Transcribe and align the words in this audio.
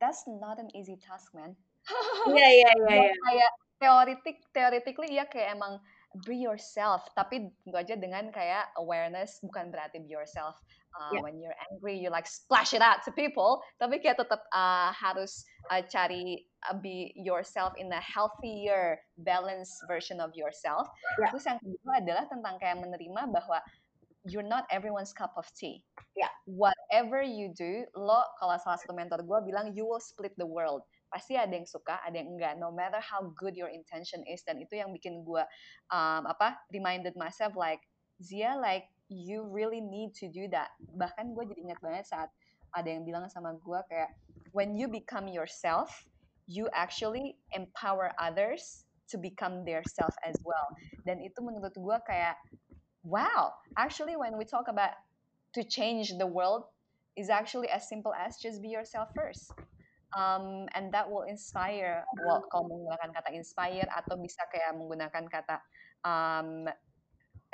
that's 0.00 0.24
not 0.26 0.58
an 0.58 0.70
easy 0.74 0.96
task 0.98 1.34
man 1.34 1.54
iya 2.34 2.48
iya 2.62 2.70
iya 2.78 2.94
yeah. 3.06 3.14
kayak 3.26 3.52
teoritik 3.78 4.36
theoretically 4.50 5.14
ya 5.14 5.24
kayak 5.30 5.54
emang 5.54 5.78
be 6.26 6.34
yourself 6.34 7.04
tapi 7.14 7.52
tentu 7.62 7.76
aja 7.76 7.94
dengan 7.94 8.32
kayak 8.32 8.72
awareness 8.80 9.38
bukan 9.44 9.70
berarti 9.70 10.02
be 10.02 10.10
yourself 10.10 10.56
uh, 10.96 11.12
yeah. 11.14 11.22
when 11.22 11.38
you're 11.38 11.54
angry 11.70 11.94
you 11.94 12.10
like 12.10 12.26
splash 12.26 12.74
it 12.74 12.82
out 12.82 13.04
to 13.04 13.12
people 13.14 13.62
tapi 13.78 14.00
kayak 14.02 14.18
tetap 14.18 14.42
uh, 14.50 14.90
harus 14.90 15.46
uh, 15.70 15.84
cari 15.84 16.48
uh, 16.66 16.74
be 16.74 17.12
yourself 17.14 17.76
in 17.78 17.92
a 17.92 18.02
healthier 18.02 18.98
balanced 19.22 19.78
version 19.86 20.18
of 20.18 20.34
yourself 20.34 20.90
yeah. 21.20 21.30
terus 21.30 21.46
yang 21.46 21.60
kedua 21.60 21.92
adalah 22.02 22.24
tentang 22.26 22.56
kayak 22.58 22.82
menerima 22.82 23.22
bahwa 23.30 23.60
you're 24.26 24.46
not 24.46 24.64
everyone's 24.70 25.12
cup 25.12 25.32
of 25.36 25.46
tea. 25.54 25.82
Yeah. 26.16 26.28
Whatever 26.88 27.20
you 27.20 27.52
do, 27.52 27.84
lo 27.92 28.24
kalau 28.40 28.56
salah 28.56 28.80
satu 28.80 28.96
mentor 28.96 29.20
gue 29.20 29.52
bilang 29.52 29.76
you 29.76 29.84
will 29.84 30.00
split 30.00 30.32
the 30.40 30.48
world 30.48 30.88
pasti 31.08 31.36
ada 31.40 31.52
yang 31.52 31.64
suka, 31.68 32.00
ada 32.04 32.20
yang 32.20 32.36
enggak. 32.36 32.54
No 32.60 32.68
matter 32.68 33.00
how 33.00 33.32
good 33.36 33.56
your 33.56 33.72
intention 33.72 34.20
is, 34.28 34.44
dan 34.44 34.60
itu 34.60 34.76
yang 34.76 34.92
bikin 34.92 35.24
gue 35.24 35.42
um, 35.92 36.22
apa 36.28 36.60
reminded 36.72 37.16
myself 37.16 37.56
like 37.56 37.80
Zia 38.20 38.56
like 38.60 38.88
you 39.08 39.44
really 39.48 39.80
need 39.80 40.12
to 40.20 40.28
do 40.28 40.46
that. 40.52 40.76
Bahkan 40.96 41.32
gue 41.32 41.44
jadi 41.48 41.60
ingat 41.64 41.80
banget 41.80 42.04
saat 42.08 42.28
ada 42.76 42.88
yang 42.88 43.08
bilang 43.08 43.24
sama 43.32 43.56
gue 43.56 43.80
kayak 43.88 44.12
when 44.52 44.76
you 44.76 44.84
become 44.88 45.24
yourself, 45.28 45.88
you 46.44 46.68
actually 46.76 47.40
empower 47.56 48.12
others 48.20 48.84
to 49.08 49.16
become 49.16 49.64
their 49.64 49.80
self 49.88 50.12
as 50.20 50.36
well. 50.44 50.68
Dan 51.08 51.24
itu 51.24 51.40
menurut 51.40 51.72
gue 51.72 51.96
kayak 52.04 52.36
wow, 53.00 53.56
actually 53.80 54.20
when 54.20 54.36
we 54.36 54.44
talk 54.44 54.68
about 54.68 54.92
to 55.56 55.64
change 55.64 56.12
the 56.20 56.28
world 56.28 56.68
is 57.18 57.28
actually 57.28 57.66
as 57.68 57.90
simple 57.90 58.14
as 58.14 58.38
just 58.38 58.62
be 58.62 58.70
yourself 58.70 59.10
first 59.12 59.50
um, 60.14 60.70
and 60.78 60.94
that 60.94 61.04
will 61.04 61.26
inspire 61.26 62.06
well 62.24 62.46
kalau 62.48 62.70
menggunakan 62.70 63.10
kata 63.10 63.34
inspire 63.34 63.84
atau 63.90 64.14
bisa 64.16 64.40
kayak 64.54 64.72
menggunakan 64.78 65.26
kata 65.26 65.58
um, 66.06 66.70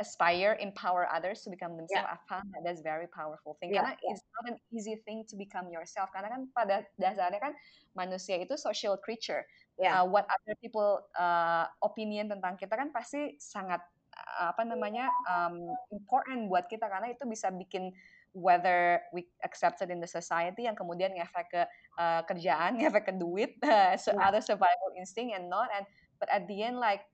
aspire 0.02 0.58
empower 0.58 1.06
others 1.06 1.42
to 1.46 1.50
become 1.50 1.78
themselves 1.78 2.06
yeah. 2.06 2.18
I 2.18 2.18
found 2.26 2.50
that 2.54 2.66
that's 2.66 2.82
very 2.82 3.06
powerful 3.06 3.54
thing 3.62 3.70
yeah, 3.70 3.82
karena 3.82 3.94
yeah. 4.02 4.10
it's 4.10 4.26
not 4.34 4.44
an 4.54 4.58
easy 4.74 4.98
thing 5.06 5.22
to 5.30 5.34
become 5.38 5.70
yourself 5.70 6.10
karena 6.10 6.34
kan 6.34 6.42
pada 6.50 6.82
dasarnya 6.98 7.38
kan 7.38 7.54
manusia 7.94 8.42
itu 8.42 8.58
social 8.58 8.98
creature 8.98 9.46
yeah. 9.78 10.02
uh, 10.02 10.04
what 10.06 10.26
other 10.26 10.58
people 10.58 10.98
uh, 11.14 11.70
opinion 11.86 12.26
tentang 12.26 12.58
kita 12.58 12.74
kan 12.74 12.90
pasti 12.90 13.38
sangat 13.38 13.82
uh, 14.18 14.50
apa 14.50 14.66
namanya 14.66 15.10
um, 15.30 15.62
important 15.94 16.50
buat 16.50 16.66
kita 16.66 16.90
karena 16.90 17.14
itu 17.14 17.22
bisa 17.30 17.54
bikin 17.54 17.94
whether 18.34 19.00
we 19.14 19.24
accepted 19.46 19.88
in 19.88 20.02
the 20.02 20.10
society 20.10 20.66
yang 20.66 20.74
kemudian 20.74 21.14
ngefek 21.14 21.46
ke 21.54 21.62
uh, 21.96 22.20
kerjaan, 22.26 22.74
ngefek 22.82 23.08
ke 23.08 23.14
duit, 23.14 23.54
uh, 23.62 23.94
so 23.94 24.10
yeah. 24.10 24.26
other 24.26 24.42
survival 24.42 24.90
instinct 24.98 25.32
and 25.32 25.46
not 25.46 25.70
and 25.72 25.86
but 26.18 26.26
at 26.28 26.44
the 26.50 26.60
end 26.60 26.76
like 26.82 27.06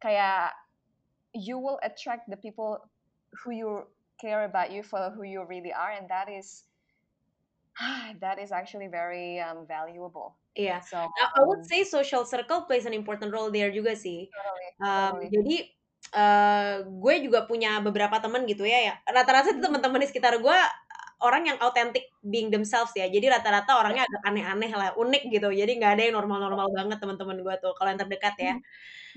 kayak 0.00 0.56
you 1.36 1.60
will 1.60 1.76
attract 1.84 2.26
the 2.32 2.40
people 2.40 2.80
who 3.44 3.52
you 3.52 3.70
care 4.16 4.48
about 4.48 4.72
you 4.72 4.82
for 4.82 5.12
who 5.14 5.22
you 5.22 5.44
really 5.44 5.70
are 5.70 5.92
and 5.92 6.08
that 6.08 6.26
is 6.26 6.64
that 8.24 8.40
is 8.40 8.50
actually 8.50 8.88
very 8.88 9.38
um, 9.38 9.68
valuable. 9.68 10.36
Yeah. 10.56 10.80
So 10.80 10.98
I 10.98 11.42
would 11.46 11.62
um 11.62 11.64
say 11.64 11.84
social 11.84 12.24
circle 12.24 12.62
plays 12.62 12.86
an 12.86 12.92
important 12.92 13.30
role 13.30 13.50
there 13.50 13.70
juga 13.70 13.94
sih. 13.94 14.26
Totally, 14.26 14.68
um, 14.82 15.22
totally. 15.22 15.28
Jadi 15.30 15.56
uh, 16.14 16.84
gue 16.86 17.14
juga 17.24 17.44
punya 17.44 17.80
beberapa 17.82 18.20
temen 18.22 18.46
gitu 18.46 18.64
ya, 18.64 18.92
ya 18.92 18.94
rata-rata 19.08 19.52
itu 19.52 19.60
teman-teman 19.60 20.04
di 20.04 20.08
sekitar 20.08 20.38
gue 20.40 20.58
orang 21.18 21.50
yang 21.50 21.58
autentic 21.58 22.14
being 22.22 22.46
themselves 22.46 22.94
ya. 22.94 23.10
Jadi 23.10 23.26
rata-rata 23.26 23.74
orangnya 23.74 24.06
agak 24.06 24.22
aneh-aneh 24.22 24.70
lah, 24.70 24.88
unik 24.94 25.34
gitu. 25.34 25.50
Jadi 25.50 25.82
nggak 25.82 25.92
ada 25.98 26.02
yang 26.06 26.14
normal-normal 26.14 26.70
banget 26.70 26.98
teman-teman 27.02 27.42
gue 27.42 27.54
tuh 27.58 27.74
kalau 27.74 27.90
yang 27.90 27.98
terdekat 27.98 28.34
ya. 28.38 28.54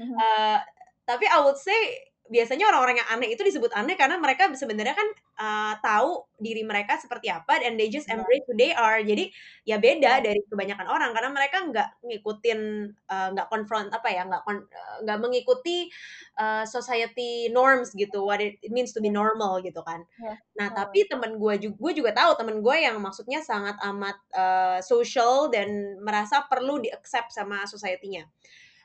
Uh, 0.02 0.58
tapi 1.06 1.30
I 1.30 1.38
would 1.46 1.62
say 1.62 2.11
biasanya 2.32 2.72
orang-orang 2.72 3.04
yang 3.04 3.10
aneh 3.12 3.36
itu 3.36 3.44
disebut 3.44 3.76
aneh 3.76 4.00
karena 4.00 4.16
mereka 4.16 4.48
sebenarnya 4.56 4.96
kan 4.96 5.10
uh, 5.36 5.74
tahu 5.84 6.24
diri 6.40 6.64
mereka 6.64 6.96
seperti 6.96 7.28
apa 7.28 7.60
dan 7.60 7.76
they 7.76 7.92
just 7.92 8.08
iya. 8.08 8.16
embrace 8.16 8.48
who 8.48 8.56
they 8.56 8.72
are 8.72 9.04
jadi 9.04 9.28
ya 9.68 9.76
beda 9.76 10.24
iya. 10.24 10.24
dari 10.24 10.40
kebanyakan 10.48 10.88
orang 10.88 11.12
karena 11.12 11.30
mereka 11.36 11.58
nggak 11.68 11.90
ngikutin 12.08 12.60
uh, 13.12 13.28
nggak 13.36 13.48
confront 13.52 13.92
apa 13.92 14.08
ya 14.08 14.24
nggak 14.24 14.48
nggak 15.04 15.18
uh, 15.20 15.22
mengikuti 15.22 15.92
uh, 16.40 16.64
society 16.64 17.52
norms 17.52 17.92
gitu 18.00 18.24
what 18.24 18.40
it, 18.40 18.56
it 18.64 18.72
means 18.72 18.96
to 18.96 19.04
be 19.04 19.12
normal 19.12 19.60
gitu 19.60 19.84
kan 19.84 20.00
yeah. 20.24 20.40
nah 20.56 20.72
tapi 20.72 21.04
temen 21.12 21.36
gue 21.36 21.68
juga 21.68 21.76
gue 21.76 21.92
juga 22.00 22.12
tahu 22.16 22.40
temen 22.40 22.64
gue 22.64 22.76
yang 22.80 22.96
maksudnya 23.04 23.44
sangat 23.44 23.76
amat 23.92 24.18
uh, 24.32 24.80
social 24.80 25.52
dan 25.52 26.00
merasa 26.00 26.48
perlu 26.48 26.80
di 26.80 26.88
accept 26.88 27.36
sama 27.36 27.68
society-nya 27.68 28.24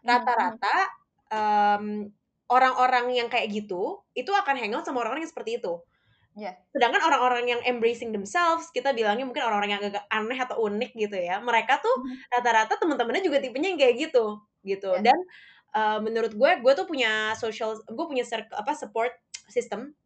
rata-rata 0.02 1.06
um, 1.30 2.10
orang-orang 2.46 3.14
yang 3.14 3.28
kayak 3.30 3.50
gitu 3.50 4.02
itu 4.14 4.30
akan 4.30 4.54
hangout 4.54 4.86
sama 4.86 5.02
orang-orang 5.02 5.26
yang 5.26 5.32
seperti 5.32 5.58
itu. 5.58 5.82
Yeah. 6.36 6.52
Sedangkan 6.68 7.00
orang-orang 7.00 7.48
yang 7.48 7.60
embracing 7.64 8.12
themselves, 8.12 8.68
kita 8.76 8.92
bilangnya 8.92 9.24
mungkin 9.24 9.40
orang-orang 9.40 9.72
yang 9.72 9.82
agak 9.82 10.04
aneh 10.12 10.36
atau 10.36 10.68
unik 10.68 10.92
gitu 10.92 11.16
ya. 11.16 11.40
Mereka 11.40 11.80
tuh 11.80 11.96
mm-hmm. 11.96 12.28
rata-rata 12.28 12.74
teman-temannya 12.76 13.24
juga 13.24 13.40
tipenya 13.40 13.72
yang 13.72 13.80
kayak 13.80 13.94
gitu, 13.96 14.44
gitu. 14.60 14.92
Yeah. 15.00 15.10
Dan 15.10 15.18
uh, 15.72 15.98
menurut 16.04 16.36
gue, 16.36 16.50
gue 16.60 16.72
tuh 16.76 16.84
punya 16.84 17.32
social, 17.40 17.80
gue 17.88 18.04
punya 18.04 18.28
apa 18.52 18.76
support 18.76 19.16
system 19.48 19.96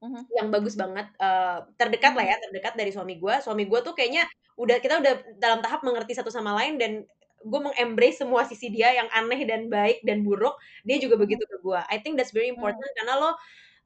mm-hmm. 0.00 0.24
yang 0.40 0.48
bagus 0.48 0.72
banget, 0.72 1.04
uh, 1.20 1.68
terdekat 1.76 2.16
lah 2.16 2.24
ya, 2.24 2.32
mm-hmm. 2.32 2.44
terdekat 2.48 2.74
dari 2.80 2.88
suami 2.88 3.20
gue. 3.20 3.34
Suami 3.44 3.68
gue 3.68 3.80
tuh 3.84 3.92
kayaknya 3.92 4.24
udah 4.56 4.80
kita 4.80 5.04
udah 5.04 5.36
dalam 5.36 5.60
tahap 5.60 5.84
mengerti 5.84 6.16
satu 6.16 6.32
sama 6.32 6.56
lain 6.64 6.80
dan 6.80 7.04
gue 7.44 7.60
mengembrace 7.60 8.24
semua 8.24 8.48
sisi 8.48 8.72
dia 8.72 8.90
yang 8.96 9.08
aneh 9.12 9.44
dan 9.44 9.68
baik 9.68 10.00
dan 10.02 10.24
buruk 10.24 10.56
dia 10.82 10.96
juga 10.96 11.20
begitu 11.20 11.44
ke 11.44 11.56
gue 11.60 11.80
I 11.92 12.00
think 12.00 12.16
that's 12.16 12.32
very 12.32 12.48
important 12.48 12.88
hmm. 12.88 12.96
karena 12.98 13.12
lo 13.20 13.30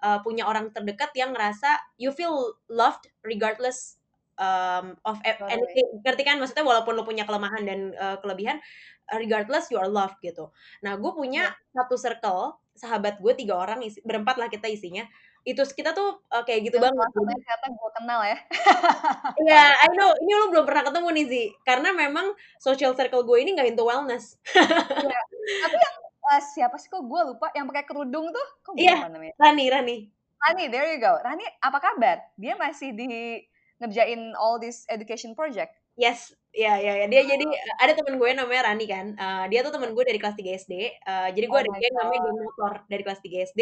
uh, 0.02 0.18
punya 0.22 0.46
orang 0.46 0.70
terdekat 0.70 1.10
yang 1.18 1.34
ngerasa 1.34 1.98
you 1.98 2.14
feel 2.14 2.54
loved 2.70 3.10
regardless 3.26 3.98
um, 4.38 4.94
of 5.04 5.18
e, 5.26 5.34
anything. 5.50 6.00
Ngerti 6.06 6.22
kan? 6.22 6.38
Maksudnya 6.38 6.64
walaupun 6.64 6.94
lo 6.94 7.02
punya 7.02 7.26
kelemahan 7.26 7.62
dan 7.66 7.80
uh, 7.98 8.16
kelebihan 8.22 8.62
regardless 9.10 9.68
you 9.68 9.78
are 9.80 9.90
loved 9.90 10.16
gitu. 10.22 10.54
Nah 10.84 10.96
gue 10.96 11.12
punya 11.12 11.52
yeah. 11.52 11.74
satu 11.74 11.98
circle 11.98 12.56
sahabat 12.78 13.18
gue 13.18 13.32
tiga 13.34 13.58
orang 13.58 13.82
isi, 13.82 13.98
berempat 14.06 14.38
lah 14.38 14.46
kita 14.46 14.70
isinya 14.70 15.02
itu 15.48 15.62
kita 15.72 15.96
tuh 15.96 16.20
uh, 16.28 16.44
kayak 16.44 16.68
gitu 16.68 16.76
Yang 16.76 16.92
banget. 16.92 17.08
Ternyata 17.16 17.66
gue 17.72 17.90
kenal 17.96 18.20
ya. 18.20 18.38
Iya, 19.48 19.54
yeah, 19.54 19.68
I 19.80 19.88
know. 19.96 20.12
Ini 20.12 20.32
lo 20.34 20.46
belum 20.52 20.64
pernah 20.68 20.84
ketemu 20.84 21.08
nih 21.14 21.26
Zi. 21.30 21.44
Karena 21.64 21.88
memang 21.96 22.36
social 22.60 22.92
circle 22.92 23.24
gue 23.24 23.38
ini 23.40 23.56
gak 23.56 23.72
into 23.72 23.86
wellness. 23.86 24.36
yeah. 24.52 25.24
Tapi 25.64 25.76
yang 25.78 25.96
uh, 26.04 26.42
siapa 26.42 26.76
sih 26.76 26.92
kok 26.92 27.00
gue 27.00 27.20
lupa 27.32 27.48
yang 27.56 27.64
pakai 27.64 27.88
kerudung 27.88 28.28
tuh? 28.28 28.46
Kok 28.60 28.76
Iya, 28.76 28.92
yeah, 28.92 29.08
namanya? 29.08 29.34
Rani, 29.40 29.64
Rani. 29.72 29.96
Rani, 30.38 30.64
there 30.68 30.86
you 30.92 31.00
go. 31.00 31.16
Rani, 31.16 31.46
apa 31.64 31.78
kabar? 31.80 32.20
Dia 32.36 32.54
masih 32.60 32.92
di 32.92 33.40
ngerjain 33.80 34.36
all 34.36 34.60
this 34.60 34.84
education 34.92 35.32
project. 35.32 35.72
Yes, 35.96 36.30
ya 36.58 36.74
ya 36.82 36.92
ya. 37.04 37.06
Dia 37.06 37.22
jadi 37.22 37.46
ada 37.78 37.92
temen 37.94 38.18
gue 38.18 38.30
namanya 38.34 38.74
Rani 38.74 38.86
kan. 38.90 39.06
Uh, 39.14 39.44
dia 39.46 39.62
tuh 39.62 39.70
temen 39.70 39.94
gue 39.94 40.02
dari 40.02 40.18
kelas 40.18 40.34
3 40.34 40.62
SD. 40.66 40.74
Uh, 41.06 41.28
jadi 41.30 41.46
gue 41.46 41.58
oh 41.58 41.62
ada 41.62 41.70
geng 41.78 41.94
namanya 41.94 42.20
geng 42.26 42.38
motor 42.42 42.72
dari 42.90 43.02
kelas 43.06 43.20
3 43.22 43.48
SD. 43.54 43.60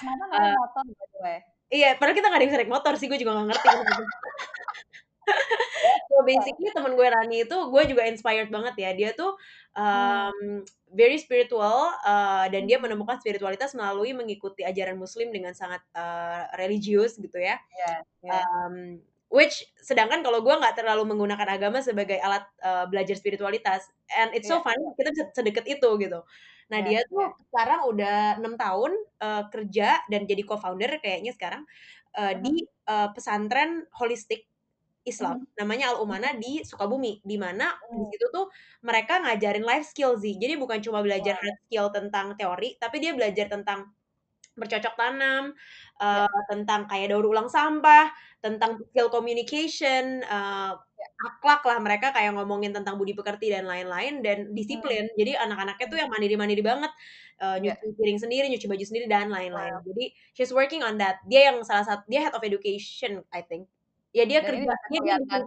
Kenapa 0.00 0.24
uh, 0.32 0.56
motor 0.56 0.84
gue? 0.88 1.36
Iya, 1.68 2.00
padahal 2.00 2.16
kita 2.16 2.32
gak 2.32 2.38
ada 2.40 2.44
yang 2.48 2.50
bisa 2.50 2.60
naik 2.64 2.72
motor 2.72 2.92
sih, 2.96 3.06
gue 3.12 3.18
juga 3.20 3.36
gak 3.36 3.48
ngerti. 3.52 3.68
so 6.08 6.24
basically 6.24 6.72
temen 6.72 6.96
gue 6.96 7.04
Rani 7.04 7.44
itu 7.44 7.56
gue 7.68 7.82
juga 7.84 8.02
inspired 8.08 8.48
banget 8.48 8.74
ya. 8.80 8.90
Dia 8.96 9.10
tuh 9.12 9.36
um, 9.76 10.64
very 10.88 11.20
spiritual 11.20 11.92
uh, 12.00 12.48
dan 12.48 12.64
dia 12.64 12.80
hmm. 12.80 12.88
menemukan 12.88 13.20
spiritualitas 13.20 13.76
melalui 13.76 14.16
mengikuti 14.16 14.64
ajaran 14.64 14.96
Muslim 14.96 15.28
dengan 15.28 15.52
sangat 15.52 15.84
uh, 15.92 16.48
religius 16.56 17.20
gitu 17.20 17.36
ya. 17.36 17.60
Yeah, 17.76 18.00
yeah. 18.24 18.42
Um, 18.64 19.04
which 19.28 19.64
sedangkan 19.84 20.24
kalau 20.24 20.40
gue 20.40 20.52
nggak 20.52 20.76
terlalu 20.76 21.04
menggunakan 21.12 21.48
agama 21.48 21.84
sebagai 21.84 22.16
alat 22.20 22.44
uh, 22.64 22.88
belajar 22.88 23.16
spiritualitas 23.16 23.88
and 24.16 24.32
it's 24.32 24.48
yeah. 24.48 24.60
so 24.60 24.64
iya. 24.64 24.66
fun 24.72 24.80
kita 24.96 25.08
bisa 25.12 25.24
sedekat 25.36 25.64
itu 25.68 25.88
gitu 26.00 26.20
nah 26.68 26.80
yeah, 26.84 27.00
dia 27.00 27.08
tuh 27.08 27.24
yeah. 27.24 27.32
sekarang 27.52 27.80
udah 27.88 28.18
enam 28.40 28.54
tahun 28.56 28.92
uh, 29.20 29.42
kerja 29.48 29.88
dan 30.08 30.20
jadi 30.28 30.42
co-founder 30.44 31.00
kayaknya 31.00 31.32
sekarang 31.36 31.64
uh, 32.16 32.32
uh-huh. 32.32 32.40
di 32.40 32.64
uh, 32.88 33.08
pesantren 33.12 33.84
holistik 33.96 34.48
Islam 35.04 35.44
uh-huh. 35.44 35.56
namanya 35.64 35.96
Al 35.96 36.04
Umana 36.04 36.36
di 36.36 36.60
Sukabumi 36.64 37.20
di 37.24 37.36
mana 37.40 37.72
uh-huh. 37.72 37.96
di 37.96 38.04
situ 38.12 38.28
tuh 38.32 38.52
mereka 38.84 39.20
ngajarin 39.24 39.64
life 39.64 39.88
skills 39.88 40.24
sih 40.24 40.36
jadi 40.36 40.56
bukan 40.60 40.80
cuma 40.80 41.00
belajar 41.00 41.36
wow. 41.36 41.42
hard 41.44 41.58
skill 41.68 41.86
tentang 41.92 42.26
teori 42.36 42.76
tapi 42.76 42.96
dia 43.00 43.12
belajar 43.12 43.48
tentang 43.48 43.88
bercocok 44.58 44.94
tanam, 44.98 45.54
uh, 46.02 46.26
ya. 46.26 46.42
tentang 46.50 46.90
kayak 46.90 47.14
daur 47.14 47.24
ulang 47.24 47.46
sampah, 47.46 48.10
tentang 48.42 48.82
skill 48.90 49.08
communication, 49.08 50.26
uh, 50.26 50.76
akhlak 51.18 51.62
lah 51.66 51.78
mereka 51.78 52.10
kayak 52.10 52.34
ngomongin 52.34 52.74
tentang 52.74 52.98
budi 52.98 53.14
pekerti 53.14 53.50
dan 53.54 53.66
lain-lain 53.66 54.22
dan 54.22 54.50
disiplin. 54.54 55.06
Hmm. 55.06 55.16
Jadi 55.18 55.32
anak-anaknya 55.38 55.86
tuh 55.86 55.98
yang 55.98 56.10
mandiri-mandiri 56.10 56.62
banget, 56.62 56.92
uh, 57.42 57.56
nyuci 57.58 57.74
yeah. 57.74 57.94
piring 57.94 58.18
sendiri, 58.18 58.46
nyuci 58.50 58.66
baju 58.66 58.84
sendiri 58.84 59.06
dan 59.06 59.30
lain-lain. 59.30 59.78
Wow. 59.78 59.86
Jadi 59.86 60.04
she's 60.34 60.50
working 60.50 60.82
on 60.82 60.98
that. 60.98 61.22
Dia 61.26 61.54
yang 61.54 61.62
salah 61.62 61.86
satu 61.86 62.06
dia 62.10 62.26
head 62.26 62.34
of 62.34 62.42
education 62.42 63.22
I 63.30 63.42
think. 63.46 63.70
Ya 64.10 64.26
dia 64.26 64.42
dan 64.42 64.66
kerja 64.66 64.74
dia, 64.90 65.16
dia 65.22 65.38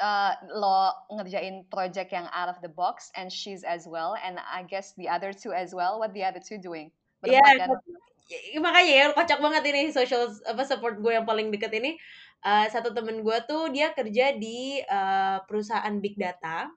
uh, 0.00 0.32
lo 0.50 0.90
ngerjain 1.14 1.66
project 1.70 2.10
yang 2.10 2.26
out 2.34 2.50
of 2.50 2.58
the 2.62 2.70
box 2.70 3.10
and 3.14 3.30
she's 3.30 3.62
as 3.62 3.86
well 3.86 4.18
and 4.18 4.38
I 4.42 4.66
guess 4.66 4.94
the 4.98 5.08
other 5.08 5.32
two 5.32 5.52
as 5.52 5.74
well 5.74 5.98
what 5.98 6.14
the 6.14 6.24
other 6.24 6.40
two 6.42 6.58
doing 6.58 6.90
Iya, 7.24 7.40
yeah, 7.40 7.52
kan? 7.64 8.60
makanya 8.60 8.92
ya 8.92 9.04
kocak 9.12 9.38
banget 9.40 9.62
ini 9.68 9.92
social 9.92 10.32
apa 10.48 10.62
support 10.64 10.96
gue 11.00 11.12
yang 11.12 11.28
paling 11.28 11.52
deket 11.52 11.72
ini. 11.76 11.96
Uh, 12.44 12.68
satu 12.68 12.92
temen 12.92 13.24
gue 13.24 13.38
tuh 13.48 13.72
dia 13.72 13.96
kerja 13.96 14.36
di 14.36 14.76
uh, 14.84 15.40
perusahaan 15.48 15.96
big 15.96 16.20
data 16.20 16.68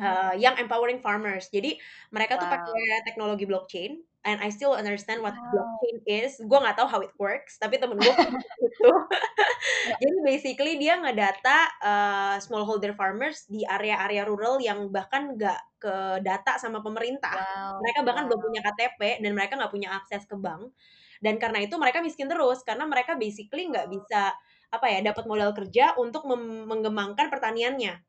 uh, 0.00 0.34
yang 0.36 0.54
empowering 0.60 1.00
farmers 1.00 1.48
jadi 1.48 1.76
mereka 2.12 2.36
wow. 2.36 2.40
tuh 2.44 2.48
pakai 2.48 2.84
teknologi 3.04 3.44
blockchain 3.48 4.00
and 4.26 4.42
I 4.42 4.50
still 4.50 4.74
understand 4.74 5.22
what 5.22 5.38
wow. 5.38 5.48
blockchain 5.54 6.02
is. 6.04 6.42
Gue 6.42 6.58
nggak 6.58 6.76
tahu 6.82 6.90
how 6.90 7.00
it 7.00 7.14
works, 7.16 7.62
tapi 7.62 7.78
temen 7.78 7.94
gue 7.96 8.14
gitu. 8.58 8.90
Jadi 10.02 10.16
basically 10.26 10.74
dia 10.82 10.98
ngedata 10.98 11.58
uh, 11.80 12.36
smallholder 12.42 12.92
farmers 12.98 13.46
di 13.46 13.62
area-area 13.62 14.26
rural 14.26 14.58
yang 14.58 14.90
bahkan 14.90 15.38
nggak 15.38 15.60
ke 15.78 15.94
data 16.26 16.58
sama 16.58 16.82
pemerintah. 16.82 17.38
Wow. 17.38 17.78
Mereka 17.80 17.98
bahkan 18.02 18.24
wow. 18.26 18.28
belum 18.34 18.40
punya 18.50 18.60
KTP 18.66 19.22
dan 19.22 19.32
mereka 19.32 19.54
nggak 19.54 19.72
punya 19.72 19.94
akses 19.94 20.26
ke 20.26 20.34
bank. 20.34 20.74
Dan 21.22 21.40
karena 21.40 21.64
itu 21.64 21.78
mereka 21.80 22.02
miskin 22.04 22.28
terus 22.28 22.60
karena 22.66 22.84
mereka 22.84 23.16
basically 23.16 23.70
nggak 23.70 23.88
bisa 23.88 24.34
apa 24.66 24.86
ya 24.90 25.00
dapat 25.00 25.24
modal 25.30 25.54
kerja 25.54 25.94
untuk 25.96 26.26
mengembangkan 26.26 27.30
pertaniannya. 27.30 28.02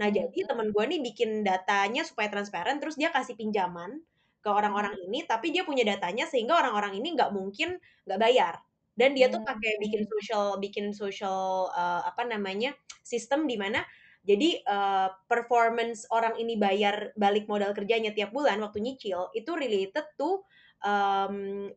Nah, 0.00 0.08
jadi 0.08 0.48
temen 0.48 0.72
gue 0.72 0.84
nih 0.88 1.00
bikin 1.04 1.44
datanya 1.44 2.02
supaya 2.06 2.32
transparan, 2.32 2.80
terus 2.80 2.96
dia 2.96 3.12
kasih 3.12 3.36
pinjaman 3.36 4.00
ke 4.42 4.50
orang-orang 4.50 4.98
ini 5.06 5.22
tapi 5.22 5.54
dia 5.54 5.62
punya 5.62 5.86
datanya 5.86 6.26
sehingga 6.26 6.58
orang-orang 6.58 6.98
ini 6.98 7.14
nggak 7.14 7.30
mungkin 7.30 7.78
nggak 8.08 8.20
bayar. 8.20 8.54
Dan 8.92 9.16
dia 9.16 9.32
tuh 9.32 9.40
hmm, 9.40 9.48
pakai 9.48 9.72
bikin 9.80 10.02
social 10.04 10.44
bikin 10.60 10.86
social 10.92 11.72
uh, 11.72 12.04
apa 12.04 12.28
namanya 12.28 12.76
sistem 13.00 13.48
di 13.48 13.56
mana 13.56 13.80
jadi 14.22 14.60
uh, 14.68 15.08
performance 15.26 16.04
orang 16.12 16.36
ini 16.36 16.60
bayar 16.60 17.10
balik 17.16 17.48
modal 17.48 17.72
kerjanya 17.72 18.12
tiap 18.12 18.30
bulan 18.36 18.60
waktu 18.60 18.84
nyicil 18.84 19.32
itu 19.32 19.50
related 19.56 20.04
to 20.20 20.44
um, 20.84 21.72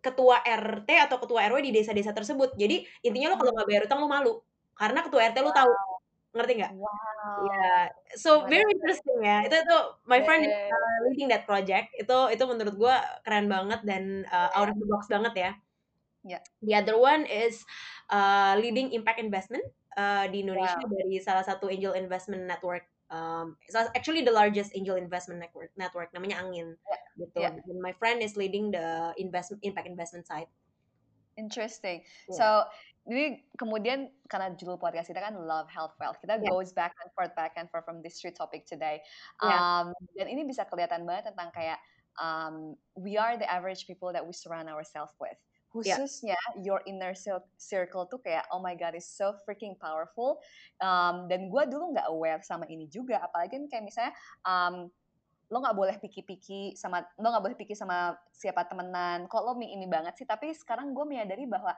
ketua 0.00 0.40
RT 0.40 0.88
atau 1.10 1.20
ketua 1.20 1.50
RW 1.52 1.60
di 1.60 1.72
desa-desa 1.76 2.16
tersebut. 2.16 2.56
Jadi 2.56 2.86
intinya 3.04 3.34
lo 3.34 3.36
kalau 3.36 3.52
nggak 3.52 3.68
bayar 3.68 3.82
utang 3.84 4.00
lo 4.00 4.08
malu 4.08 4.34
karena 4.78 5.04
ketua 5.04 5.28
RT 5.28 5.38
lo 5.44 5.52
tahu 5.52 5.70
ngerti 6.30 6.52
nggak? 6.62 6.72
Wow. 6.78 7.46
Yeah. 7.50 7.90
so 8.14 8.46
very 8.46 8.66
interesting 8.70 9.18
ya. 9.22 9.42
Itu 9.46 9.56
itu 9.58 9.78
my 10.06 10.22
friend 10.22 10.46
yeah. 10.46 10.70
uh, 10.70 10.98
leading 11.10 11.28
that 11.30 11.44
project. 11.46 11.90
Itu 11.98 12.30
itu 12.30 12.42
menurut 12.46 12.74
gue 12.78 12.96
keren 13.26 13.50
banget 13.50 13.80
dan 13.82 14.24
uh, 14.30 14.50
out 14.54 14.70
of 14.70 14.76
the 14.78 14.86
box 14.86 15.10
banget 15.10 15.34
ya. 15.34 15.50
Yeah. 16.22 16.42
The 16.62 16.74
other 16.78 16.96
one 17.00 17.26
is 17.26 17.64
uh, 18.12 18.54
leading 18.60 18.92
impact 18.92 19.18
investment 19.18 19.64
uh, 19.96 20.28
di 20.28 20.44
Indonesia 20.44 20.78
wow. 20.78 20.92
dari 20.92 21.16
salah 21.18 21.44
satu 21.44 21.66
angel 21.66 21.96
investment 21.96 22.46
network. 22.46 22.86
Um, 23.10 23.58
so 23.66 23.82
actually 23.98 24.22
the 24.22 24.30
largest 24.30 24.70
angel 24.78 24.94
investment 24.94 25.42
network 25.42 25.74
network 25.74 26.14
namanya 26.14 26.46
Angin 26.46 26.78
yeah. 26.78 27.02
gitu. 27.18 27.38
Yeah. 27.42 27.58
And 27.58 27.82
my 27.82 27.90
friend 27.98 28.22
is 28.22 28.38
leading 28.38 28.70
the 28.70 29.10
investment 29.18 29.66
impact 29.66 29.90
investment 29.90 30.30
side. 30.30 30.46
Interesting. 31.34 32.06
Yeah. 32.28 32.36
So 32.36 32.46
jadi 33.08 33.40
kemudian 33.56 34.12
karena 34.28 34.52
judul 34.54 34.76
podcast 34.76 35.08
kita 35.08 35.24
kan 35.24 35.34
love 35.34 35.66
health 35.72 35.96
wealth. 35.96 36.20
Kita 36.20 36.36
yeah. 36.36 36.50
goes 36.52 36.70
back 36.76 36.92
and 37.00 37.08
forth 37.16 37.32
back 37.32 37.56
and 37.56 37.66
forth 37.72 37.88
from 37.88 38.04
this 38.04 38.20
three 38.20 38.34
topic 38.34 38.68
today. 38.68 39.00
Yeah. 39.40 39.56
um, 39.56 39.86
dan 40.20 40.28
ini 40.28 40.44
bisa 40.44 40.68
kelihatan 40.68 41.08
banget 41.08 41.32
tentang 41.32 41.48
kayak 41.56 41.80
um, 42.20 42.76
we 42.94 43.16
are 43.16 43.40
the 43.40 43.48
average 43.48 43.88
people 43.88 44.12
that 44.12 44.20
we 44.20 44.36
surround 44.36 44.68
ourselves 44.68 45.16
with. 45.16 45.36
Khususnya 45.70 46.34
yeah. 46.34 46.58
your 46.58 46.82
inner 46.84 47.14
circle 47.56 48.04
tuh 48.10 48.18
kayak 48.20 48.42
oh 48.50 48.58
my 48.58 48.74
god 48.74 48.92
is 48.98 49.06
so 49.06 49.32
freaking 49.46 49.78
powerful. 49.78 50.42
Um, 50.82 51.30
dan 51.30 51.48
gue 51.48 51.62
dulu 51.70 51.94
nggak 51.94 52.10
aware 52.10 52.42
sama 52.42 52.66
ini 52.68 52.90
juga. 52.90 53.22
Apalagi 53.22 53.56
kan 53.56 53.64
kayak 53.70 53.84
misalnya 53.86 54.12
um, 54.44 54.90
lo 55.50 55.58
nggak 55.58 55.78
boleh 55.78 55.96
piki-piki 55.98 56.78
sama 56.78 57.02
lo 57.18 57.26
nggak 57.26 57.42
boleh 57.42 57.56
piki 57.58 57.78
sama 57.78 58.18
siapa 58.34 58.66
temenan. 58.66 59.30
Kok 59.30 59.42
lo 59.46 59.54
ini 59.62 59.86
banget 59.86 60.18
sih? 60.18 60.26
Tapi 60.26 60.50
sekarang 60.54 60.90
gue 60.90 61.06
menyadari 61.06 61.46
bahwa 61.46 61.70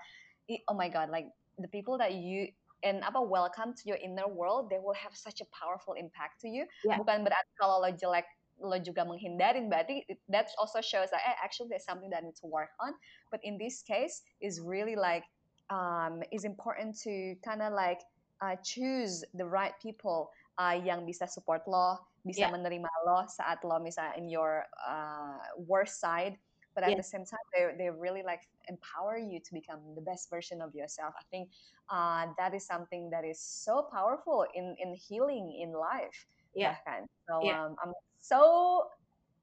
oh 0.68 0.74
my 0.74 0.88
god 0.88 1.10
like 1.10 1.26
the 1.58 1.68
people 1.68 1.98
that 1.98 2.14
you 2.14 2.48
and 2.82 3.02
apa 3.04 3.20
welcome 3.20 3.74
to 3.74 3.82
your 3.86 3.98
inner 4.02 4.26
world 4.26 4.68
they 4.70 4.78
will 4.78 4.96
have 4.96 5.14
such 5.14 5.40
a 5.40 5.46
powerful 5.54 5.94
impact 5.94 6.40
to 6.40 6.48
you 6.48 6.66
yeah. 6.84 6.98
bukan 6.98 7.22
berarti 7.22 7.52
kalau 7.58 7.78
lo 7.78 7.90
jelek 7.94 8.26
lo 8.62 8.78
juga 8.78 9.02
menghindarin 9.02 9.66
berarti 9.70 10.06
that 10.30 10.50
also 10.58 10.78
shows 10.82 11.10
that 11.10 11.22
eh, 11.26 11.34
actually 11.42 11.66
there's 11.70 11.86
something 11.86 12.10
that 12.10 12.22
I 12.22 12.30
need 12.30 12.38
to 12.42 12.48
work 12.50 12.74
on 12.78 12.94
but 13.30 13.42
in 13.42 13.58
this 13.58 13.82
case 13.82 14.22
is 14.42 14.62
really 14.62 14.94
like 14.94 15.26
um, 15.70 16.22
is 16.30 16.44
important 16.44 16.98
to 17.06 17.34
kind 17.42 17.62
of 17.62 17.72
like 17.72 18.02
uh, 18.42 18.58
choose 18.62 19.24
the 19.34 19.46
right 19.46 19.74
people 19.78 20.30
uh, 20.58 20.76
yang 20.76 21.06
bisa 21.06 21.30
support 21.30 21.62
lo 21.66 21.98
bisa 22.22 22.46
yeah. 22.46 22.52
menerima 22.54 22.90
lo 23.06 23.26
saat 23.26 23.62
lo 23.66 23.78
misalnya 23.82 24.14
in 24.18 24.30
your 24.30 24.66
uh, 24.86 25.38
worst 25.58 25.98
side 25.98 26.38
but 26.74 26.84
at 26.84 26.90
yeah. 26.90 26.96
the 26.96 27.02
same 27.02 27.24
time 27.24 27.44
they, 27.52 27.68
they 27.76 27.90
really 27.90 28.22
like 28.22 28.48
empower 28.68 29.18
you 29.18 29.40
to 29.40 29.52
become 29.52 29.80
the 29.94 30.00
best 30.00 30.30
version 30.30 30.60
of 30.60 30.74
yourself. 30.74 31.14
I 31.18 31.24
think 31.30 31.50
uh, 31.90 32.26
that 32.38 32.54
is 32.54 32.64
something 32.66 33.10
that 33.10 33.24
is 33.24 33.40
so 33.40 33.88
powerful 33.92 34.46
in 34.54 34.76
in 34.80 34.94
healing 34.94 35.52
in 35.60 35.72
life 35.72 36.26
yeah. 36.54 36.76
Kan 36.84 37.08
so 37.28 37.40
yeah. 37.42 37.64
um, 37.64 37.76
i'm 37.82 37.92
so 38.20 38.88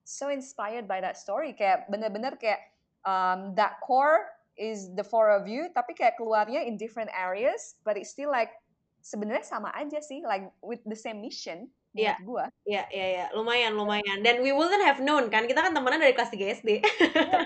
so 0.05 0.29
inspired 0.29 0.89
by 0.89 0.97
that 1.01 1.17
story. 1.17 1.53
Kayak 1.53 1.85
bener-bener 1.93 2.33
kayak 2.41 2.73
um, 3.05 3.53
that 3.53 3.77
core 3.85 4.33
is 4.57 4.89
the 4.97 5.05
four 5.05 5.29
of 5.29 5.45
you 5.45 5.69
tapi 5.71 5.93
kayak 5.93 6.17
keluarnya 6.17 6.65
in 6.65 6.75
different 6.75 7.07
areas 7.15 7.79
but 7.87 7.95
it's 7.95 8.11
still 8.11 8.33
like 8.33 8.57
sebenarnya 8.99 9.45
sama 9.45 9.71
aja 9.71 10.03
sih 10.03 10.19
like 10.27 10.49
with 10.59 10.83
the 10.83 10.97
same 10.97 11.23
mission 11.23 11.71
Iya, 11.97 12.13
gua. 12.21 12.45
Iya, 12.69 12.85
iya, 12.93 13.07
iya, 13.09 13.25
lumayan, 13.33 13.73
lumayan. 13.73 14.21
Dan 14.21 14.45
we 14.45 14.53
wouldn't 14.53 14.85
have 14.85 15.01
known 15.01 15.33
kan, 15.33 15.49
kita 15.49 15.65
kan 15.65 15.73
temenan 15.73 15.97
dari 15.97 16.13
kelas 16.13 16.29
3 16.29 16.61
SD. 16.61 16.69
Iya, 16.85 17.41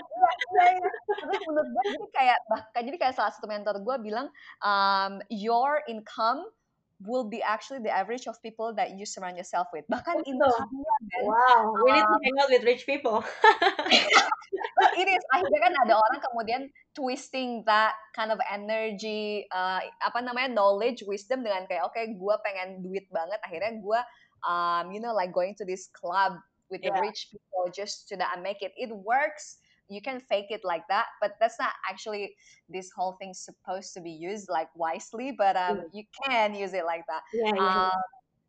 iya, 0.60 0.64
iya. 0.76 0.90
Terus 1.08 1.40
menurut 1.48 1.68
gue 1.72 1.84
jadi 1.96 2.06
kayak 2.12 2.38
bahkan 2.52 2.82
jadi 2.84 2.96
kayak 3.00 3.14
salah 3.16 3.32
satu 3.32 3.48
mentor 3.48 3.80
gue 3.80 3.96
bilang, 4.04 4.28
um, 4.60 5.24
your 5.32 5.80
income 5.88 6.44
will 7.02 7.26
be 7.26 7.42
actually 7.42 7.82
the 7.82 7.90
average 7.90 8.26
of 8.26 8.38
people 8.40 8.72
that 8.76 8.96
you 8.96 9.04
surround 9.04 9.36
yourself 9.36 9.68
with. 9.72 9.84
Bahkan 9.90 10.24
oh, 10.24 10.28
income-nya 10.28 10.94
Wow, 11.26 11.74
we 11.84 11.90
need 11.92 12.06
to 12.06 12.18
hang 12.22 12.36
out 12.40 12.50
with 12.52 12.64
rich 12.64 12.86
people. 12.86 13.20
it 15.00 15.08
is. 15.10 15.22
Akhirnya 15.34 15.60
kan 15.60 15.74
ada 15.84 15.94
orang 15.98 16.20
kemudian 16.22 16.62
twisting 16.94 17.66
that 17.66 17.98
kind 18.14 18.30
of 18.30 18.38
energy, 18.46 19.44
uh, 19.50 19.82
apa 20.00 20.22
namanya 20.22 20.54
knowledge, 20.54 21.02
wisdom 21.04 21.42
dengan 21.42 21.66
kayak 21.66 21.84
oke, 21.84 21.94
okay, 21.94 22.14
gue 22.14 22.34
pengen 22.46 22.80
duit 22.80 23.10
banget. 23.10 23.42
Akhirnya 23.42 23.74
gue 23.74 24.00
um, 24.48 24.92
you 24.92 25.00
know, 25.00 25.14
like 25.14 25.32
going 25.32 25.54
to 25.56 25.64
this 25.64 25.88
club 25.92 26.34
with 26.70 26.80
yeah. 26.82 26.94
the 26.94 27.00
rich 27.00 27.28
people 27.30 27.70
just 27.74 28.08
to 28.08 28.16
that 28.16 28.40
make 28.42 28.62
it. 28.62 28.72
It 28.76 28.94
works. 28.94 29.58
You 29.88 30.00
can 30.00 30.20
fake 30.20 30.48
it 30.48 30.62
like 30.64 30.88
that, 30.88 31.06
but 31.20 31.36
that's 31.40 31.58
not 31.58 31.72
actually 31.88 32.34
this 32.68 32.90
whole 32.96 33.16
thing 33.20 33.34
supposed 33.34 33.92
to 33.94 34.00
be 34.00 34.10
used 34.10 34.48
like 34.48 34.68
wisely. 34.74 35.32
But 35.36 35.56
um, 35.56 35.84
you 35.92 36.04
can 36.24 36.54
use 36.54 36.72
it 36.72 36.86
like 36.86 37.04
that. 37.08 37.22
Yeah, 37.34 37.52
yeah, 37.54 37.90
um, 37.92 38.00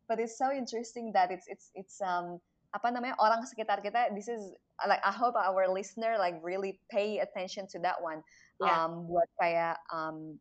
but 0.08 0.18
it's 0.18 0.38
so 0.38 0.50
interesting 0.50 1.12
that 1.12 1.30
it's 1.30 1.44
it's 1.46 1.70
it's 1.74 2.00
um 2.00 2.40
apa 2.72 2.88
namanya 2.88 3.20
orang 3.20 3.44
sekitar 3.44 3.84
kita. 3.84 4.16
This 4.16 4.28
is 4.28 4.56
like 4.88 5.00
I 5.04 5.12
hope 5.12 5.36
our 5.36 5.68
listener 5.68 6.16
like 6.16 6.40
really 6.40 6.80
pay 6.88 7.20
attention 7.20 7.68
to 7.76 7.78
that 7.84 8.00
one. 8.00 8.24
Yeah. 8.56 8.72
Um, 8.72 9.04
buat 9.04 9.28
kayak 9.36 9.76
um 9.92 10.40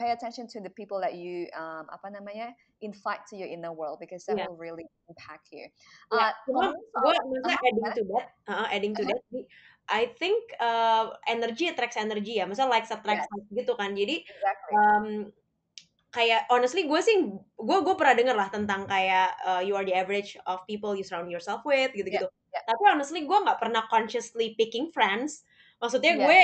pay 0.00 0.16
attention 0.16 0.48
to 0.48 0.60
the 0.64 0.72
people 0.72 0.96
that 1.04 1.14
you 1.14 1.44
um, 1.52 1.84
apa 1.92 2.08
namanya 2.08 2.56
invite 2.80 3.24
to 3.28 3.36
your 3.36 3.48
inner 3.48 3.72
world 3.72 3.98
because 4.00 4.24
that 4.26 4.36
yeah. 4.36 4.48
will 4.48 4.56
really 4.56 4.84
impact 5.08 5.48
you. 5.52 5.68
Yeah. 6.12 6.32
Uh, 6.48 6.72
gue 6.96 7.14
maksudnya 7.28 7.58
adding 7.60 7.88
to 7.94 8.02
that, 8.12 8.26
uh, 8.48 8.66
adding 8.72 8.92
to 8.96 9.04
that, 9.04 9.20
I 9.90 10.12
think 10.16 10.40
uh, 10.60 11.16
energy 11.26 11.68
attracts 11.68 11.98
energy 11.98 12.38
ya, 12.38 12.46
misalnya 12.46 12.80
likes 12.80 12.94
attracts 12.94 13.26
yes. 13.26 13.64
gitu 13.64 13.72
kan. 13.74 13.92
Jadi 13.92 14.24
exactly. 14.24 14.72
um, 14.74 15.06
kayak 16.10 16.50
honestly 16.50 16.90
gue 16.90 17.00
sih 17.02 17.16
gue 17.54 17.78
gue 17.86 17.94
pernah 17.94 18.14
denger 18.18 18.36
lah 18.36 18.48
tentang 18.50 18.86
kayak 18.90 19.30
uh, 19.46 19.62
you 19.62 19.78
are 19.78 19.86
the 19.86 19.94
average 19.94 20.34
of 20.50 20.62
people 20.66 20.94
you 20.94 21.06
surround 21.06 21.30
yourself 21.30 21.62
with 21.62 21.94
gitu-gitu. 21.94 22.26
Yeah. 22.26 22.50
Yeah. 22.50 22.64
Tapi 22.66 22.82
honestly 22.90 23.22
gue 23.26 23.38
nggak 23.38 23.62
pernah 23.62 23.86
consciously 23.86 24.58
picking 24.58 24.90
friends 24.90 25.46
maksudnya 25.80 26.12
yeah. 26.18 26.24
gue 26.28 26.40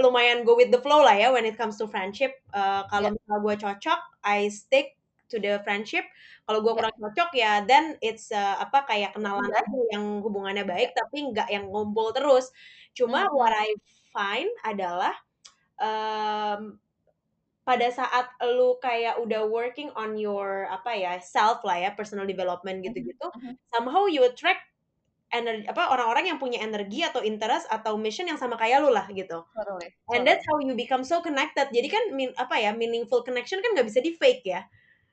lumayan 0.00 0.46
go 0.46 0.56
with 0.56 0.72
the 0.72 0.80
flow 0.80 1.04
lah 1.04 1.14
ya 1.14 1.28
when 1.34 1.44
it 1.44 1.58
comes 1.58 1.76
to 1.76 1.90
friendship 1.90 2.32
uh, 2.56 2.88
kalau 2.88 3.12
yeah. 3.12 3.14
misalnya 3.14 3.40
gue 3.44 3.54
cocok 3.66 4.00
I 4.24 4.48
stick 4.48 4.96
to 5.30 5.38
the 5.38 5.62
friendship 5.62 6.02
kalau 6.44 6.60
gue 6.60 6.72
yeah. 6.74 6.78
kurang 6.82 6.96
cocok 6.98 7.30
ya 7.38 7.52
then 7.62 7.94
it's 8.02 8.34
uh, 8.34 8.58
apa 8.58 8.82
kayak 8.84 9.14
kenalan 9.14 9.46
yeah. 9.46 9.62
aja 9.62 9.78
yang 9.94 10.04
hubungannya 10.20 10.66
baik 10.66 10.90
tapi 10.92 11.30
nggak 11.30 11.48
yang 11.48 11.70
ngumpul 11.70 12.10
terus 12.10 12.50
cuma 12.92 13.24
mm-hmm. 13.24 13.38
what 13.38 13.54
I 13.54 13.70
find 14.10 14.50
adalah 14.66 15.14
um, 15.78 16.82
pada 17.62 17.86
saat 17.94 18.34
lu 18.42 18.82
kayak 18.82 19.22
udah 19.22 19.46
working 19.46 19.94
on 19.94 20.18
your 20.18 20.66
apa 20.66 20.98
ya 20.98 21.12
self 21.22 21.62
lah 21.62 21.78
ya 21.78 21.90
personal 21.94 22.26
development 22.26 22.82
gitu-gitu 22.82 23.30
mm-hmm. 23.30 23.54
somehow 23.70 24.10
you 24.10 24.26
attract 24.26 24.66
energi 25.30 25.64
apa 25.70 25.94
orang-orang 25.94 26.34
yang 26.34 26.38
punya 26.42 26.58
energi 26.58 27.06
atau 27.06 27.22
interest 27.22 27.70
atau 27.70 27.94
mission 27.94 28.26
yang 28.26 28.36
sama 28.36 28.58
kayak 28.58 28.82
lu 28.82 28.90
lah 28.90 29.06
gitu. 29.14 29.46
Totally. 29.54 29.94
And 30.10 30.26
that's 30.26 30.42
how 30.42 30.58
you 30.58 30.74
become 30.74 31.06
so 31.06 31.22
connected. 31.22 31.70
Jadi 31.70 31.86
kan 31.86 32.04
min, 32.12 32.34
apa 32.34 32.58
ya 32.58 32.74
meaningful 32.74 33.22
connection 33.22 33.62
kan 33.62 33.78
nggak 33.78 33.86
bisa 33.86 34.02
di 34.02 34.18
fake 34.18 34.42
ya. 34.42 34.66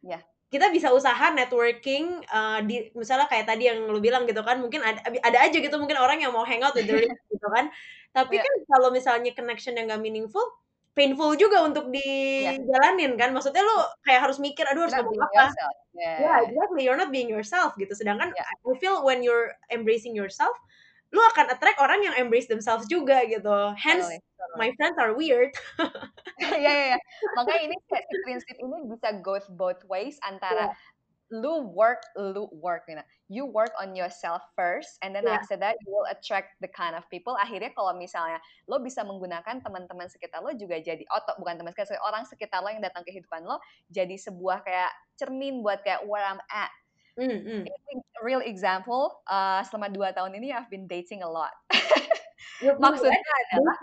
Yeah. 0.05 0.21
kita 0.47 0.71
bisa 0.71 0.95
usaha 0.95 1.27
networking 1.35 2.23
uh, 2.31 2.63
di 2.63 2.87
misalnya 2.95 3.27
kayak 3.27 3.51
tadi 3.51 3.67
yang 3.67 3.83
lu 3.91 3.99
bilang 3.99 4.23
gitu 4.23 4.39
kan 4.47 4.63
mungkin 4.63 4.79
ada 4.79 5.03
ada 5.03 5.37
aja 5.43 5.57
gitu 5.59 5.75
mungkin 5.75 5.99
orang 5.99 6.23
yang 6.23 6.31
mau 6.31 6.47
hangout 6.47 6.71
with 6.71 6.87
the 6.87 6.95
rich 7.03 7.11
gitu 7.27 7.47
kan 7.51 7.67
tapi 8.15 8.39
yeah. 8.39 8.45
kan 8.47 8.53
kalau 8.71 8.89
misalnya 8.93 9.35
connection 9.35 9.75
yang 9.75 9.91
gak 9.91 9.99
meaningful 9.99 10.43
painful 10.97 11.35
juga 11.37 11.61
untuk 11.61 11.91
dijalanin 11.93 13.13
yeah. 13.13 13.19
kan 13.19 13.29
maksudnya 13.35 13.61
lu 13.61 13.77
kayak 14.07 14.23
harus 14.23 14.39
mikir 14.39 14.65
aduh 14.65 14.87
harus 14.87 14.95
ngomong 14.97 15.19
apa 15.19 15.35
ya 15.35 15.49
yeah. 15.93 16.17
yeah, 16.17 16.37
exactly 16.47 16.81
you're 16.87 16.97
not 16.97 17.11
being 17.11 17.27
yourself 17.27 17.75
gitu 17.75 17.91
sedangkan 17.91 18.31
yeah. 18.33 18.47
I 18.47 18.73
feel 18.79 19.03
when 19.03 19.21
you're 19.21 19.53
embracing 19.69 20.15
yourself 20.15 20.55
lu 21.11 21.21
akan 21.33 21.47
attract 21.55 21.79
orang 21.79 22.03
yang 22.03 22.15
embrace 22.19 22.51
themselves 22.51 22.83
juga 22.91 23.23
gitu. 23.23 23.71
Hence, 23.79 24.03
totally, 24.03 24.19
totally. 24.35 24.59
my 24.59 24.69
friends 24.75 24.97
are 24.99 25.13
weird. 25.15 25.51
Iya, 26.37 26.53
iya, 26.53 26.85
iya. 26.93 26.99
Makanya 27.33 27.61
ini 27.65 27.75
si 27.81 28.15
prinsip 28.21 28.55
ini 28.61 28.77
bisa 28.85 29.09
go 29.25 29.41
both 29.57 29.81
ways 29.89 30.21
antara 30.21 30.69
yeah. 30.69 31.33
lu 31.33 31.65
work, 31.73 32.05
lu 32.13 32.45
work, 32.53 32.85
you 32.85 32.93
know. 32.93 33.07
You 33.25 33.49
work 33.49 33.73
on 33.81 33.97
yourself 33.97 34.45
first, 34.53 35.01
and 35.01 35.17
then 35.17 35.25
yeah. 35.25 35.41
after 35.41 35.57
that 35.57 35.81
you 35.81 35.89
will 35.89 36.05
attract 36.05 36.53
the 36.61 36.69
kind 36.69 36.93
of 36.93 37.09
people. 37.09 37.33
Akhirnya 37.41 37.73
kalau 37.73 37.97
misalnya 37.97 38.37
lo 38.69 38.77
bisa 38.77 39.01
menggunakan 39.01 39.65
teman-teman 39.65 40.05
sekitar 40.13 40.45
lo 40.45 40.53
juga 40.53 40.77
jadi, 40.77 41.01
oh 41.09 41.21
bukan 41.41 41.57
teman 41.57 41.73
sekitar, 41.73 41.97
orang 42.05 42.21
sekitar 42.29 42.61
lo 42.61 42.69
yang 42.69 42.85
datang 42.85 43.01
ke 43.01 43.09
kehidupan 43.17 43.41
lo 43.41 43.57
jadi 43.89 44.13
sebuah 44.13 44.61
kayak 44.61 44.93
cermin 45.17 45.65
buat 45.65 45.81
kayak 45.81 46.05
where 46.05 46.21
I'm 46.21 46.37
at 46.53 46.69
Mm, 47.17 47.65
mm. 47.65 47.65
real 48.21 48.41
example, 48.45 49.25
uh, 49.25 49.65
selama 49.65 49.89
dua 49.89 50.13
tahun 50.13 50.37
ini 50.37 50.53
I've 50.53 50.69
been 50.69 50.85
dating 50.85 51.25
a 51.25 51.29
lot. 51.29 51.53
Maksudnya 52.61 53.21
adalah 53.53 53.77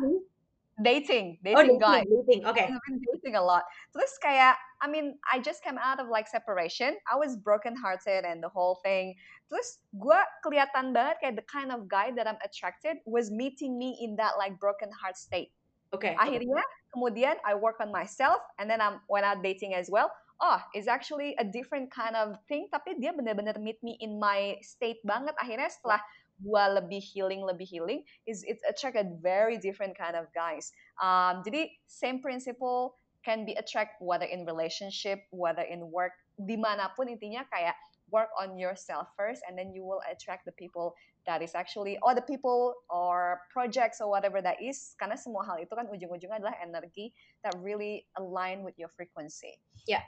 dating, 0.83 1.39
dating, 1.43 1.79
oh, 1.79 1.83
guy. 1.83 2.03
Dating, 2.03 2.47
okay. 2.47 2.67
I've 2.71 2.83
been 2.87 3.03
dating 3.15 3.35
a 3.39 3.43
lot. 3.43 3.63
Terus 3.95 4.15
kayak, 4.19 4.59
I 4.83 4.87
mean, 4.87 5.19
I 5.27 5.39
just 5.39 5.63
came 5.63 5.79
out 5.79 5.99
of 5.99 6.11
like 6.11 6.27
separation. 6.27 6.99
I 7.11 7.15
was 7.19 7.35
broken 7.39 7.75
hearted 7.75 8.27
and 8.27 8.43
the 8.43 8.51
whole 8.51 8.83
thing. 8.83 9.15
Terus 9.51 9.83
gue 9.95 10.19
kelihatan 10.43 10.95
banget 10.95 11.23
kayak 11.23 11.35
the 11.39 11.47
kind 11.47 11.71
of 11.71 11.87
guy 11.87 12.11
that 12.15 12.27
I'm 12.27 12.39
attracted 12.43 12.99
was 13.07 13.31
meeting 13.31 13.79
me 13.79 13.99
in 14.03 14.19
that 14.19 14.35
like 14.39 14.59
broken 14.59 14.91
heart 14.95 15.19
state. 15.19 15.55
Okay. 15.95 16.19
Akhirnya, 16.19 16.59
kemudian 16.91 17.39
I 17.47 17.55
work 17.55 17.79
on 17.79 17.95
myself 17.95 18.43
and 18.59 18.67
then 18.67 18.83
I'm 18.83 18.99
went 19.07 19.23
out 19.23 19.43
dating 19.47 19.79
as 19.79 19.87
well 19.87 20.11
oh 20.41 20.61
it's 20.75 20.89
actually 20.89 21.35
a 21.39 21.47
different 21.47 21.91
kind 21.91 22.17
of 22.17 22.35
thing 22.51 22.67
tapi 22.73 22.99
dia 22.99 23.15
benar-benar 23.15 23.55
meet 23.61 23.79
me 23.83 23.95
in 24.03 24.19
my 24.19 24.59
state 24.65 24.99
banget 25.07 25.35
akhirnya 25.39 25.71
setelah 25.71 26.01
gua 26.43 26.83
lebih 26.83 26.99
healing 26.99 27.47
lebih 27.47 27.67
healing 27.67 28.03
is 28.27 28.43
it's 28.43 28.63
attract 28.67 28.99
a 28.99 29.07
very 29.23 29.55
different 29.55 29.95
kind 29.95 30.19
of 30.19 30.27
guys 30.35 30.75
um, 30.99 31.45
jadi 31.47 31.71
same 31.87 32.19
principle 32.19 32.99
can 33.23 33.47
be 33.47 33.55
attract 33.55 33.97
whether 34.03 34.27
in 34.27 34.43
relationship 34.43 35.23
whether 35.31 35.63
in 35.63 35.87
work 35.95 36.13
di 36.35 36.59
mana 36.59 36.91
pun 36.99 37.07
intinya 37.07 37.47
kayak 37.47 37.79
work 38.11 38.29
on 38.39 38.59
yourself 38.59 39.09
first 39.17 39.41
and 39.49 39.57
then 39.57 39.73
you 39.73 39.83
will 39.83 40.03
attract 40.11 40.45
the 40.45 40.53
people 40.53 40.95
that 41.27 41.41
is 41.41 41.55
actually 41.55 41.99
or 42.03 42.15
the 42.15 42.23
people 42.23 42.75
or 42.91 43.41
projects 43.51 44.01
or 44.01 44.11
whatever 44.11 44.43
that 44.43 44.61
is 44.61 44.95
karena 45.01 45.17
semua 45.17 45.43
hal 45.49 45.57
itu 45.57 45.73
kan 45.73 45.89
ujung-ujungnya 45.89 46.39
adalah 46.39 46.57
energi 46.61 47.17
that 47.41 47.57
really 47.65 48.05
align 48.21 48.61
with 48.61 48.77
your 48.77 48.93
frequency. 48.93 49.57
Yeah. 49.89 50.05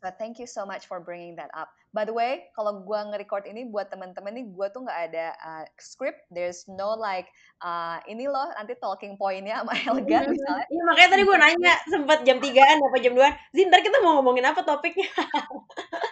So 0.00 0.08
thank 0.16 0.40
you 0.40 0.48
so 0.48 0.64
much 0.64 0.88
for 0.88 1.02
bringing 1.02 1.36
that 1.36 1.50
up. 1.52 1.74
By 1.92 2.08
the 2.08 2.16
way, 2.16 2.48
kalau 2.56 2.80
gue 2.80 2.98
nge-record 3.12 3.44
ini 3.44 3.68
buat 3.68 3.92
teman-teman 3.92 4.32
nih, 4.32 4.46
gue 4.48 4.66
tuh 4.72 4.80
nggak 4.88 5.00
ada 5.12 5.26
uh, 5.44 5.64
script. 5.76 6.24
There's 6.32 6.64
no 6.64 6.96
like 6.96 7.28
uh, 7.60 8.00
ini 8.08 8.30
loh 8.32 8.48
nanti 8.56 8.72
talking 8.80 9.20
pointnya 9.20 9.60
sama 9.60 9.76
elegan 9.92 10.24
mm-hmm. 10.24 10.32
misalnya. 10.32 10.66
Iya 10.72 10.82
makanya 10.88 11.08
tadi 11.12 11.22
gue 11.28 11.36
nanya 11.36 11.74
sempat 11.90 12.18
jam 12.24 12.38
tigaan 12.40 12.78
apa 12.80 12.96
jam 13.02 13.12
2 13.12 13.20
Zin, 13.52 13.68
ntar 13.68 13.84
kita 13.84 14.00
mau 14.00 14.16
ngomongin 14.20 14.48
apa 14.48 14.64
topiknya? 14.64 15.10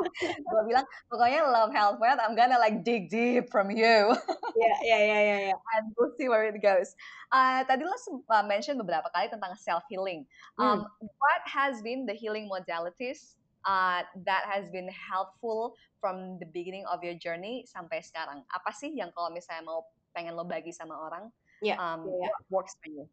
gue 0.50 0.62
bilang 0.66 0.86
pokoknya 1.08 1.40
love 1.46 1.72
health 1.72 1.98
wealth 2.00 2.20
I'm 2.20 2.34
gonna 2.34 2.58
like 2.58 2.82
dig 2.82 3.10
deep 3.10 3.48
from 3.52 3.70
you. 3.72 4.14
Iya 4.56 4.74
iya 4.84 4.98
iya 4.98 5.18
iya. 5.20 5.38
iya. 5.50 5.56
And 5.78 5.92
we'll 5.96 6.12
see 6.18 6.28
where 6.28 6.46
it 6.48 6.58
goes. 6.60 6.94
Uh, 7.30 7.62
tadi 7.64 7.86
lo 7.86 7.94
uh, 7.94 8.44
mention 8.44 8.76
beberapa 8.80 9.08
kali 9.14 9.30
tentang 9.30 9.54
self 9.56 9.86
healing. 9.86 10.26
Um, 10.58 10.82
hmm. 10.84 11.06
What 11.20 11.42
has 11.46 11.78
been 11.80 12.04
the 12.04 12.16
healing 12.16 12.50
modalities 12.50 13.38
uh, 13.64 14.02
that 14.26 14.48
has 14.48 14.68
been 14.72 14.90
helpful 14.90 15.78
from 16.02 16.40
the 16.42 16.48
beginning 16.50 16.84
of 16.90 17.04
your 17.04 17.14
journey 17.14 17.64
sampai 17.70 18.02
sekarang? 18.02 18.42
Apa 18.50 18.74
sih 18.74 18.90
yang 18.92 19.14
kalau 19.14 19.30
misalnya 19.30 19.64
mau 19.64 19.86
pengen 20.10 20.34
lo 20.34 20.42
bagi 20.42 20.74
sama 20.74 20.98
orang, 20.98 21.30
yeah, 21.62 21.78
um, 21.78 22.02
yeah. 22.08 22.34
works 22.50 22.74
for 22.82 22.90
you? 22.90 23.06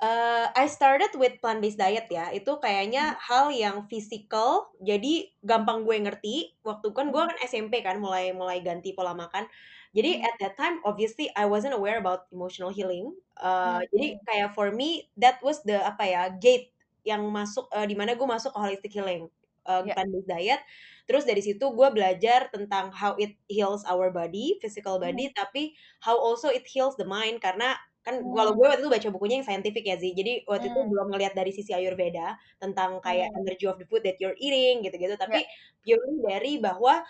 Uh, 0.00 0.48
I 0.56 0.64
started 0.72 1.12
with 1.20 1.44
plant 1.44 1.60
based 1.60 1.76
diet 1.76 2.08
ya. 2.08 2.32
Itu 2.32 2.56
kayaknya 2.56 3.12
hmm. 3.12 3.20
hal 3.20 3.46
yang 3.52 3.84
physical, 3.84 4.72
jadi 4.80 5.28
gampang 5.44 5.84
gue 5.84 5.96
ngerti. 6.00 6.56
Waktu 6.64 6.96
kan 6.96 7.12
gue 7.12 7.20
kan 7.20 7.36
SMP 7.44 7.84
kan 7.84 8.00
mulai 8.00 8.32
mulai 8.32 8.64
ganti 8.64 8.96
pola 8.96 9.12
makan. 9.12 9.44
Jadi 9.92 10.16
hmm. 10.16 10.24
at 10.24 10.34
that 10.40 10.54
time 10.56 10.80
obviously 10.88 11.28
I 11.36 11.44
wasn't 11.44 11.76
aware 11.76 12.00
about 12.00 12.32
emotional 12.32 12.72
healing. 12.72 13.12
Uh, 13.36 13.84
hmm. 13.84 13.92
Jadi 13.92 14.06
kayak 14.24 14.56
for 14.56 14.72
me 14.72 15.12
that 15.20 15.36
was 15.44 15.60
the 15.68 15.76
apa 15.84 16.04
ya 16.08 16.22
gate 16.32 16.72
yang 17.04 17.20
masuk 17.28 17.68
uh, 17.68 17.84
di 17.84 17.92
mana 17.92 18.16
gue 18.16 18.24
masuk 18.24 18.56
ke 18.56 18.58
holistic 18.58 18.92
healing, 18.96 19.28
uh, 19.68 19.84
yeah. 19.84 19.92
plant 20.00 20.16
based 20.16 20.32
diet. 20.32 20.64
Terus 21.04 21.28
dari 21.28 21.44
situ 21.44 21.76
gue 21.76 21.88
belajar 21.92 22.48
tentang 22.48 22.88
how 22.88 23.20
it 23.20 23.36
heals 23.52 23.84
our 23.84 24.08
body, 24.08 24.56
physical 24.64 24.96
body, 24.96 25.28
hmm. 25.28 25.36
tapi 25.36 25.76
how 26.00 26.16
also 26.16 26.48
it 26.48 26.64
heals 26.64 26.96
the 26.96 27.04
mind 27.04 27.44
karena 27.44 27.76
kan 28.00 28.16
hmm. 28.16 28.32
kalau 28.32 28.56
gue 28.56 28.64
waktu 28.64 28.80
itu 28.80 28.90
baca 28.90 29.08
bukunya 29.12 29.34
yang 29.40 29.46
scientific 29.46 29.84
ya 29.84 29.96
sih 30.00 30.16
jadi 30.16 30.44
waktu 30.48 30.68
hmm. 30.68 30.72
itu 30.72 30.80
belum 30.88 31.06
ngelihat 31.12 31.34
dari 31.36 31.52
sisi 31.52 31.76
Ayurveda 31.76 32.36
tentang 32.56 32.96
kayak 33.04 33.28
hmm. 33.28 33.38
energy 33.44 33.68
of 33.68 33.76
the 33.76 33.84
food 33.84 34.00
that 34.00 34.16
you're 34.16 34.36
eating 34.40 34.80
gitu-gitu 34.80 35.20
tapi 35.20 35.44
yeah. 35.44 35.48
purely 35.84 36.16
dari 36.24 36.52
bahwa 36.56 37.04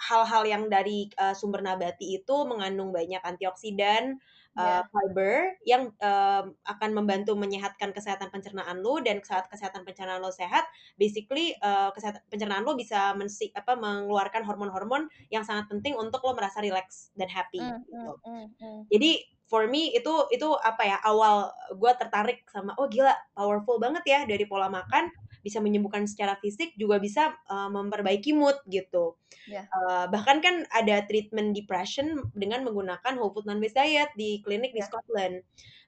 hal-hal 0.00 0.42
uh, 0.44 0.48
yang 0.48 0.64
dari 0.72 1.12
uh, 1.20 1.36
sumber 1.36 1.60
nabati 1.60 2.24
itu 2.24 2.36
mengandung 2.48 2.88
banyak 2.88 3.20
antioksidan 3.20 4.16
uh, 4.58 4.82
yeah. 4.82 4.82
fiber 4.90 5.34
yang 5.66 5.82
uh, 6.02 6.46
akan 6.66 6.90
membantu 6.94 7.34
menyehatkan 7.34 7.90
kesehatan 7.90 8.30
pencernaan 8.30 8.80
lo 8.80 8.98
dan 9.02 9.22
saat 9.22 9.46
kesehatan 9.50 9.82
pencernaan 9.82 10.22
lo 10.22 10.30
sehat 10.30 10.64
basically 10.98 11.54
uh, 11.62 11.90
kesehatan 11.94 12.22
pencernaan 12.30 12.62
lo 12.62 12.78
bisa 12.78 13.14
mensi 13.18 13.50
apa 13.54 13.74
mengeluarkan 13.74 14.42
hormon-hormon 14.46 15.10
yang 15.30 15.42
sangat 15.42 15.66
penting 15.70 15.98
untuk 15.98 16.22
lo 16.22 16.34
merasa 16.34 16.62
relax 16.62 17.14
dan 17.18 17.30
happy 17.30 17.62
mm, 17.62 17.80
gitu. 17.90 18.12
Mm, 18.26 18.46
mm, 18.58 18.80
Jadi 18.90 19.12
for 19.44 19.68
me 19.68 19.92
itu 19.92 20.10
itu 20.32 20.48
apa 20.64 20.82
ya 20.88 20.96
awal 21.04 21.52
gue 21.76 21.92
tertarik 22.00 22.42
sama 22.48 22.72
oh 22.80 22.88
gila 22.88 23.12
powerful 23.36 23.76
banget 23.76 24.04
ya 24.08 24.20
dari 24.24 24.48
pola 24.48 24.72
makan 24.72 25.12
bisa 25.44 25.60
menyembuhkan 25.60 26.08
secara 26.08 26.40
fisik 26.40 26.72
juga 26.80 26.96
bisa 26.96 27.36
uh, 27.52 27.68
memperbaiki 27.68 28.32
mood 28.32 28.56
gitu 28.64 29.20
yeah. 29.44 29.68
Ya. 29.68 29.76
uh, 29.84 30.04
bahkan 30.08 30.40
kan 30.40 30.64
ada 30.72 31.04
treatment 31.04 31.52
depression 31.52 32.24
dengan 32.32 32.64
menggunakan 32.64 33.20
whole 33.20 33.30
food 33.36 33.44
non 33.44 33.60
based 33.60 33.76
diet 33.76 34.08
di 34.16 34.40
klinik 34.40 34.72
yeah. 34.72 34.80
di 34.80 34.82
ya. 34.82 34.88
Scotland 34.88 35.36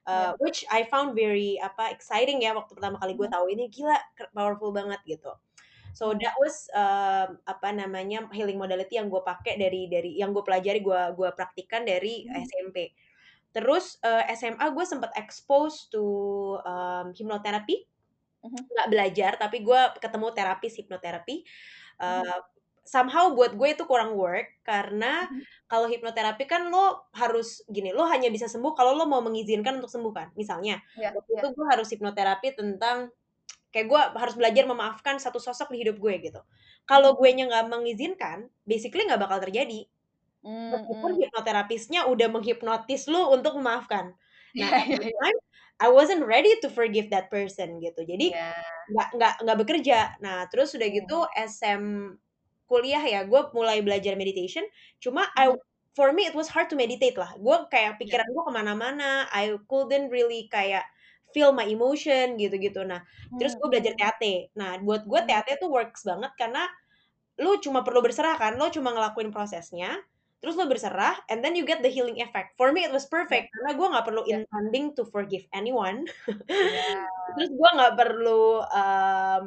uh, 0.05 0.13
yeah. 0.13 0.31
which 0.37 0.61
I 0.69 0.85
found 0.85 1.17
very 1.17 1.57
apa 1.57 1.89
exciting 1.89 2.45
ya 2.45 2.53
waktu 2.53 2.77
pertama 2.77 3.01
kali 3.01 3.17
gue 3.17 3.25
mm-hmm. 3.25 3.33
tahu 3.33 3.45
ini 3.49 3.65
gila 3.73 3.97
powerful 4.31 4.69
banget 4.69 5.01
gitu 5.09 5.33
So 5.97 6.13
mm-hmm. 6.13 6.21
that 6.21 6.35
was 6.37 6.55
uh, 6.77 7.25
apa 7.49 7.73
namanya 7.73 8.29
healing 8.29 8.61
modality 8.61 9.01
yang 9.01 9.09
gue 9.09 9.25
pakai 9.25 9.57
dari 9.57 9.89
dari 9.89 10.13
yang 10.13 10.29
gue 10.29 10.45
pelajari 10.45 10.85
gue 10.85 11.01
gue 11.17 11.29
praktikan 11.33 11.81
dari 11.89 12.21
hmm. 12.21 12.37
SMP. 12.45 12.93
Terus 13.49 13.97
uh, 14.05 14.21
eh, 14.29 14.37
SMA 14.37 14.69
gue 14.69 14.85
sempat 14.85 15.09
expose 15.17 15.89
to 15.89 16.05
um, 16.61 17.09
hipnoterapi, 17.17 17.81
mm-hmm. 18.43 18.63
nggak 18.73 18.89
belajar 18.89 19.31
tapi 19.39 19.63
gue 19.63 19.81
ketemu 20.01 20.27
terapis 20.33 20.73
hipnoterapi. 20.77 21.35
Uh. 22.01 22.41
Somehow 22.87 23.35
buat 23.35 23.59
gue 23.59 23.75
itu 23.75 23.83
kurang 23.83 24.15
work 24.15 24.63
karena 24.63 25.27
mm-hmm. 25.27 25.67
kalau 25.67 25.91
hipnoterapi 25.91 26.47
kan 26.47 26.71
lo 26.71 27.11
harus 27.11 27.59
gini, 27.67 27.91
lo 27.91 28.07
hanya 28.07 28.31
bisa 28.31 28.47
sembuh 28.47 28.71
kalau 28.79 28.95
lo 28.95 29.03
mau 29.03 29.19
mengizinkan 29.19 29.75
untuk 29.83 29.91
sembuh 29.91 30.13
kan. 30.15 30.27
Misalnya 30.39 30.79
yeah, 30.95 31.11
waktu 31.11 31.35
yeah. 31.35 31.41
itu 31.43 31.47
gue 31.51 31.65
harus 31.67 31.87
hipnoterapi 31.91 32.55
tentang 32.55 33.11
kayak 33.75 33.91
gue 33.91 34.01
harus 34.15 34.35
belajar 34.39 34.63
memaafkan 34.63 35.19
satu 35.19 35.35
sosok 35.35 35.75
di 35.75 35.83
hidup 35.83 35.99
gue 35.99 36.15
gitu. 36.31 36.39
Kalau 36.87 37.19
gue 37.19 37.27
nya 37.35 37.51
nggak 37.51 37.67
mengizinkan, 37.67 38.47
basically 38.63 39.03
nggak 39.03 39.19
bakal 39.19 39.43
terjadi 39.43 39.83
Mm, 40.47 40.71
Meskipun 40.71 41.11
mm. 41.11 41.19
hipnoterapisnya 41.27 42.01
udah 42.07 42.27
menghipnotis 42.31 43.11
lu 43.11 43.19
untuk 43.35 43.59
memaafkan. 43.59 44.15
Nah, 44.55 44.69
at 44.79 44.87
the 44.87 45.11
time 45.11 45.39
I 45.77 45.93
wasn't 45.93 46.25
ready 46.25 46.57
to 46.65 46.73
forgive 46.73 47.13
that 47.13 47.29
person 47.29 47.77
gitu. 47.77 48.01
Jadi 48.01 48.33
yeah. 48.33 48.57
nggak 48.89 49.09
nggak 49.13 49.33
nggak 49.45 49.57
bekerja. 49.61 49.99
Nah, 50.25 50.49
terus 50.49 50.73
udah 50.73 50.89
gitu 50.89 51.17
SM 51.37 52.13
kuliah 52.67 53.03
ya, 53.05 53.21
gue 53.23 53.41
mulai 53.53 53.85
belajar 53.85 54.17
meditation. 54.17 54.65
Cuma 54.97 55.29
I 55.37 55.53
for 55.93 56.13
me 56.13 56.25
it 56.25 56.33
was 56.33 56.49
hard 56.49 56.69
to 56.73 56.75
meditate 56.75 57.15
lah. 57.15 57.33
Gue 57.37 57.57
kayak 57.69 58.01
pikiran 58.01 58.25
gue 58.25 58.43
ke 58.43 58.53
mana-mana. 58.53 59.29
I 59.29 59.53
couldn't 59.69 60.09
really 60.09 60.49
kayak 60.49 60.85
feel 61.35 61.53
my 61.53 61.69
emotion 61.69 62.41
gitu-gitu. 62.41 62.81
Nah, 62.81 63.05
terus 63.37 63.53
gue 63.53 63.67
belajar 63.69 63.93
TAT. 63.93 64.53
Nah, 64.57 64.81
buat 64.81 65.05
gue 65.05 65.21
TAT 65.29 65.61
tuh 65.61 65.69
works 65.69 66.01
banget 66.07 66.33
karena 66.39 66.65
lu 67.37 67.61
cuma 67.61 67.85
perlu 67.85 68.01
berserah 68.01 68.33
kan, 68.41 68.57
lo 68.57 68.65
cuma 68.73 68.89
ngelakuin 68.97 69.29
prosesnya, 69.29 69.93
terus 70.37 70.53
lo 70.53 70.69
berserah 70.69 71.17
and 71.33 71.41
then 71.41 71.57
you 71.57 71.65
get 71.65 71.81
the 71.81 71.89
healing 71.89 72.21
effect 72.21 72.53
for 72.53 72.69
me 72.69 72.85
it 72.85 72.93
was 72.93 73.09
perfect 73.09 73.49
yeah. 73.49 73.53
karena 73.57 73.71
gue 73.73 73.87
nggak 73.89 74.05
perlu 74.05 74.21
yeah. 74.25 74.37
intending 74.41 74.85
to 74.93 75.01
forgive 75.09 75.45
anyone 75.53 76.05
yeah. 76.49 77.05
terus 77.33 77.49
gue 77.49 77.69
nggak 77.73 77.95
perlu 77.97 78.61
um, 78.69 79.45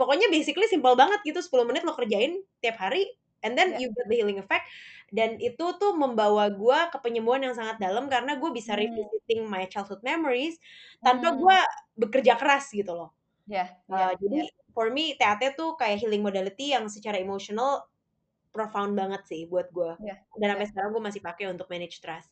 pokoknya 0.00 0.32
basically 0.32 0.64
simple 0.66 0.96
banget 0.96 1.20
gitu 1.22 1.38
10 1.44 1.68
menit 1.68 1.84
lo 1.84 1.92
kerjain 1.92 2.40
tiap 2.64 2.80
hari 2.80 3.06
and 3.44 3.58
then 3.58 3.74
Yeah. 3.76 3.86
you 3.86 3.88
get 3.92 4.06
the 4.08 4.16
healing 4.16 4.38
effect 4.40 4.64
dan 5.12 5.36
itu 5.36 5.76
tuh 5.76 5.92
membawa 5.92 6.48
gue 6.48 6.78
ke 6.88 6.98
penyembuhan 7.04 7.44
yang 7.44 7.54
sangat 7.58 7.76
dalam 7.76 8.08
karena 8.08 8.40
gue 8.40 8.50
bisa 8.54 8.72
Hmm. 8.72 8.88
revisiting 8.88 9.44
my 9.44 9.68
childhood 9.68 10.00
memories 10.00 10.56
tanpa 11.04 11.36
Hmm. 11.36 11.38
gue 11.42 11.58
bekerja 12.00 12.40
keras 12.40 12.72
gitu 12.72 12.96
loh. 12.96 13.10
Yeah, 13.44 13.68
Uh, 13.90 13.98
yeah, 13.98 14.10
jadi 14.16 14.40
yeah. 14.48 14.70
for 14.72 14.88
me 14.88 15.12
TAT 15.18 15.52
tuh 15.58 15.76
kayak 15.76 16.00
healing 16.00 16.24
modality 16.24 16.72
yang 16.72 16.88
secara 16.88 17.20
emosional 17.20 17.84
profound 18.54 18.92
banget 18.96 19.22
sih 19.28 19.42
buat 19.50 19.68
gue. 19.72 19.92
Yeah, 19.98 20.18
Dan 20.38 20.48
sampai 20.56 20.66
yeah. 20.66 20.70
sekarang 20.70 20.90
gue 20.94 21.02
masih 21.02 21.22
pakai 21.24 21.44
untuk 21.52 21.66
manage 21.72 21.98
stress. 22.00 22.30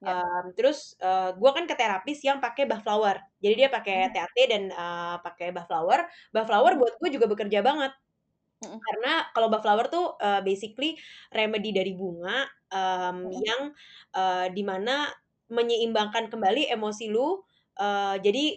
Yeah. 0.00 0.20
Um, 0.22 0.52
terus 0.56 0.94
uh, 1.02 1.34
gue 1.34 1.50
kan 1.56 1.64
ke 1.66 1.74
terapis 1.74 2.20
yang 2.22 2.38
pakai 2.40 2.64
bah 2.70 2.80
flower. 2.84 3.16
Jadi 3.42 3.54
dia 3.66 3.68
pakai 3.72 3.96
Mhm. 3.96 4.12
TAT 4.14 4.36
dan 4.52 4.62
uh, 4.72 5.16
pakai 5.24 5.50
bah 5.56 5.66
flower. 5.68 6.06
Bah 6.34 6.44
flower 6.46 6.72
buat 6.80 6.94
gue 7.00 7.10
juga 7.16 7.26
bekerja 7.30 7.60
banget. 7.64 7.92
Mhm. 8.64 8.78
Karena 8.86 9.12
kalau 9.34 9.48
bah 9.52 9.60
flower 9.64 9.86
tuh 9.92 10.16
uh, 10.20 10.40
basically 10.44 10.96
remedy 11.34 11.70
dari 11.74 11.92
bunga 11.96 12.46
um, 12.72 13.28
Mhm. 13.28 13.40
yang 13.42 13.62
uh, 14.16 14.46
di 14.52 14.62
mana 14.64 15.10
menyeimbangkan 15.50 16.28
kembali 16.32 16.70
emosi 16.72 17.10
lu. 17.12 17.42
Uh, 17.76 18.16
jadi 18.24 18.56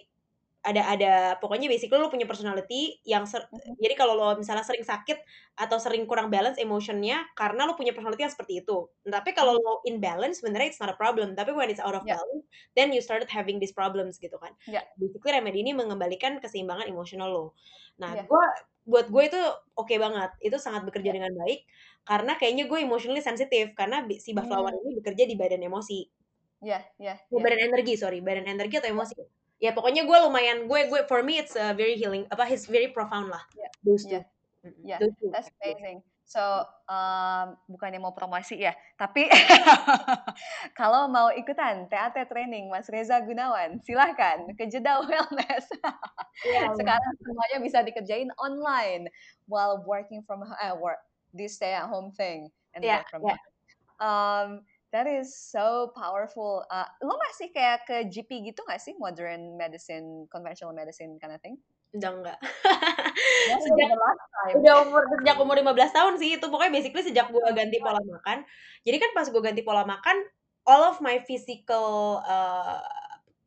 ada 0.60 0.82
ada 0.92 1.12
pokoknya 1.40 1.72
basically 1.72 1.96
lu 1.96 2.12
punya 2.12 2.28
personality 2.28 3.00
yang 3.08 3.24
ser- 3.24 3.48
Mhm. 3.52 3.80
jadi 3.80 3.94
kalau 3.96 4.12
lo 4.18 4.36
misalnya 4.36 4.60
sering 4.66 4.84
sakit 4.84 5.18
atau 5.56 5.80
sering 5.80 6.04
kurang 6.04 6.28
balance 6.28 6.60
emotionnya 6.60 7.24
karena 7.32 7.64
lo 7.64 7.72
punya 7.80 7.96
personality 7.96 8.28
yang 8.28 8.34
seperti 8.34 8.60
itu. 8.60 8.88
Tapi 9.08 9.30
kalau 9.32 9.56
Mhm. 9.56 9.64
lo 9.64 9.80
in 9.88 9.98
balance 10.04 10.44
sebenarnya 10.44 10.68
it's 10.72 10.80
not 10.82 10.92
a 10.92 10.98
problem. 11.00 11.32
Tapi 11.32 11.56
when 11.56 11.72
it's 11.72 11.80
out 11.80 11.96
of 11.96 12.04
Yeah. 12.04 12.16
balance, 12.16 12.44
then 12.76 12.92
you 12.92 13.00
started 13.00 13.28
having 13.32 13.56
these 13.56 13.72
problems 13.72 14.20
gitu 14.20 14.36
kan. 14.36 14.52
Yeah. 14.66 14.84
Basically 15.00 15.32
remedy 15.32 15.64
ini 15.64 15.72
mengembalikan 15.72 16.38
keseimbangan 16.44 16.86
emosional 16.92 17.28
lo. 17.32 17.46
Nah, 18.00 18.16
Yeah. 18.16 18.26
gua 18.28 18.44
buat 18.84 19.06
gue 19.12 19.22
itu 19.32 19.40
oke 19.80 19.94
banget. 19.96 20.30
Itu 20.44 20.56
sangat 20.60 20.84
bekerja 20.88 21.08
Yeah. 21.08 21.16
dengan 21.16 21.32
baik 21.40 21.64
karena 22.04 22.36
kayaknya 22.36 22.64
gue 22.68 22.78
emotionally 22.84 23.22
sensitive 23.24 23.72
karena 23.78 24.04
si 24.20 24.32
bah 24.36 24.44
flower 24.44 24.72
Hmm. 24.72 24.80
ini 24.84 24.98
bekerja 25.00 25.24
di 25.24 25.36
badan 25.40 25.62
emosi. 25.64 26.10
Yeah, 26.62 26.84
yeah, 26.98 27.18
Oh, 27.32 27.38
yeah. 27.38 27.44
badan 27.44 27.60
energi, 27.70 27.94
sorry, 27.94 28.18
badan 28.20 28.46
energi 28.50 28.76
atau 28.82 28.90
Yeah. 28.94 29.30
Ya 29.60 29.76
pokoknya 29.76 30.08
gue 30.08 30.18
lumayan 30.24 30.64
gue 30.64 30.80
gue 30.88 31.00
for 31.04 31.20
me 31.20 31.36
it's 31.36 31.52
a 31.52 31.76
very 31.76 31.94
healing 31.94 32.24
apa 32.32 32.48
it's 32.48 32.64
very 32.64 32.88
profound 32.88 33.28
lah. 33.28 33.44
Yeah. 33.52 33.70
Those 33.84 34.04
two. 34.08 34.20
Yeah. 34.20 34.24
Yeah, 34.84 34.98
Those 35.00 35.16
two. 35.20 35.32
that's 35.32 35.48
amazing. 35.60 36.04
So, 36.30 36.38
um, 36.86 37.58
bukannya 37.66 37.98
mau 37.98 38.14
promosi 38.14 38.54
ya, 38.54 38.70
tapi 38.94 39.26
kalau 40.78 41.10
mau 41.10 41.34
ikutan 41.34 41.90
TAT 41.90 42.14
training 42.30 42.70
Mas 42.70 42.86
Reza 42.86 43.18
Gunawan, 43.18 43.82
silahkan 43.82 44.46
ke 44.54 44.70
Jeda 44.70 45.02
Wellness. 45.02 45.66
Iya, 46.40 46.72
iya. 46.72 46.72
Sekarang 46.72 47.12
semuanya 47.20 47.58
bisa 47.60 47.78
dikerjain 47.84 48.32
online 48.40 49.12
while 49.44 49.76
working 49.84 50.24
from 50.24 50.40
uh, 50.40 50.72
work 50.80 50.96
this 51.36 51.60
stay 51.60 51.76
at 51.76 51.84
home 51.84 52.08
thing 52.16 52.48
and 52.72 52.80
Iya, 52.80 53.04
work 53.04 53.08
from 53.12 53.22
iya. 53.28 53.36
home. 53.36 53.44
Um, 54.00 54.48
that 54.90 55.06
is 55.06 55.30
so 55.30 55.90
powerful. 55.94 56.66
Uh, 56.70 56.86
lo 57.02 57.14
masih 57.30 57.50
kayak 57.54 57.86
ke 57.86 57.96
GP 58.10 58.52
gitu 58.52 58.62
gak 58.66 58.82
sih? 58.82 58.94
Modern 58.98 59.54
medicine, 59.54 60.26
conventional 60.30 60.74
medicine 60.74 61.18
kind 61.22 61.34
of 61.34 61.40
thing? 61.42 61.58
Udah 61.94 62.10
enggak. 62.10 62.38
Sejak 63.66 63.88
the 63.90 63.98
last 63.98 64.22
time. 64.30 64.54
udah 64.62 64.74
umur 64.86 65.02
sejak 65.18 65.36
umur 65.42 65.56
15 65.58 65.96
tahun 65.96 66.14
sih 66.22 66.30
itu 66.38 66.46
pokoknya 66.46 66.72
basically 66.74 67.02
sejak 67.02 67.26
gue 67.32 67.42
ganti 67.50 67.78
God. 67.82 67.84
pola 67.90 68.00
makan. 68.02 68.38
Jadi 68.86 68.96
kan 69.00 69.10
pas 69.16 69.26
gue 69.26 69.42
ganti 69.42 69.62
pola 69.66 69.82
makan 69.82 70.16
all 70.68 70.82
of 70.86 71.02
my 71.02 71.18
physical 71.24 72.20
uh, 72.22 72.84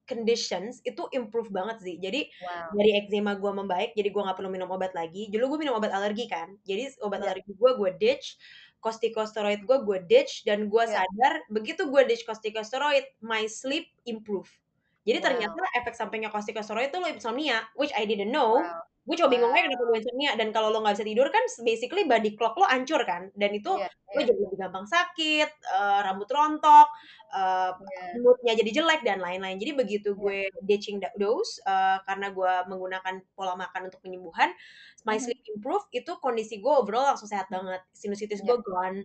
conditions 0.04 0.84
itu 0.84 1.08
improve 1.15 1.48
banget 1.50 1.80
sih. 1.80 1.96
Jadi 2.00 2.28
Wow. 2.44 2.76
dari 2.76 2.91
eczema 3.00 3.34
gue 3.39 3.52
membaik, 3.54 3.96
jadi 3.96 4.10
gue 4.12 4.22
nggak 4.22 4.38
perlu 4.38 4.52
minum 4.52 4.68
obat 4.72 4.91
lagi. 4.91 5.32
Dulu 5.32 5.56
gue 5.56 5.60
minum 5.63 5.80
obat 5.80 5.96
alergi 5.96 6.28
kan, 6.28 6.52
jadi 6.68 6.91
obat 7.00 7.24
Yeah. 7.24 7.32
alergi 7.32 7.52
gue 7.56 7.72
gue 7.80 7.89
ditch, 7.96 8.36
corticosteroid 8.84 9.63
gue 9.63 9.78
gue 9.88 10.00
ditch 10.06 10.43
dan 10.43 10.67
gue 10.67 10.84
Yeah. 10.84 11.08
sadar 11.08 11.39
begitu 11.48 11.88
gue 11.88 12.04
ditch 12.04 12.28
corticosteroid, 12.28 13.08
my 13.24 13.48
sleep 13.48 13.88
improve. 14.04 14.52
Jadi 15.08 15.19
Wow. 15.19 15.26
ternyata 15.26 15.62
efek 15.80 15.96
sampingnya 15.96 16.28
corticosteroid 16.30 16.91
itu 16.91 17.00
lo 17.00 17.08
insomnia, 17.08 17.63
which 17.80 17.96
I 17.96 18.04
didn't 18.04 18.30
know. 18.36 18.60
Wow. 18.60 18.84
Gue 19.04 19.20
coba 19.20 19.36
bingung 19.36 19.52
aja 19.52 19.68
kenapa 19.68 19.84
gue 19.84 19.98
insomnia 20.00 20.32
dan 20.39 20.56
kalau 20.56 20.72
lo 20.72 20.80
nggak 20.80 20.96
bisa 20.96 21.04
tidur 21.04 21.28
kan 21.28 21.44
basically 21.68 22.08
body 22.08 22.39
clock 22.39 22.56
lo 22.56 22.63
hancur 22.72 23.04
kan 23.04 23.28
dan 23.36 23.52
itu 23.52 23.68
Yeah, 23.76 23.89
lo 24.16 24.20
yeah, 24.20 24.28
jadi 24.30 24.39
lebih 24.39 24.58
gampang 24.63 24.88
sakit, 24.88 25.50
eh, 25.60 26.00
rambut 26.08 26.30
rontok, 26.32 26.88
eh, 27.36 27.72
yeah. 27.80 28.24
moodnya 28.24 28.54
jadi 28.56 28.72
jelek 28.80 29.02
dan 29.04 29.20
lain-lain. 29.20 29.60
Jadi 29.60 29.72
begitu 29.76 30.10
Yeah. 30.16 30.24
gue 30.24 30.48
ditching 30.63 31.04
da- 31.04 31.12
dose 31.20 31.60
eh, 31.68 32.00
karena 32.08 32.32
gue 32.32 32.54
menggunakan 32.72 33.16
pola 33.36 33.60
makan 33.60 33.92
untuk 33.92 34.00
penyembuhan, 34.06 34.56
my 35.04 35.18
Mhm. 35.18 35.20
sleep 35.20 35.42
improve 35.52 35.84
itu 35.92 36.12
kondisi 36.24 36.63
gue 36.63 36.72
overall 36.72 37.04
langsung 37.12 37.28
sehat 37.28 37.52
banget. 37.52 37.84
Sinusitis 37.92 38.39
gue 38.39 38.56
Yeah. 38.56 38.63
gone, 38.63 39.04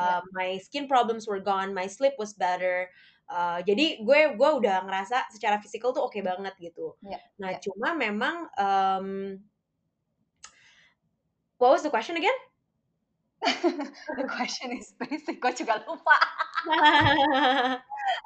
Yeah. 0.00 0.16
uh, 0.16 0.24
my 0.32 0.56
skin 0.62 0.88
problems 0.88 1.28
were 1.28 1.42
gone, 1.42 1.76
my 1.76 1.84
sleep 1.84 2.16
was 2.16 2.32
better. 2.32 2.88
Uh, 3.28 3.60
jadi 3.60 4.00
gue 4.00 4.20
gue 4.40 4.50
udah 4.64 4.88
ngerasa 4.88 5.28
secara 5.28 5.60
fisikal 5.60 5.92
tuh 5.92 6.08
oke 6.08 6.16
banget 6.24 6.56
gitu. 6.56 6.96
Yeah. 7.04 7.20
Nah 7.36 7.56
Yeah. 7.56 7.60
cuma 7.60 7.92
memang 7.92 8.48
um, 8.56 9.08
what 11.60 11.76
was 11.76 11.84
the 11.84 11.92
question 11.92 12.16
again? 12.16 12.38
The 14.18 14.26
question 14.26 14.74
is 14.74 14.90
basic. 14.98 15.38
Gue 15.38 15.52
juga 15.54 15.84
lupa. 15.86 16.16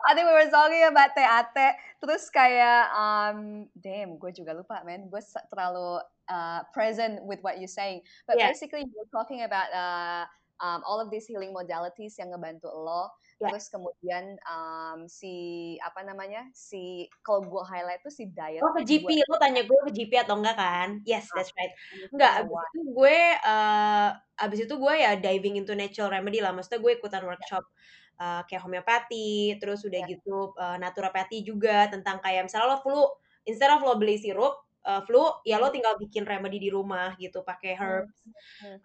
I 0.08 0.14
think 0.14 0.24
we 0.30 0.34
were 0.34 0.48
talking 0.48 0.86
about 0.86 1.12
TAT. 1.12 1.56
Terus 2.00 2.30
kayak, 2.30 2.88
um, 2.94 3.66
damn, 3.76 4.16
gue 4.16 4.30
juga 4.32 4.56
lupa, 4.56 4.80
man. 4.86 5.10
Gue 5.10 5.20
terlalu 5.50 6.00
uh, 6.30 6.60
present 6.72 7.20
with 7.26 7.42
what 7.44 7.58
you 7.58 7.68
saying. 7.68 8.00
But 8.24 8.38
yeah, 8.38 8.48
basically, 8.50 8.86
you're 8.88 9.10
talking 9.12 9.42
about 9.42 9.68
uh, 9.74 10.24
um, 10.62 10.80
all 10.86 11.02
of 11.02 11.10
these 11.10 11.26
healing 11.26 11.52
modalities 11.52 12.16
yang 12.16 12.32
ngebantu 12.32 12.70
lo. 12.70 13.10
Yeah, 13.42 13.50
Terus 13.50 13.66
kemudian 13.74 14.24
um, 14.46 15.10
si 15.10 15.34
apa 15.82 16.06
namanya 16.06 16.46
si 16.54 17.10
kalau 17.26 17.42
gue 17.42 17.62
highlight 17.66 18.00
tuh 18.06 18.14
si 18.14 18.30
diet 18.30 18.62
Oh 18.62 18.70
ke 18.70 18.86
GP, 18.86 19.08
lo 19.26 19.36
tanya 19.42 19.66
gue 19.66 19.78
ke 19.86 19.90
GP 19.90 20.12
atau 20.22 20.38
enggak 20.38 20.54
kan? 20.54 20.88
Yes, 21.02 21.26
Ah, 21.34 21.42
that's 21.42 21.50
right. 21.58 21.72
Enggak, 22.14 22.32
abis 22.46 22.54
itu 22.70 22.80
gue, 22.94 23.18
uh, 23.42 24.08
abis 24.38 24.58
itu 24.66 24.74
gue 24.78 24.94
ya 24.94 25.10
diving 25.18 25.54
into 25.58 25.74
natural 25.74 26.14
remedy 26.14 26.38
lah. 26.38 26.54
Maksudnya 26.54 26.78
gue 26.78 26.92
ikutan 26.94 27.22
Yeah, 27.26 27.26
workshop 27.26 27.64
uh, 28.22 28.46
kayak 28.46 28.62
homeopati, 28.62 29.58
terus 29.58 29.82
udah 29.82 29.98
yeah, 29.98 30.10
gitu 30.10 30.54
uh, 30.54 30.78
naturopati 30.78 31.42
juga 31.42 31.90
tentang 31.90 32.22
kayak 32.22 32.46
misalnya 32.46 32.74
lo 32.74 32.78
flu, 32.78 33.02
instead 33.50 33.70
of 33.74 33.82
lo 33.82 33.98
beli 33.98 34.14
sirup 34.22 34.62
uh, 34.86 35.02
flu, 35.06 35.22
ya 35.46 35.58
lo 35.58 35.70
Hmm, 35.70 35.74
tinggal 35.74 35.94
bikin 35.98 36.24
remedy 36.26 36.58
di 36.58 36.70
rumah 36.70 37.14
gitu, 37.16 37.42
pakai 37.46 37.78
hmm, 37.78 37.82
herbs. 37.82 38.16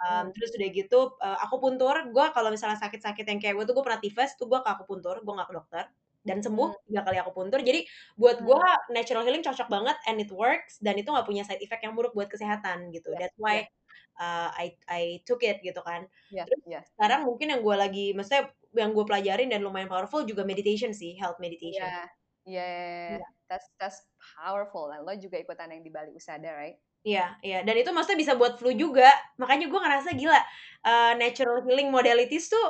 Um, 0.01 0.25
terus 0.33 0.53
udah 0.55 0.69
gitu, 0.73 0.99
uh, 1.19 1.37
akupuntur, 1.43 1.95
gue 2.09 2.25
kalau 2.33 2.49
misalnya 2.53 2.77
sakit-sakit 2.79 3.25
yang 3.25 3.39
kayak 3.41 3.55
gue 3.57 3.65
tuh 3.65 3.75
gue 3.75 3.85
pernah 3.85 4.01
tifus, 4.01 4.37
tuh 4.37 4.47
gue 4.47 4.59
ke 4.61 4.69
akupuntur, 4.69 5.21
gue 5.21 5.33
gak 5.33 5.49
ke 5.49 5.55
dokter. 5.57 5.85
Dan 6.27 6.43
sembuh 6.43 6.69
hmm, 6.75 6.83
tiga 6.91 7.01
kali 7.07 7.17
akupuntur. 7.23 7.59
Jadi 7.63 7.87
buat 8.19 8.43
gue 8.43 8.59
hmm. 8.59 8.91
natural 8.91 9.23
healing 9.23 9.45
cocok 9.47 9.67
banget 9.71 9.95
and 10.11 10.19
it 10.19 10.27
works 10.27 10.75
dan 10.83 10.99
itu 10.99 11.07
gak 11.07 11.23
punya 11.23 11.47
side 11.47 11.63
effect 11.63 11.87
yang 11.87 11.95
buruk 11.95 12.11
buat 12.11 12.27
kesehatan 12.27 12.91
gitu. 12.91 13.15
Yeah, 13.15 13.19
That's 13.27 13.37
why 13.39 13.55
yeah, 13.63 13.71
uh, 14.19 14.49
I 14.51 14.75
I 14.91 15.01
took 15.23 15.39
it 15.47 15.63
gitu 15.63 15.79
kan. 15.87 16.03
yeah, 16.33 16.43
Terus 16.43 16.61
yeah, 16.67 16.83
sekarang 16.95 17.23
mungkin 17.23 17.55
yang 17.55 17.61
gue 17.63 17.75
lagi, 17.79 18.05
maksudnya 18.11 18.51
yang 18.75 18.91
gue 18.91 19.05
pelajarin 19.07 19.47
dan 19.47 19.63
lumayan 19.63 19.87
powerful 19.87 20.27
juga 20.27 20.43
meditation 20.43 20.91
sih, 20.91 21.15
health 21.15 21.39
meditation. 21.39 21.87
yeah, 21.87 22.11
yeah. 22.47 23.19
Iya. 23.19 23.27
That's 23.51 23.67
that's 23.79 23.99
powerful. 24.39 24.87
Dan 24.91 25.03
lo 25.03 25.13
juga 25.19 25.37
ikutan 25.39 25.71
yang 25.71 25.83
di 25.83 25.91
Bali 25.91 26.11
Usada, 26.15 26.51
right? 26.55 26.79
Iya, 27.07 27.39
iya. 27.45 27.59
Dan 27.63 27.75
itu 27.79 27.89
maksudnya 27.95 28.19
bisa 28.19 28.33
buat 28.35 28.59
flu 28.59 28.75
juga. 28.75 29.07
Makanya 29.39 29.71
gue 29.71 29.79
ngerasa 29.79 30.09
gila, 30.17 30.39
uh, 30.83 31.13
natural 31.15 31.63
healing 31.63 31.87
modalities 31.93 32.51
tuh 32.51 32.67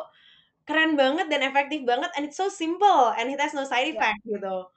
keren 0.68 1.00
banget 1.00 1.32
dan 1.32 1.42
efektif 1.48 1.82
banget 1.88 2.12
and 2.20 2.28
it's 2.28 2.36
so 2.36 2.52
simple 2.52 3.16
and 3.16 3.32
it 3.32 3.40
has 3.40 3.56
no 3.56 3.64
side 3.64 3.88
Yeah, 3.90 3.98
effect 3.98 4.20
gitu. 4.28 4.68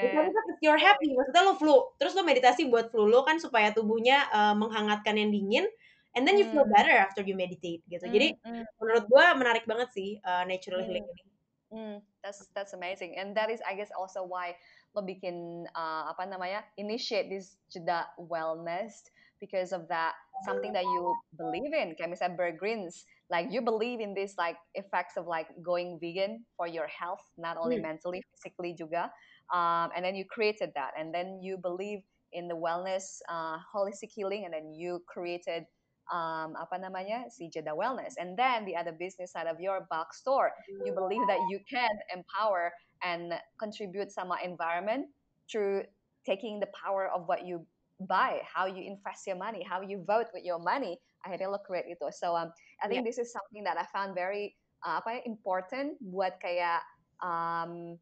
Because 0.00 0.28
yeah, 0.28 0.52
if 0.52 0.58
you're 0.64 0.80
happy, 0.80 1.12
maksudnya 1.16 1.42
lo 1.48 1.54
flu, 1.56 1.76
terus 2.00 2.12
lo 2.16 2.22
meditasi 2.24 2.68
buat 2.68 2.92
flu 2.92 3.08
lo 3.08 3.24
kan 3.24 3.40
supaya 3.40 3.72
tubuhnya 3.72 4.28
uh, 4.32 4.54
menghangatkan 4.56 5.16
yang 5.16 5.32
dingin, 5.32 5.66
and 6.16 6.28
then 6.28 6.36
you 6.36 6.44
feel 6.52 6.64
Hmm, 6.64 6.72
better 6.72 6.92
after 6.92 7.24
you 7.24 7.32
meditate 7.36 7.80
gitu. 7.88 8.04
Jadi 8.04 8.36
hmm, 8.44 8.44
hmm, 8.44 8.64
menurut 8.80 9.04
gue 9.08 9.24
menarik 9.40 9.64
banget 9.64 9.88
sih 9.96 10.20
uh, 10.24 10.44
natural 10.44 10.84
hmm. 10.84 10.88
healing 10.88 11.06
ini. 11.08 11.24
Hmm, 11.72 11.98
that's 12.22 12.46
that's 12.54 12.74
amazing, 12.74 13.18
and 13.18 13.36
that 13.36 13.50
is, 13.50 13.58
I 13.66 13.74
guess, 13.74 13.90
also 13.90 14.22
why 14.22 14.54
lo 14.94 15.02
bikin 15.02 15.66
uh, 15.74 16.14
apa 16.14 16.22
namanya 16.30 16.62
initiate 16.78 17.26
this 17.26 17.58
jeda 17.74 18.06
wellness 18.22 19.02
because 19.42 19.74
of 19.74 19.90
that 19.90 20.14
something 20.46 20.70
that 20.72 20.86
you 20.86 21.18
believe 21.34 21.74
in. 21.74 21.98
Kayak 21.98 22.14
misalnya 22.14 22.38
Bear 22.38 22.54
Grylls, 22.54 23.02
like 23.34 23.50
you 23.50 23.60
believe 23.66 23.98
in 23.98 24.14
this 24.14 24.38
like 24.38 24.56
effects 24.78 25.18
of 25.18 25.26
like 25.26 25.50
going 25.58 25.98
vegan 25.98 26.46
for 26.54 26.70
your 26.70 26.86
health, 26.86 27.22
not 27.34 27.58
only 27.58 27.74
Hmm. 27.74 27.82
mentally, 27.82 28.22
physically 28.38 28.70
juga. 28.78 29.10
Um, 29.50 29.90
and 29.90 30.06
then 30.06 30.14
you 30.14 30.22
created 30.22 30.70
that, 30.78 30.94
and 30.94 31.10
then 31.10 31.42
you 31.42 31.58
believe 31.58 32.06
in 32.30 32.46
the 32.46 32.54
wellness, 32.54 33.18
uh, 33.26 33.58
holistic 33.74 34.14
healing, 34.14 34.46
and 34.46 34.54
then 34.54 34.70
you 34.70 35.02
created 35.10 35.66
um, 36.12 36.54
apa 36.56 36.78
namanya 36.78 37.26
si 37.30 37.50
Jeda 37.50 37.74
Wellness, 37.74 38.18
and 38.18 38.38
then 38.38 38.64
the 38.64 38.76
other 38.76 38.92
business 38.92 39.32
side 39.32 39.46
of 39.46 39.58
your 39.60 39.86
box 39.90 40.18
store, 40.22 40.52
you 40.84 40.92
believe 40.92 41.22
that 41.26 41.40
you 41.50 41.60
can 41.66 41.92
empower 42.14 42.72
and 43.02 43.34
contribute 43.58 44.10
sama 44.12 44.38
environment 44.42 45.10
through 45.50 45.84
taking 46.26 46.58
the 46.58 46.70
power 46.74 47.06
of 47.14 47.28
what 47.30 47.46
you 47.46 47.62
buy, 48.10 48.42
how 48.42 48.66
you 48.66 48.82
invest 48.82 49.26
your 49.26 49.36
money, 49.36 49.62
how 49.62 49.80
you 49.80 50.02
vote 50.04 50.26
with 50.34 50.44
your 50.44 50.58
money, 50.58 50.98
akhirnya 51.24 51.50
lo 51.50 51.58
create 51.58 51.86
itu. 51.88 52.10
So 52.12 52.34
um, 52.36 52.52
I 52.82 52.88
think 52.88 53.02
yeah. 53.04 53.08
this 53.08 53.18
is 53.18 53.32
something 53.32 53.64
that 53.64 53.78
I 53.78 53.86
found 53.94 54.14
very 54.14 54.54
uh, 54.84 55.00
apa 55.00 55.18
ya 55.18 55.20
important 55.24 55.96
buat 56.12 56.36
kayak 56.42 56.84
um, 57.22 57.96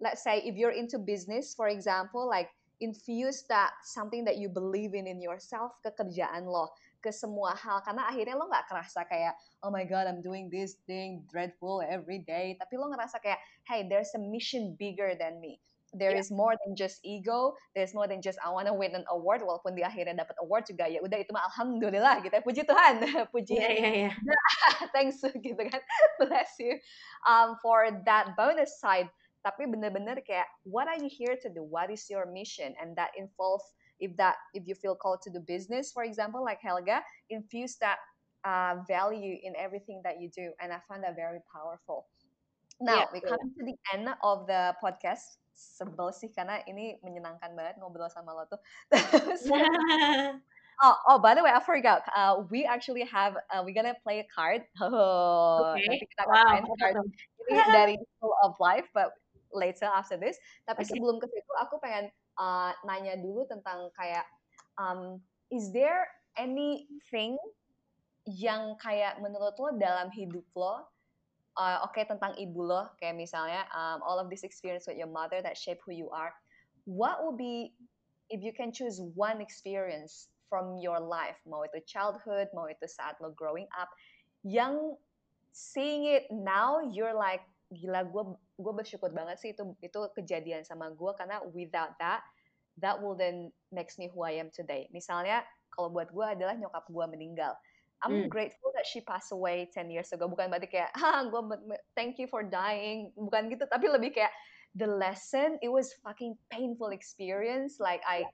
let's 0.00 0.22
say 0.22 0.42
if 0.44 0.56
you're 0.56 0.74
into 0.74 0.98
business, 0.98 1.54
for 1.54 1.68
example, 1.68 2.28
like 2.28 2.50
infuse 2.80 3.44
that 3.48 3.76
something 3.84 4.24
that 4.24 4.40
you 4.40 4.48
believe 4.48 4.96
in 4.96 5.06
in 5.06 5.20
yourself 5.20 5.76
ke 5.84 5.92
kerjaan 6.00 6.48
lo 6.48 6.72
ke 7.00 7.10
semua 7.10 7.56
hal. 7.56 7.80
Karena 7.82 8.06
akhirnya 8.06 8.36
lo 8.36 8.46
nggak 8.46 8.68
kerasa 8.68 9.02
kayak 9.08 9.34
oh 9.64 9.72
my 9.72 9.82
god 9.88 10.06
I'm 10.06 10.20
doing 10.20 10.52
this 10.52 10.78
thing 10.84 11.24
dreadful 11.26 11.80
every 11.80 12.22
day. 12.22 12.54
Tapi 12.60 12.76
lo 12.76 12.92
ngerasa 12.92 13.18
kayak 13.18 13.40
hey 13.66 13.88
there's 13.88 14.12
a 14.14 14.20
mission 14.20 14.76
bigger 14.76 15.16
than 15.16 15.40
me. 15.40 15.58
There 15.90 16.14
yeah. 16.14 16.22
is 16.22 16.30
more 16.30 16.54
than 16.62 16.78
just 16.78 17.02
ego. 17.02 17.58
There's 17.74 17.98
more 17.98 18.06
than 18.06 18.22
just 18.22 18.38
I 18.38 18.54
wanna 18.54 18.70
win 18.70 18.94
an 18.94 19.02
award. 19.10 19.42
Walaupun 19.42 19.74
di 19.74 19.82
akhirnya 19.82 20.22
dapat 20.22 20.38
award 20.38 20.70
juga 20.70 20.86
ya 20.86 21.02
udah 21.02 21.18
itu 21.18 21.34
mah 21.34 21.50
alhamdulillah 21.50 22.22
gitu 22.22 22.34
ya. 22.38 22.42
Puji 22.46 22.62
Tuhan 22.62 22.94
puji 23.34 23.58
yeah, 23.58 23.74
yeah, 23.74 23.94
yeah. 24.06 24.14
thanks 24.94 25.18
gitu 25.46 25.58
kan. 25.58 25.82
Bless 26.22 26.54
you 26.62 26.78
um, 27.26 27.58
for 27.58 27.90
that 28.06 28.38
bonus 28.38 28.78
side. 28.78 29.10
Tapi 29.40 29.66
bener-bener 29.66 30.20
kayak 30.22 30.46
what 30.68 30.86
are 30.86 31.00
you 31.00 31.10
here 31.10 31.34
to 31.40 31.48
do? 31.50 31.64
What 31.64 31.90
is 31.90 32.06
your 32.06 32.28
mission? 32.28 32.76
And 32.78 32.94
that 32.94 33.10
involves 33.18 33.66
if 34.00 34.16
that 34.16 34.36
if 34.54 34.66
you 34.66 34.74
feel 34.74 34.94
called 34.94 35.20
to 35.22 35.30
do 35.30 35.40
business 35.40 35.92
for 35.92 36.02
example 36.02 36.42
like 36.42 36.58
helga 36.60 37.00
infuse 37.28 37.76
that 37.76 37.98
uh, 38.44 38.80
value 38.88 39.36
in 39.42 39.52
everything 39.56 40.00
that 40.02 40.20
you 40.20 40.28
do 40.32 40.50
and 40.60 40.72
i 40.72 40.78
find 40.88 41.04
that 41.04 41.14
very 41.14 41.40
powerful 41.52 42.06
now 42.80 43.04
yeah, 43.04 43.06
we 43.12 43.20
come 43.20 43.38
yeah. 43.38 43.56
to 43.56 43.62
the 43.64 43.76
end 43.92 44.08
of 44.24 44.46
the 44.48 44.74
podcast 44.80 45.38
sebel 45.52 46.08
sih 46.08 46.32
karena 46.32 46.64
ini 46.64 46.96
menyenangkan 47.04 47.52
banget 47.52 47.76
ngobrol 47.76 48.08
sama 48.08 48.32
lo 48.32 48.48
tuh 48.48 48.60
oh, 50.82 50.96
oh, 51.08 51.18
by 51.18 51.34
the 51.34 51.42
way, 51.42 51.50
I 51.50 51.60
forgot. 51.60 52.02
Uh, 52.14 52.42
we 52.50 52.64
actually 52.64 53.04
have, 53.04 53.36
uh, 53.52 53.62
we're 53.64 53.74
gonna 53.74 53.96
play 54.02 54.20
a 54.20 54.26
card. 54.34 54.62
Oh, 54.80 55.76
okay. 55.76 56.00
kita 56.00 56.24
wow. 56.26 56.64
card. 56.80 56.96
Ini 57.50 57.62
dari 57.72 57.96
School 58.16 58.34
of 58.42 58.56
Life, 58.60 58.88
but 58.94 59.12
later 59.52 59.86
after 59.86 60.16
this. 60.16 60.38
Tapi 60.64 60.82
okay. 60.86 60.96
sebelum 60.96 61.20
ke 61.20 61.26
situ, 61.28 61.52
aku 61.60 61.76
pengen 61.82 62.08
uh, 62.40 62.72
nanya 62.88 63.20
dulu 63.20 63.44
tentang 63.44 63.92
kayak 63.92 64.24
um, 64.80 65.20
is 65.52 65.68
there 65.76 66.08
anything 66.40 67.36
yang 68.24 68.74
kayak 68.80 69.20
menurut 69.20 69.52
lo 69.60 69.76
dalam 69.76 70.08
hidup 70.08 70.44
lo 70.56 70.88
uh, 71.60 71.84
oke 71.84 71.92
okay, 71.92 72.08
tentang 72.08 72.32
ibu 72.40 72.64
lo 72.64 72.88
kayak 72.96 73.14
misalnya 73.14 73.68
um, 73.76 74.00
all 74.00 74.16
of 74.16 74.32
this 74.32 74.42
experience 74.42 74.88
with 74.88 74.96
your 74.96 75.10
mother 75.10 75.44
that 75.44 75.54
shape 75.54 75.78
who 75.84 75.92
you 75.92 76.08
are 76.10 76.32
what 76.88 77.20
would 77.20 77.36
be 77.36 77.76
if 78.32 78.40
you 78.40 78.56
can 78.56 78.72
choose 78.72 79.04
one 79.12 79.44
experience 79.44 80.32
from 80.48 80.80
your 80.80 80.98
life 80.98 81.38
mau 81.44 81.62
itu 81.62 81.78
childhood 81.84 82.48
mau 82.56 82.66
itu 82.66 82.88
saat 82.88 83.20
lo 83.20 83.30
growing 83.36 83.68
up 83.76 83.92
yang 84.46 84.96
seeing 85.52 86.06
it 86.06 86.26
now 86.30 86.78
you're 86.80 87.14
like 87.14 87.42
gila 87.70 88.02
gue 88.06 88.24
gue 88.60 88.72
bersyukur 88.76 89.10
banget 89.10 89.40
sih 89.40 89.50
itu 89.56 89.74
itu 89.80 90.00
kejadian 90.14 90.62
sama 90.62 90.92
gue 90.92 91.12
karena 91.16 91.40
without 91.56 91.96
that 91.96 92.20
that 92.78 92.96
will 93.00 93.16
then 93.16 93.50
makes 93.72 93.98
me 93.98 94.08
who 94.08 94.22
I 94.22 94.38
am 94.40 94.48
today. 94.52 94.88
Misalnya 94.92 95.44
kalau 95.72 95.92
buat 95.92 96.12
gue 96.12 96.26
adalah 96.26 96.56
nyokap 96.56 96.86
gue 96.88 97.06
meninggal. 97.08 97.56
I'm 98.00 98.24
hmm. 98.24 98.32
grateful 98.32 98.72
that 98.80 98.88
she 98.88 99.04
passed 99.04 99.28
away 99.28 99.68
10 99.76 99.92
years 99.92 100.12
ago. 100.16 100.24
Bukan 100.24 100.48
berarti 100.48 100.68
kayak 100.72 100.90
ha 100.96 101.24
gue 101.28 101.42
thank 101.92 102.16
you 102.16 102.28
for 102.28 102.40
dying. 102.40 103.12
Bukan 103.16 103.52
gitu 103.52 103.68
tapi 103.68 103.92
lebih 103.92 104.16
kayak 104.16 104.32
the 104.78 104.88
lesson 104.88 105.60
it 105.60 105.68
was 105.68 105.92
fucking 106.00 106.32
painful 106.48 106.92
experience. 106.94 107.76
Like 107.76 108.00
I 108.08 108.24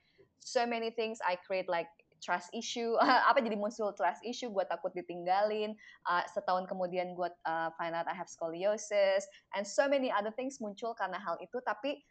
so 0.46 0.62
many 0.62 0.94
things 0.94 1.18
I 1.26 1.34
create 1.42 1.66
like 1.66 1.90
trust 2.26 2.50
issue 2.50 2.98
apa 3.30 3.38
jadi 3.38 3.54
muncul 3.54 3.94
trust 3.94 4.26
issue 4.26 4.50
gue 4.50 4.66
takut 4.66 4.90
ditinggalin 4.98 5.78
uh, 6.10 6.26
setahun 6.34 6.66
kemudian 6.66 7.14
gue 7.14 7.30
uh, 7.46 7.70
find 7.78 7.94
out 7.94 8.10
I 8.10 8.14
have 8.18 8.26
scoliosis 8.26 9.22
and 9.54 9.62
so 9.62 9.86
many 9.86 10.10
other 10.10 10.34
things 10.34 10.58
muncul 10.58 10.98
karena 10.98 11.22
hal 11.22 11.38
itu. 11.38 11.62
Tapi 11.62 12.02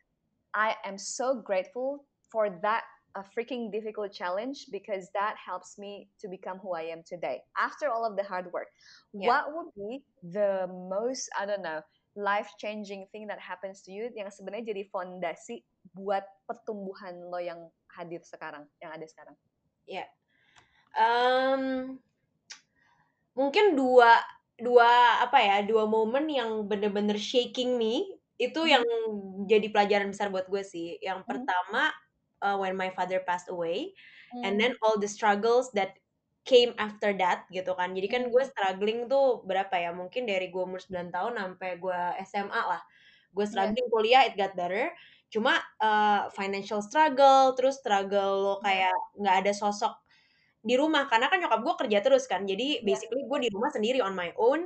I 0.55 0.79
am 0.87 0.95
so 0.95 1.35
grateful 1.35 2.07
for 2.31 2.47
that 2.63 2.87
a 3.15 3.23
freaking 3.23 3.71
difficult 3.71 4.11
challenge 4.11 4.67
because 4.71 5.07
that 5.15 5.39
helps 5.39 5.79
me 5.79 6.11
to 6.19 6.27
become 6.27 6.59
who 6.59 6.75
I 6.75 6.91
am 6.91 7.03
today 7.07 7.43
after 7.55 7.87
all 7.87 8.03
of 8.03 8.19
the 8.19 8.23
hard 8.23 8.51
work. 8.51 8.67
Yeah. 9.11 9.31
what 9.31 9.43
would 9.55 9.71
be 9.75 10.03
the 10.23 10.67
most 10.67 11.27
I 11.35 11.47
don't 11.47 11.63
know 11.63 11.83
life 12.15 12.51
changing 12.59 13.07
thing 13.11 13.27
that 13.27 13.39
happens 13.39 13.83
to 13.87 13.91
you 13.91 14.07
yang 14.15 14.31
sebenarnya 14.31 14.71
jadi 14.71 14.83
fondasi 14.87 15.63
buat 15.95 16.23
pertumbuhan 16.47 17.27
lo 17.27 17.39
yang 17.39 17.67
hadir 17.91 18.23
sekarang 18.23 18.63
yang 18.79 18.91
ada 18.95 19.03
sekarang 19.03 19.35
Ya. 19.85 20.05
Um, 20.95 21.95
mungkin 23.35 23.75
dua 23.75 24.21
dua 24.55 25.21
apa 25.21 25.39
ya, 25.43 25.57
dua 25.67 25.83
momen 25.85 26.31
yang 26.31 26.63
bener-bener 26.65 27.19
shaking 27.19 27.75
me, 27.75 28.07
itu 28.39 28.59
hmm. 28.63 28.71
yang 28.71 28.85
jadi 29.47 29.67
pelajaran 29.71 30.11
besar 30.11 30.31
buat 30.31 30.47
gue 30.47 30.63
sih. 30.63 30.99
Yang 31.03 31.23
hmm. 31.23 31.29
pertama, 31.29 31.91
uh, 32.43 32.55
when 32.59 32.75
my 32.75 32.91
father 32.95 33.23
passed 33.23 33.51
away, 33.51 33.91
hmm. 34.31 34.43
and 34.47 34.59
then 34.59 34.75
all 34.83 34.95
the 34.95 35.09
struggles 35.09 35.71
that 35.75 35.99
came 36.45 36.77
after 36.77 37.11
that 37.17 37.49
gitu 37.49 37.73
kan. 37.73 37.91
Jadi 37.91 38.07
kan 38.07 38.23
gue 38.29 38.43
struggling 38.45 39.09
tuh 39.09 39.43
berapa 39.43 39.75
ya, 39.75 39.91
mungkin 39.91 40.29
dari 40.29 40.53
gue 40.53 40.61
umur 40.61 40.79
9 40.79 41.09
tahun 41.11 41.33
sampai 41.35 41.81
gue 41.81 41.99
SMA 42.29 42.61
lah. 42.61 42.81
Gue 43.35 43.45
struggling 43.49 43.87
yeah. 43.89 43.93
kuliah, 43.93 44.21
it 44.29 44.39
got 44.39 44.53
better. 44.55 44.93
Cuma 45.35 45.59
uh, 45.83 46.31
financial 46.31 46.79
struggle, 46.79 47.51
terus 47.59 47.83
struggle 47.83 48.31
lo 48.39 48.55
iya. 48.55 48.63
kayak 48.63 48.95
nggak 49.19 49.35
ada 49.43 49.51
sosok 49.51 49.99
di 50.63 50.79
rumah 50.79 51.11
karena 51.11 51.27
kan 51.27 51.43
nyokap 51.43 51.59
gue 51.59 51.75
kerja 51.83 51.99
terus 51.99 52.23
kan. 52.23 52.47
Jadi 52.47 52.79
iya. 52.79 52.87
basically 52.87 53.27
gue 53.27 53.39
di 53.43 53.49
rumah 53.51 53.67
sendiri 53.75 53.99
on 53.99 54.15
my 54.15 54.31
own. 54.39 54.63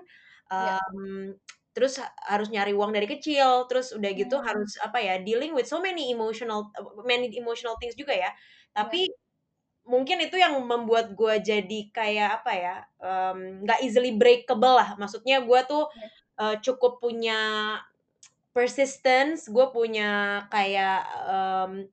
Um, 0.50 1.34
terus 1.74 2.02
harus 2.26 2.50
nyari 2.50 2.74
uang 2.74 2.94
dari 2.94 3.06
kecil, 3.10 3.66
terus 3.70 3.94
udah 3.94 4.12
gitu 4.14 4.38
hmm. 4.38 4.46
harus 4.46 4.78
apa 4.82 5.02
ya 5.02 5.22
dealing 5.22 5.54
with 5.58 5.70
so 5.70 5.82
many 5.82 6.14
emotional 6.14 6.70
many 7.06 7.34
emotional 7.34 7.78
things 7.82 7.98
juga 7.98 8.14
ya. 8.14 8.30
Tapi 8.74 9.10
yeah. 9.10 9.18
mungkin 9.90 10.22
itu 10.22 10.38
yang 10.38 10.54
membuat 10.62 11.18
gue 11.18 11.42
jadi 11.42 11.80
kayak 11.90 12.42
apa 12.42 12.52
ya 12.54 12.76
nggak 13.66 13.80
um, 13.82 13.86
easily 13.86 14.14
breakable 14.14 14.78
lah. 14.78 14.94
Maksudnya 15.02 15.42
gue 15.42 15.60
tuh 15.66 15.90
yeah. 15.90 16.10
uh, 16.42 16.56
cukup 16.62 17.02
punya 17.02 17.40
persistence 18.60 19.48
gue 19.48 19.68
punya 19.72 20.44
kayak 20.52 21.08
um, 21.32 21.88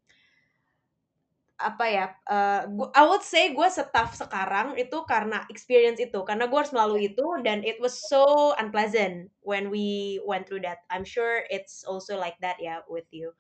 apa 1.57 1.85
ya 1.87 2.07
uh, 2.27 2.67
gua, 2.67 2.91
I 2.91 3.07
would 3.07 3.23
say 3.23 3.55
gue 3.55 3.69
staff 3.71 4.19
sekarang 4.19 4.75
itu 4.75 4.99
karena 5.07 5.47
experience 5.47 6.03
itu 6.03 6.27
karena 6.27 6.51
gue 6.51 6.59
harus 6.59 6.75
melalui 6.75 7.15
itu 7.15 7.23
dan 7.47 7.63
it 7.63 7.79
was 7.79 7.95
so 7.95 8.51
unpleasant 8.59 9.31
when 9.47 9.71
we 9.71 10.19
went 10.27 10.51
through 10.51 10.67
that 10.67 10.83
I'm 10.91 11.07
sure 11.07 11.47
it's 11.55 11.87
also 11.87 12.19
like 12.19 12.35
that 12.43 12.59
ya 12.59 12.83
with 12.91 13.07
you 13.15 13.31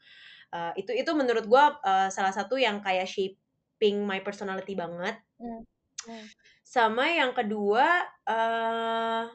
uh, 0.54 0.70
itu 0.78 0.94
itu 0.94 1.10
menurut 1.10 1.50
gue 1.50 1.64
uh, 1.82 2.08
salah 2.14 2.30
satu 2.30 2.54
yang 2.54 2.78
kayak 2.78 3.10
shaping 3.10 4.06
my 4.06 4.22
personality 4.22 4.78
banget 4.78 5.18
mm. 5.42 5.66
Mm. 6.06 6.26
sama 6.62 7.10
yang 7.10 7.34
kedua 7.34 8.06
uh, 8.22 9.28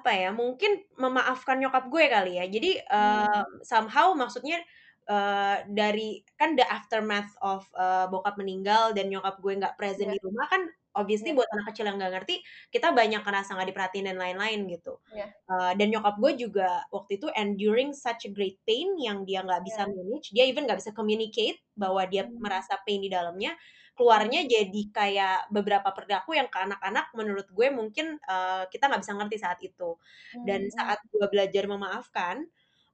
apa 0.00 0.10
ya, 0.10 0.30
mungkin 0.34 0.82
memaafkan 0.98 1.62
nyokap 1.62 1.86
gue 1.86 2.04
kali 2.10 2.32
ya. 2.42 2.44
Jadi, 2.50 2.70
uh, 2.90 3.44
somehow 3.62 4.10
maksudnya, 4.18 4.58
uh, 5.06 5.62
dari 5.70 6.20
kan 6.40 6.58
the 6.58 6.66
aftermath 6.66 7.30
of, 7.44 7.62
uh, 7.78 8.10
bokap 8.10 8.34
meninggal 8.40 8.90
dan 8.96 9.06
nyokap 9.12 9.38
gue 9.38 9.52
nggak 9.54 9.76
present 9.78 10.10
yeah. 10.10 10.16
di 10.16 10.20
rumah 10.24 10.46
kan 10.50 10.62
obviously 10.94 11.34
yeah. 11.34 11.38
buat 11.42 11.48
anak 11.50 11.74
kecil 11.74 11.84
yang 11.90 11.98
nggak 11.98 12.14
ngerti, 12.22 12.40
kita 12.70 12.94
banyak 12.94 13.20
ngerasa 13.20 13.50
nggak 13.58 13.68
diperhatiin 13.74 14.06
dan 14.14 14.18
lain-lain 14.18 14.60
gitu. 14.70 15.02
Yeah. 15.10 15.30
Uh, 15.50 15.74
dan 15.74 15.90
nyokap 15.90 16.16
gue 16.22 16.32
juga 16.46 16.86
waktu 16.94 17.18
itu 17.18 17.26
enduring 17.34 17.90
such 17.92 18.30
a 18.30 18.30
great 18.30 18.62
pain 18.62 18.94
yang 18.96 19.26
dia 19.26 19.42
nggak 19.42 19.66
bisa 19.66 19.84
yeah. 19.84 19.90
manage, 19.90 20.26
dia 20.30 20.44
even 20.46 20.64
nggak 20.64 20.80
bisa 20.80 20.94
communicate 20.94 21.58
bahwa 21.74 22.06
dia 22.06 22.24
hmm. 22.24 22.38
merasa 22.38 22.78
pain 22.86 23.02
di 23.02 23.10
dalamnya 23.10 23.52
keluarnya 23.94 24.42
jadi 24.44 24.82
kayak 24.90 25.38
beberapa 25.54 25.94
perilaku 25.94 26.34
yang 26.34 26.50
ke 26.50 26.58
anak-anak 26.58 27.14
menurut 27.14 27.46
gue 27.46 27.70
mungkin 27.70 28.18
uh, 28.26 28.66
kita 28.66 28.90
nggak 28.90 29.02
bisa 29.06 29.14
ngerti 29.14 29.36
saat 29.38 29.58
itu 29.62 29.94
dan 30.42 30.66
hmm. 30.66 30.74
saat 30.74 30.98
gue 31.06 31.26
belajar 31.30 31.64
memaafkan 31.70 32.42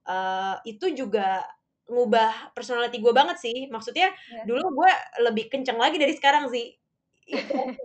uh, 0.04 0.60
itu 0.68 0.92
juga 0.92 1.44
ngubah 1.90 2.54
personality 2.54 3.02
gue 3.02 3.10
banget 3.10 3.36
sih 3.42 3.66
maksudnya 3.72 4.14
yeah. 4.30 4.44
dulu 4.46 4.84
gue 4.84 4.92
lebih 5.26 5.50
kenceng 5.50 5.80
lagi 5.80 5.98
dari 5.98 6.14
sekarang 6.14 6.52
sih 6.52 6.76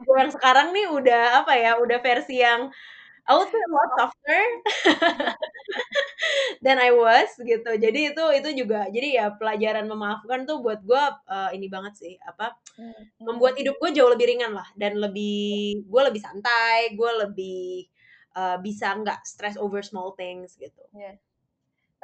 gue 0.06 0.18
yang 0.18 0.34
sekarang 0.34 0.74
nih 0.74 0.90
udah 0.90 1.46
apa 1.46 1.54
ya 1.58 1.78
udah 1.78 2.00
versi 2.02 2.42
yang 2.42 2.70
I 3.26 3.34
would 3.34 3.50
say 3.50 3.58
a 3.58 3.72
lot 3.74 3.90
softer 3.98 4.44
than 6.66 6.78
I 6.78 6.94
was 6.94 7.34
gitu. 7.42 7.72
Jadi 7.74 8.14
itu 8.14 8.24
itu 8.38 8.50
juga 8.66 8.86
jadi 8.94 9.08
ya 9.18 9.26
pelajaran 9.34 9.90
memaafkan 9.90 10.46
tuh 10.46 10.62
buat 10.62 10.86
gue 10.86 11.04
uh, 11.26 11.50
ini 11.50 11.66
banget 11.66 11.98
sih 11.98 12.14
apa 12.22 12.54
hmm. 12.78 13.26
membuat 13.26 13.58
hidup 13.58 13.82
gue 13.82 13.98
jauh 13.98 14.14
lebih 14.14 14.30
ringan 14.30 14.54
lah 14.54 14.70
dan 14.78 15.02
lebih 15.02 15.82
gue 15.90 16.02
lebih 16.06 16.22
santai, 16.22 16.94
gue 16.94 17.12
lebih 17.26 17.90
uh, 18.38 18.62
bisa 18.62 18.94
nggak 18.94 19.26
stress 19.26 19.58
over 19.58 19.82
small 19.82 20.14
things 20.14 20.54
gitu. 20.62 20.86
Yeah. 20.94 21.18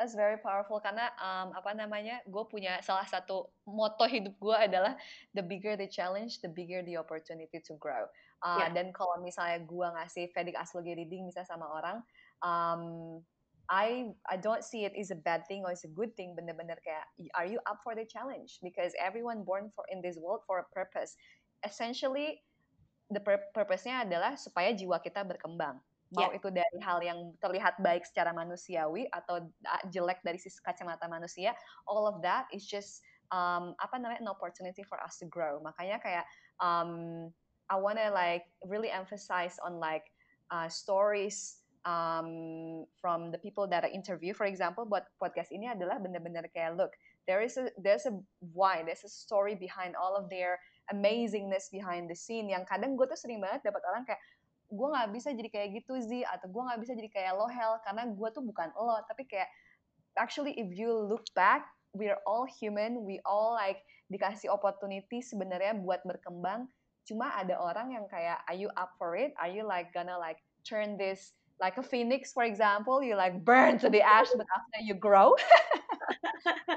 That's 0.02 0.18
very 0.18 0.42
powerful 0.42 0.82
karena 0.82 1.14
um, 1.22 1.54
apa 1.54 1.78
namanya, 1.78 2.26
gue 2.26 2.42
punya 2.50 2.82
salah 2.82 3.06
satu 3.06 3.54
moto 3.70 4.10
hidup 4.10 4.34
gue 4.42 4.58
adalah 4.58 4.98
the 5.38 5.46
bigger 5.46 5.78
the 5.78 5.86
challenge, 5.86 6.42
the 6.42 6.50
bigger 6.50 6.82
the 6.82 6.98
opportunity 6.98 7.62
to 7.62 7.78
grow. 7.78 8.10
Uh, 8.42 8.66
yeah. 8.66 8.74
Dan 8.74 8.90
kalau 8.98 9.22
misalnya 9.22 9.62
gue 9.62 9.88
ngasih 9.94 10.34
Vedic 10.34 10.58
astrology 10.58 10.98
reading 10.98 11.30
misalnya 11.30 11.54
sama 11.54 11.70
orang, 11.70 12.02
um, 12.42 12.82
I 13.70 14.10
I 14.26 14.42
don't 14.42 14.66
see 14.66 14.90
it 14.90 14.98
as 14.98 15.14
a 15.14 15.20
bad 15.22 15.46
thing 15.46 15.62
or 15.62 15.70
as 15.70 15.86
a 15.86 15.92
good 15.94 16.18
thing. 16.18 16.34
Bener-bener 16.34 16.82
kayak, 16.82 17.06
are 17.38 17.46
you 17.46 17.62
up 17.70 17.86
for 17.86 17.94
the 17.94 18.10
challenge? 18.10 18.58
Because 18.66 18.98
everyone 18.98 19.46
born 19.46 19.70
for 19.78 19.86
in 19.94 20.02
this 20.02 20.18
world 20.18 20.42
for 20.50 20.66
a 20.66 20.68
purpose. 20.74 21.14
Essentially, 21.62 22.42
the 23.14 23.22
purpose-nya 23.54 24.10
adalah 24.10 24.34
supaya 24.34 24.74
jiwa 24.74 24.98
kita 24.98 25.22
berkembang 25.22 25.78
mau 26.12 26.28
yeah. 26.28 26.38
itu 26.38 26.48
dari 26.52 26.78
hal 26.84 27.00
yang 27.00 27.32
terlihat 27.40 27.80
baik 27.80 28.04
secara 28.04 28.36
manusiawi 28.36 29.08
atau 29.16 29.48
jelek 29.88 30.20
dari 30.22 30.36
sisi 30.36 30.60
kacamata 30.60 31.08
manusia 31.08 31.56
all 31.88 32.04
of 32.04 32.20
that 32.20 32.52
is 32.52 32.68
just 32.68 33.00
um, 33.32 33.74
apa 33.80 33.96
namanya 33.96 34.28
an 34.28 34.32
opportunity 34.32 34.84
for 34.84 35.00
us 35.00 35.16
to 35.16 35.26
grow 35.32 35.64
makanya 35.64 35.98
kayak 36.04 36.26
um, 36.60 37.32
I 37.72 37.80
wanna 37.80 38.12
like 38.12 38.52
really 38.68 38.92
emphasize 38.92 39.56
on 39.64 39.80
like 39.80 40.12
uh, 40.52 40.68
stories 40.68 41.64
um, 41.88 42.84
from 43.00 43.32
the 43.32 43.40
people 43.40 43.66
that 43.72 43.88
I 43.88 43.90
interview 43.96 44.36
for 44.36 44.46
example 44.46 44.84
buat 44.84 45.08
podcast 45.16 45.56
ini 45.56 45.72
adalah 45.72 45.98
benar-benar 45.98 46.52
kayak 46.52 46.76
look 46.76 46.92
there 47.26 47.40
is 47.40 47.56
a 47.56 47.72
there's 47.80 48.04
a 48.04 48.14
why 48.52 48.84
there's 48.84 49.08
a 49.08 49.12
story 49.12 49.56
behind 49.56 49.96
all 49.96 50.20
of 50.20 50.28
their 50.28 50.60
amazingness 50.92 51.72
behind 51.72 52.12
the 52.12 52.18
scene 52.18 52.52
yang 52.52 52.68
kadang 52.68 53.00
gue 53.00 53.08
tuh 53.08 53.18
sering 53.18 53.40
banget 53.40 53.64
dapat 53.64 53.82
orang 53.88 54.04
kayak 54.04 54.20
gue 54.72 54.88
nggak 54.88 55.10
bisa 55.12 55.30
jadi 55.36 55.50
kayak 55.52 55.70
gitu 55.84 56.00
sih 56.00 56.24
atau 56.24 56.48
gue 56.48 56.62
nggak 56.64 56.80
bisa 56.80 56.94
jadi 56.96 57.10
kayak 57.12 57.32
lo 57.36 57.48
hell 57.52 57.78
karena 57.84 58.08
gue 58.08 58.30
tuh 58.32 58.44
bukan 58.44 58.72
lo. 58.74 58.98
Tapi 59.06 59.28
kayak 59.28 59.52
actually 60.16 60.56
if 60.56 60.72
you 60.72 60.90
look 60.90 61.28
back 61.36 61.68
we're 61.94 62.20
all 62.28 62.48
human. 62.48 63.04
We 63.04 63.20
all 63.28 63.54
like 63.56 63.84
dikasih 64.12 64.52
opportunity 64.52 65.24
sebenarnya 65.24 65.80
buat 65.80 66.04
berkembang. 66.08 66.68
Cuma 67.08 67.32
ada 67.36 67.60
orang 67.60 67.96
yang 67.96 68.06
kayak 68.08 68.44
are 68.48 68.58
you 68.58 68.72
up 68.80 68.96
for 68.96 69.16
it? 69.16 69.36
Are 69.40 69.52
you 69.52 69.68
like 69.68 69.92
gonna 69.92 70.16
like 70.16 70.40
turn 70.64 70.96
this 70.96 71.36
like 71.60 71.76
a 71.78 71.86
phoenix 71.86 72.32
for 72.32 72.44
example? 72.44 73.04
You 73.04 73.16
like 73.16 73.44
burn 73.44 73.80
to 73.84 73.90
the 73.92 74.02
ash 74.04 74.32
but 74.36 74.48
after 74.48 74.80
you 74.84 74.96
grow? 74.96 75.36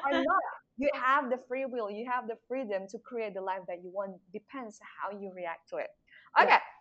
Or 0.05 0.13
not. 0.13 0.45
You 0.77 0.91
have 0.93 1.31
the 1.31 1.39
free 1.47 1.65
will. 1.65 1.89
You 1.89 2.05
have 2.11 2.27
the 2.27 2.37
freedom 2.51 2.85
to 2.91 2.99
create 2.99 3.33
the 3.33 3.41
life 3.41 3.63
that 3.71 3.81
you 3.81 3.95
want. 3.95 4.19
Depends 4.35 4.77
how 4.83 5.15
you 5.15 5.31
react 5.31 5.71
to 5.71 5.79
it. 5.79 5.89
Okay. 6.35 6.59
yeah. 6.59 6.74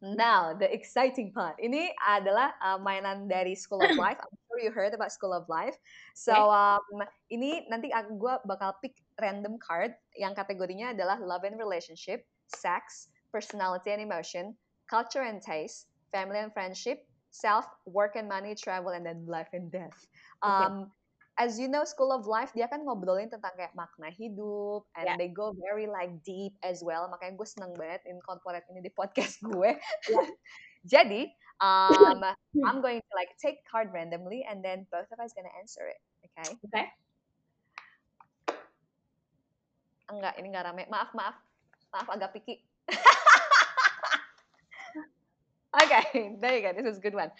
Now, 0.00 0.56
the 0.56 0.64
exciting 0.64 1.28
part. 1.28 1.60
Ini 1.60 1.92
adalah 2.00 2.56
uh, 2.64 2.80
mainan 2.80 3.28
dari 3.28 3.52
School 3.52 3.84
of 3.84 3.92
Life. 4.00 4.16
I'm 4.16 4.36
sure 4.48 4.60
you 4.64 4.72
heard 4.72 4.96
about 4.96 5.12
School 5.12 5.36
of 5.36 5.44
Life. 5.52 5.76
So, 6.16 6.32
um, 6.48 7.04
ini 7.28 7.68
nanti 7.68 7.92
gue 7.92 8.34
bakal 8.48 8.80
pick 8.80 8.96
random 9.20 9.60
card 9.60 9.92
yang 10.16 10.32
kategorinya 10.32 10.96
adalah 10.96 11.20
love 11.20 11.44
and 11.44 11.60
relationship, 11.60 12.24
sex, 12.48 13.12
personality 13.28 13.92
and 13.92 14.00
emotion, 14.00 14.56
culture 14.88 15.20
and 15.20 15.44
taste, 15.44 15.92
family 16.16 16.40
and 16.40 16.52
friendship, 16.56 17.04
self, 17.28 17.68
work 17.84 18.16
and 18.16 18.24
money, 18.24 18.56
travel, 18.56 18.96
and 18.96 19.04
then 19.04 19.28
life 19.28 19.52
and 19.52 19.68
death. 19.68 20.08
Um, 20.40 20.88
okay 20.88 20.99
as 21.40 21.56
you 21.56 21.72
know 21.72 21.88
School 21.88 22.12
of 22.12 22.28
Life 22.28 22.52
dia 22.52 22.68
kan 22.68 22.84
ngobrolin 22.84 23.32
tentang 23.32 23.56
kayak 23.56 23.72
makna 23.72 24.12
hidup 24.12 24.84
and 24.92 25.08
yeah. 25.08 25.16
they 25.16 25.32
go 25.32 25.56
very 25.56 25.88
like 25.88 26.12
deep 26.20 26.52
as 26.60 26.84
well. 26.84 27.08
Makanya 27.08 27.40
gue 27.40 27.48
seneng 27.48 27.72
banget 27.80 28.04
incorporate 28.04 28.68
ini 28.68 28.84
di 28.84 28.92
podcast 28.92 29.40
gue. 29.48 29.72
Yeah. 30.12 30.28
jadi 30.84 31.32
um, 31.64 32.20
I'm 32.68 32.84
going 32.84 33.00
to 33.00 33.12
like 33.16 33.32
take 33.40 33.64
card 33.64 33.88
randomly 33.88 34.44
and 34.44 34.60
then 34.60 34.84
both 34.92 35.08
of 35.08 35.16
us 35.16 35.32
gonna 35.32 35.52
answer 35.56 35.88
it 35.88 36.00
okay? 36.28 36.52
Okay. 36.68 36.86
Enggak 40.12 40.36
ini 40.36 40.46
enggak 40.52 40.68
rame. 40.68 40.84
Maaf 40.92 41.16
maaf. 41.16 41.40
Maaf 41.88 42.06
agak 42.12 42.36
picky. 42.36 42.60
Okay 45.70 46.34
there 46.42 46.58
you 46.58 46.66
go. 46.66 46.74
This 46.74 46.82
is 46.82 46.98
a 46.98 47.04
good 47.04 47.14
one 47.14 47.30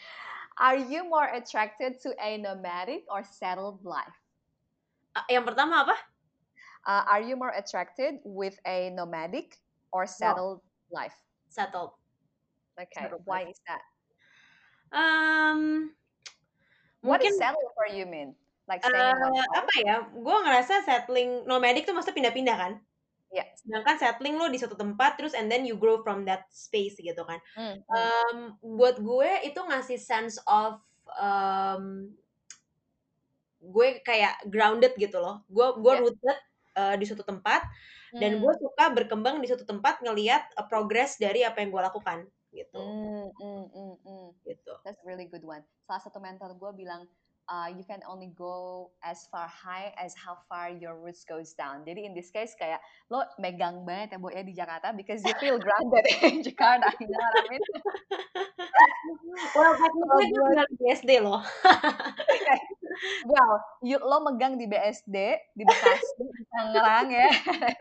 Are 0.61 0.77
you 0.77 1.09
more 1.09 1.25
attracted 1.25 2.05
to 2.05 2.12
a 2.20 2.37
nomadic 2.37 3.09
or 3.09 3.25
settled 3.25 3.81
life? 3.81 4.12
Uh, 5.16 5.25
yang 5.33 5.49
pertama 5.49 5.88
apa? 5.88 5.96
Uh, 6.85 7.03
are 7.09 7.25
you 7.25 7.33
more 7.33 7.53
attracted 7.57 8.20
with 8.29 8.61
a 8.68 8.92
nomadic 8.92 9.57
or 9.88 10.05
settled 10.05 10.61
no. 10.61 11.01
life? 11.01 11.16
Settled. 11.49 11.96
Okay. 12.77 13.09
Settled 13.09 13.25
Why 13.25 13.49
life. 13.49 13.57
is 13.57 13.61
that? 13.64 13.83
Um, 14.92 15.96
what 17.01 17.25
mungkin, 17.25 17.33
is 17.33 17.40
settled 17.40 17.73
for 17.73 17.88
you 17.88 18.05
mean? 18.05 18.37
Like 18.68 18.85
staying 18.85 19.16
uh, 19.16 19.49
apa 19.57 19.75
ya? 19.81 19.96
Gue 20.12 20.37
ngerasa 20.44 20.85
settling 20.85 21.49
nomadic 21.49 21.88
tuh 21.88 21.96
maksudnya 21.96 22.20
pindah-pindah 22.20 22.57
kan? 22.61 22.73
Yeah. 23.30 23.46
Sedangkan 23.54 23.96
settling 23.96 24.34
lo 24.34 24.50
di 24.50 24.58
suatu 24.58 24.74
tempat 24.74 25.14
terus 25.14 25.38
and 25.38 25.46
then 25.46 25.62
you 25.62 25.78
grow 25.78 26.02
from 26.02 26.26
that 26.26 26.50
space 26.50 26.98
gitu 26.98 27.22
kan. 27.22 27.38
Mm, 27.54 27.76
um, 27.86 28.36
buat 28.58 28.98
gue 28.98 29.30
itu 29.46 29.60
ngasih 29.62 29.98
sense 30.02 30.42
of 30.50 30.82
um, 31.14 32.10
gue 33.62 33.88
kayak 34.02 34.42
grounded 34.50 34.98
gitu 34.98 35.22
loh. 35.22 35.46
Gue 35.46 35.78
gue 35.78 35.94
yeah. 35.94 36.02
rooted 36.02 36.38
uh, 36.74 36.94
di 36.98 37.04
suatu 37.06 37.22
tempat 37.22 37.62
mm. 38.14 38.18
dan 38.18 38.42
gue 38.42 38.52
hmm. 38.52 38.62
suka 38.66 38.84
berkembang 38.90 39.38
di 39.38 39.46
suatu 39.46 39.62
tempat 39.62 40.02
ngelihat 40.02 40.50
uh, 40.58 40.66
progress 40.66 41.14
dari 41.14 41.46
apa 41.46 41.62
yang 41.62 41.70
gue 41.70 41.82
lakukan 41.82 42.26
gitu. 42.50 42.82
Mm, 42.82 43.30
mm, 43.30 43.64
mm, 43.70 43.94
mm. 44.02 44.28
Gitu. 44.42 44.72
That's 44.82 44.98
really 45.06 45.30
good 45.30 45.46
one. 45.46 45.62
Salah 45.86 46.02
satu 46.02 46.18
mentor 46.18 46.58
gue 46.58 46.70
bilang 46.74 47.06
uh, 47.50 47.66
you 47.66 47.82
can 47.82 47.98
only 48.06 48.30
go 48.38 48.88
as 49.02 49.26
far 49.28 49.50
high 49.50 49.92
as 49.98 50.14
how 50.14 50.38
far 50.48 50.70
your 50.70 50.94
roots 50.96 51.26
goes 51.26 51.52
down. 51.58 51.82
Jadi 51.82 52.06
in 52.06 52.14
this 52.14 52.30
case 52.30 52.54
kayak 52.54 52.78
lo 53.10 53.26
megang 53.42 53.82
banget 53.82 54.16
ya 54.16 54.18
bu 54.22 54.30
ya 54.30 54.46
di 54.46 54.54
Jakarta 54.54 54.94
because 54.94 55.20
you 55.26 55.34
feel 55.42 55.58
grounded 55.58 56.06
in 56.30 56.46
Jakarta. 56.46 56.94
You 57.02 57.10
know 57.10 57.18
what 57.18 57.34
I 57.34 57.44
mean? 57.50 57.64
well, 59.58 59.74
technically 59.74 60.26
gue 60.30 60.42
tinggal 60.46 60.66
di 60.70 60.76
BSD 60.78 61.10
loh. 61.20 61.42
well, 63.30 63.54
you, 63.82 63.98
lo 63.98 64.22
megang 64.22 64.54
di 64.54 64.70
BSD, 64.70 65.16
di 65.58 65.62
Bekasi, 65.66 66.22
di 66.22 66.44
Tangerang 66.54 67.10
ya, 67.10 67.30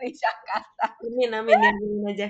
di 0.02 0.10
Jakarta. 0.10 0.84
Amin, 0.98 1.30
amin, 1.30 1.56
ya, 1.56 1.70
amin 1.70 2.10
aja. 2.10 2.28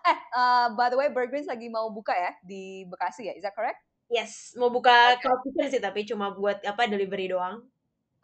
Eh, 0.00 0.18
uh, 0.32 0.66
by 0.74 0.88
the 0.88 0.96
way, 0.96 1.12
Burgreens 1.12 1.48
lagi 1.48 1.68
mau 1.68 1.88
buka 1.92 2.12
ya 2.16 2.32
di 2.44 2.84
Bekasi 2.88 3.28
ya, 3.28 3.34
is 3.36 3.44
that 3.44 3.56
correct? 3.56 3.80
Yes, 4.10 4.58
mau 4.58 4.74
buka 4.74 5.14
okay. 5.14 5.22
cloud 5.22 5.40
kitchen 5.46 5.70
sih 5.70 5.82
tapi 5.82 6.02
cuma 6.02 6.34
buat 6.34 6.58
apa 6.66 6.90
delivery 6.90 7.30
doang. 7.30 7.62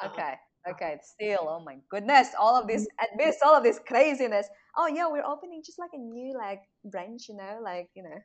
Okay. 0.03 0.35
Okay, 0.67 0.99
still, 0.99 1.47
oh 1.47 1.63
my 1.63 1.79
goodness, 1.87 2.35
all 2.35 2.59
of 2.59 2.67
this, 2.67 2.83
at 2.99 3.15
least 3.15 3.39
all 3.39 3.55
of 3.55 3.63
this 3.63 3.79
craziness. 3.87 4.51
Oh 4.75 4.91
yeah, 4.91 5.07
we're 5.07 5.23
opening 5.23 5.63
just 5.63 5.79
like 5.79 5.95
a 5.95 6.03
new 6.03 6.35
like 6.35 6.67
branch, 6.83 7.31
you 7.31 7.39
know, 7.39 7.63
like 7.63 7.87
you 7.95 8.03
know. 8.03 8.19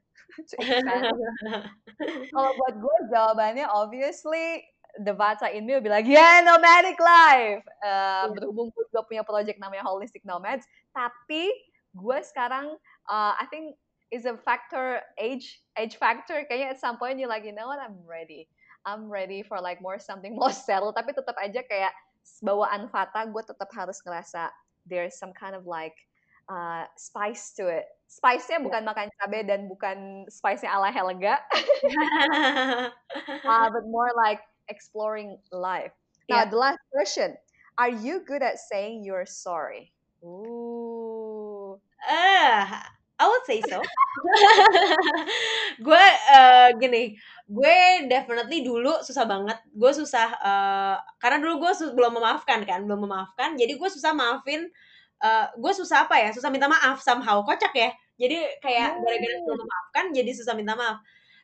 Kalau 2.34 2.52
buat 2.58 2.76
gue 2.82 2.98
jawabannya 3.14 3.70
obviously 3.70 4.66
the 5.06 5.14
Vata 5.14 5.54
in 5.54 5.70
me 5.70 5.78
will 5.78 5.86
be 5.86 5.94
like, 5.94 6.10
yeah, 6.10 6.42
nomadic 6.42 6.98
life. 6.98 7.62
Uh, 7.80 8.26
yeah. 8.26 8.34
Berhubung 8.34 8.74
gue 8.74 9.04
punya 9.06 9.22
project 9.22 9.62
namanya 9.62 9.86
Holistic 9.86 10.26
Nomads, 10.26 10.66
tapi 10.98 11.46
gue 11.94 12.20
sekarang, 12.26 12.74
uh, 13.06 13.34
I 13.38 13.46
think 13.54 13.78
is 14.12 14.28
a 14.28 14.36
factor 14.36 15.00
age 15.16 15.64
age 15.80 15.96
factor. 15.96 16.44
Kayaknya 16.46 16.76
at 16.76 16.80
some 16.80 17.00
point 17.00 17.18
you 17.18 17.28
like 17.32 17.48
you 17.48 17.56
know 17.56 17.72
what? 17.72 17.80
I'm 17.80 17.98
ready. 18.04 18.52
I'm 18.86 19.08
ready 19.08 19.42
for 19.42 19.60
like 19.64 19.82
more 19.82 19.98
something 19.98 20.36
more 20.36 20.52
settled. 20.68 21.00
Tapi 21.00 21.16
tetap 21.16 21.40
aja 21.40 21.64
kayak 21.64 21.96
bawaan 22.44 22.92
Fata 22.92 23.26
gue 23.26 23.44
tetap 23.44 23.72
harus 23.74 23.98
ngerasa 24.06 24.52
there's 24.86 25.18
some 25.18 25.34
kind 25.34 25.56
of 25.58 25.66
like 25.66 25.96
uh, 26.50 26.86
spice 26.98 27.54
to 27.58 27.72
it. 27.72 27.86
Spice-nya 28.12 28.60
bukan 28.60 28.84
makan 28.84 29.08
cabai 29.24 29.48
dan 29.48 29.72
bukan 29.72 30.28
spice-nya 30.28 30.76
ala 30.76 30.92
Helga. 30.92 31.40
Uh, 33.42 33.68
but 33.68 33.84
more 33.88 34.12
like 34.16 34.40
exploring 34.72 35.36
life. 35.52 35.92
Now 36.30 36.48
yeah. 36.48 36.50
the 36.50 36.56
last 36.56 36.80
question. 36.94 37.36
Are 37.76 37.92
you 37.92 38.24
good 38.24 38.40
at 38.40 38.60
saying 38.60 39.04
you're 39.04 39.28
sorry? 39.28 39.92
Ooh. 40.24 41.76
Uh, 42.08 42.80
I 43.22 43.30
would 43.30 43.46
say 43.46 43.62
so. 43.62 43.78
gue 45.86 46.06
uh, 46.34 46.74
gini, 46.82 47.14
gue 47.46 47.78
definitely 48.10 48.66
dulu 48.66 48.98
susah 49.06 49.30
banget. 49.30 49.62
Gue 49.70 49.94
susah 49.94 50.34
uh, 50.42 50.98
karena 51.22 51.38
dulu 51.38 51.62
gue 51.62 51.72
belum 51.94 52.18
memaafkan 52.18 52.66
kan, 52.66 52.82
belum 52.90 53.06
memaafkan. 53.06 53.54
Jadi 53.54 53.78
gue 53.78 53.90
susah 53.94 54.18
maafin. 54.18 54.66
Uh, 55.22 55.46
gue 55.54 55.74
susah 55.78 56.10
apa 56.10 56.18
ya? 56.18 56.34
Susah 56.34 56.50
minta 56.50 56.66
maaf 56.66 56.98
somehow. 57.06 57.46
Kocak 57.46 57.70
ya. 57.78 57.94
Jadi 58.18 58.42
kayak 58.58 58.98
gara-gara 59.06 59.38
belum 59.46 59.54
hmm. 59.54 59.66
memaafkan, 59.70 60.06
jadi 60.18 60.32
susah 60.34 60.58
minta 60.58 60.74
maaf. 60.74 60.98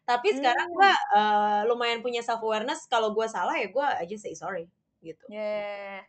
Tapi 0.10 0.34
sekarang 0.34 0.74
gue 0.74 0.90
hmm. 0.90 1.14
uh, 1.14 1.62
lumayan 1.70 2.02
punya 2.02 2.26
self 2.26 2.42
awareness. 2.42 2.90
Kalau 2.90 3.14
gue 3.14 3.30
salah 3.30 3.54
ya 3.54 3.70
gue 3.70 3.86
aja 3.86 4.16
say 4.18 4.34
sorry 4.34 4.66
gitu. 5.06 5.30
Yeah. 5.30 6.02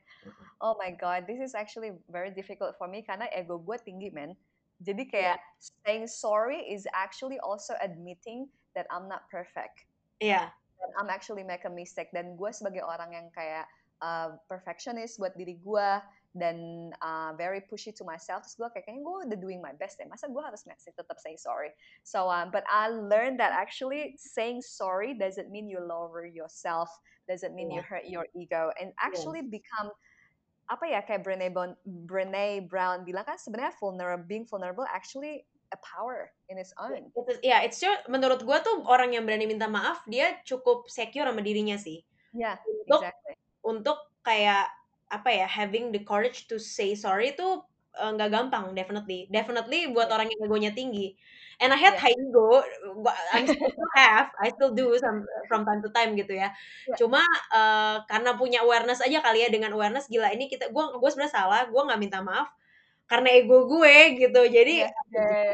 Oh 0.65 0.81
my 0.81 0.97
god, 0.97 1.29
this 1.29 1.45
is 1.45 1.53
actually 1.53 1.93
very 2.09 2.33
difficult 2.33 2.73
for 2.81 2.89
me 2.89 3.05
karena 3.05 3.29
ego 3.37 3.61
gue 3.61 3.77
tinggi, 3.85 4.09
man 4.09 4.33
jadi 4.83 5.03
kayak 5.11 5.39
yeah. 5.43 5.75
saying 5.83 6.07
sorry 6.07 6.63
is 6.71 6.87
actually 6.95 7.39
also 7.43 7.75
admitting 7.83 8.47
that 8.79 8.87
I'm 8.95 9.11
not 9.11 9.27
perfect. 9.27 9.87
Iya. 10.23 10.47
Yeah. 10.47 10.95
I'm 10.95 11.11
actually 11.11 11.43
make 11.43 11.67
a 11.67 11.73
mistake 11.73 12.15
dan 12.15 12.39
gue 12.39 12.51
sebagai 12.55 12.87
orang 12.87 13.11
yang 13.11 13.27
kayak 13.35 13.67
uh, 13.99 14.39
perfectionist 14.47 15.19
buat 15.19 15.35
diri 15.35 15.59
gue 15.59 15.91
dan 16.39 16.91
uh, 17.03 17.35
very 17.35 17.65
pushy 17.67 17.91
to 17.91 18.07
myself 18.07 18.47
terus 18.47 18.55
gue 18.55 18.69
kayak 18.71 18.87
kayaknya 18.87 19.03
gue 19.03 19.15
udah 19.27 19.39
doing 19.43 19.59
my 19.59 19.75
best 19.75 19.99
deh 19.99 20.07
masa 20.07 20.31
gue 20.31 20.39
harus 20.39 20.63
masih 20.69 20.95
tetap 20.95 21.19
say 21.19 21.35
sorry 21.35 21.75
so 22.07 22.31
um, 22.31 22.55
but 22.55 22.63
I 22.71 22.93
learned 22.93 23.43
that 23.43 23.51
actually 23.51 24.15
saying 24.21 24.63
sorry 24.63 25.19
doesn't 25.19 25.51
mean 25.51 25.67
you 25.67 25.83
lower 25.83 26.29
yourself 26.29 26.93
doesn't 27.27 27.59
mean 27.59 27.75
yeah. 27.75 27.81
you 27.81 27.83
hurt 27.83 28.07
your 28.07 28.31
ego 28.39 28.71
and 28.79 28.95
actually 29.03 29.43
become 29.43 29.91
apa 30.69 30.85
ya 30.85 31.01
kayak 31.01 31.25
Brené, 31.25 31.49
bon, 31.49 31.73
Brené 31.85 32.61
Brown 32.65 33.03
bilang 33.03 33.25
kan 33.25 33.41
sebenarnya 33.41 33.73
vulnerable 33.81 34.29
being 34.29 34.45
vulnerable 34.45 34.85
actually 34.89 35.49
a 35.73 35.79
power 35.81 36.33
in 36.49 36.57
its 36.57 36.73
own. 36.81 37.13
Ya, 37.45 37.57
yeah, 37.57 37.61
it's 37.65 37.81
just, 37.81 38.05
menurut 38.09 38.45
gue 38.45 38.59
tuh 38.65 38.85
orang 38.89 39.13
yang 39.13 39.25
berani 39.29 39.49
minta 39.49 39.69
maaf 39.69 40.05
dia 40.09 40.41
cukup 40.45 40.89
secure 40.89 41.29
sama 41.29 41.41
dirinya 41.45 41.77
sih. 41.77 42.05
Ya, 42.33 42.57
yeah, 42.57 42.85
untuk 42.85 43.01
exactly. 43.05 43.35
untuk 43.65 43.99
kayak 44.25 44.69
apa 45.09 45.29
ya 45.33 45.47
having 45.49 45.89
the 45.89 46.05
courage 46.05 46.45
to 46.53 46.61
say 46.61 46.93
sorry 46.93 47.33
itu 47.33 47.49
eh, 47.49 47.61
nggak 47.99 48.29
uh, 48.31 48.33
gampang 48.33 48.65
definitely. 48.73 49.27
Definitely 49.29 49.91
buat 49.91 50.09
orang 50.15 50.31
yang 50.31 50.41
egonya 50.47 50.73
tinggi. 50.73 51.19
And 51.59 51.75
I 51.75 51.79
had 51.79 51.99
yeah. 51.99 52.03
high 52.07 52.15
ego 52.15 52.63
I 53.35 53.43
still 53.43 53.91
have 53.99 54.31
I 54.39 54.49
still 54.55 54.73
do 54.73 54.95
some 55.03 55.27
from 55.51 55.67
time 55.67 55.83
to 55.83 55.91
time 55.91 56.15
gitu 56.15 56.39
ya. 56.39 56.55
Yeah. 56.87 56.95
cuma 56.95 57.21
uh, 57.51 58.07
karena 58.07 58.39
punya 58.39 58.63
awareness 58.63 59.03
aja 59.03 59.19
kali 59.19 59.43
ya 59.43 59.51
dengan 59.51 59.75
awareness 59.75 60.07
gila 60.07 60.31
ini 60.31 60.47
kita 60.47 60.71
gue 60.71 60.85
gue 61.03 61.11
sebenarnya 61.11 61.35
salah 61.35 61.67
gue 61.67 61.83
nggak 61.83 61.99
minta 61.99 62.23
maaf 62.23 62.47
karena 63.11 63.35
ego 63.35 63.67
gue 63.67 64.23
gitu. 64.23 64.41
Jadi 64.47 64.87
yeah, 64.87 64.93
yeah, 65.11 65.51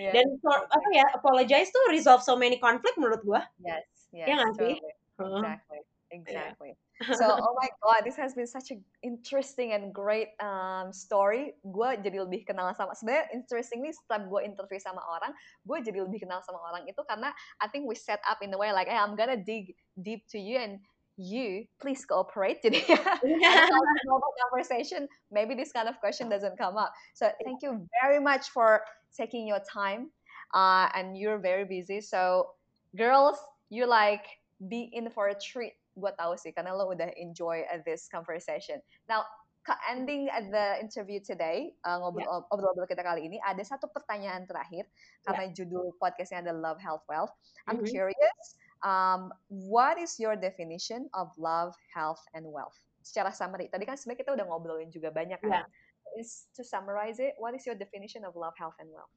yeah. 0.00 0.12
dan 0.12 0.26
for, 0.42 0.58
apa 0.58 0.88
ya 0.90 1.06
apologize 1.14 1.70
tuh 1.70 1.86
resolve 1.94 2.26
so 2.26 2.34
many 2.34 2.58
conflict 2.58 2.98
menurut 2.98 3.22
gue 3.22 3.42
yes, 3.62 3.86
yes, 4.10 4.26
ya 4.26 4.34
nggak 4.34 4.52
sih? 4.58 4.74
exactly 5.18 5.87
exactly. 6.10 6.74
Yeah 6.74 6.88
so 7.14 7.24
oh 7.42 7.54
my 7.54 7.68
god 7.82 8.02
this 8.04 8.16
has 8.16 8.34
been 8.34 8.46
such 8.46 8.70
an 8.70 8.82
interesting 9.02 9.72
and 9.72 9.94
great 9.94 10.34
um, 10.42 10.92
story. 10.92 11.54
Gue 11.62 11.94
jadi 12.02 12.26
lebih 12.26 12.46
kenal 12.46 12.74
sama 12.74 12.98
sebenarnya 12.98 13.30
interesting 13.34 13.86
nih 13.86 13.94
gue 14.02 14.40
interview 14.42 14.80
sama 14.82 15.02
orang 15.06 15.30
gue 15.62 15.78
jadi 15.78 16.02
lebih 16.02 16.26
kenal 16.26 16.42
sama 16.42 16.58
orang 16.70 16.82
itu 16.90 16.98
karena 17.06 17.30
I 17.62 17.70
think 17.70 17.86
we 17.86 17.94
set 17.94 18.18
up 18.26 18.42
in 18.42 18.50
a 18.50 18.58
way 18.58 18.74
like 18.74 18.90
hey 18.90 18.98
I'm 18.98 19.14
gonna 19.14 19.38
dig 19.38 19.78
deep 20.02 20.26
to 20.34 20.38
you 20.38 20.58
and 20.58 20.82
you 21.18 21.66
please 21.82 22.02
cooperate 22.06 22.62
jadi 22.62 22.78
yeah. 23.26 23.66
normal 24.10 24.32
conversation. 24.46 25.06
Maybe 25.30 25.54
this 25.54 25.70
kind 25.74 25.86
of 25.90 25.98
question 26.02 26.30
doesn't 26.30 26.58
come 26.58 26.78
up. 26.78 26.94
So 27.14 27.30
thank 27.42 27.62
you 27.62 27.86
very 28.02 28.22
much 28.22 28.50
for 28.50 28.82
taking 29.14 29.46
your 29.46 29.62
time 29.66 30.14
uh, 30.54 30.90
and 30.94 31.18
you're 31.18 31.42
very 31.42 31.66
busy. 31.66 32.02
So 32.02 32.54
girls 32.94 33.38
you 33.70 33.86
like 33.86 34.26
be 34.66 34.90
in 34.94 35.10
for 35.10 35.30
a 35.30 35.36
treat 35.38 35.77
gue 35.98 36.12
tahu 36.14 36.38
sih 36.38 36.54
karena 36.54 36.72
lo 36.72 36.88
udah 36.88 37.10
enjoy 37.18 37.66
uh, 37.68 37.82
this 37.82 38.06
conversation. 38.06 38.78
Now, 39.10 39.26
ke 39.68 39.74
ending 39.92 40.32
the 40.48 40.80
interview 40.80 41.20
today, 41.20 41.76
uh, 41.84 42.00
ngobrol-ngobrol 42.00 42.88
yeah. 42.88 42.92
kita 42.96 43.02
kali 43.04 43.28
ini, 43.28 43.36
ada 43.44 43.60
satu 43.60 43.84
pertanyaan 43.92 44.48
terakhir 44.48 44.88
karena 45.28 45.44
yeah. 45.50 45.54
judul 45.54 45.92
podcastnya 46.00 46.40
ada 46.40 46.56
Love, 46.56 46.80
Health, 46.80 47.04
Wealth. 47.04 47.36
I'm 47.68 47.84
mm-hmm. 47.84 47.92
curious, 47.92 48.46
um, 48.80 49.28
what 49.52 50.00
is 50.00 50.16
your 50.16 50.40
definition 50.40 51.12
of 51.12 51.28
love, 51.36 51.76
health, 51.92 52.24
and 52.32 52.48
wealth? 52.48 52.80
Secara 53.04 53.28
summary, 53.28 53.68
tadi 53.68 53.84
kan 53.84 54.00
sebenarnya 54.00 54.24
kita 54.24 54.32
udah 54.40 54.46
ngobrolin 54.48 54.88
juga 54.88 55.12
banyak 55.12 55.36
kan. 55.44 55.68
Yeah. 55.68 56.16
Is 56.16 56.48
to 56.56 56.64
summarize 56.64 57.20
it, 57.20 57.36
what 57.36 57.52
is 57.52 57.68
your 57.68 57.76
definition 57.76 58.24
of 58.24 58.32
love, 58.32 58.56
health, 58.56 58.80
and 58.80 58.88
wealth? 58.88 59.12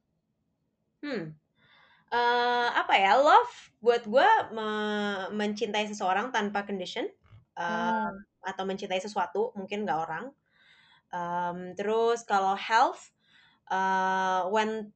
Hmm, 1.00 1.32
uh, 2.12 2.70
apa 2.76 2.94
ya 3.00 3.18
love 3.18 3.52
buat 3.82 4.04
gue 4.06 4.30
me 4.54 4.70
mencintai 5.34 5.88
seseorang 5.90 6.30
tanpa 6.30 6.68
condition 6.68 7.08
uh, 7.58 8.12
hmm. 8.12 8.46
atau 8.46 8.64
mencintai 8.68 9.02
sesuatu 9.02 9.56
mungkin 9.58 9.88
nggak 9.88 10.00
orang 10.00 10.26
um, 11.16 11.74
terus 11.74 12.22
kalau 12.28 12.54
health 12.54 13.10
uh, 13.72 14.46
when 14.52 14.92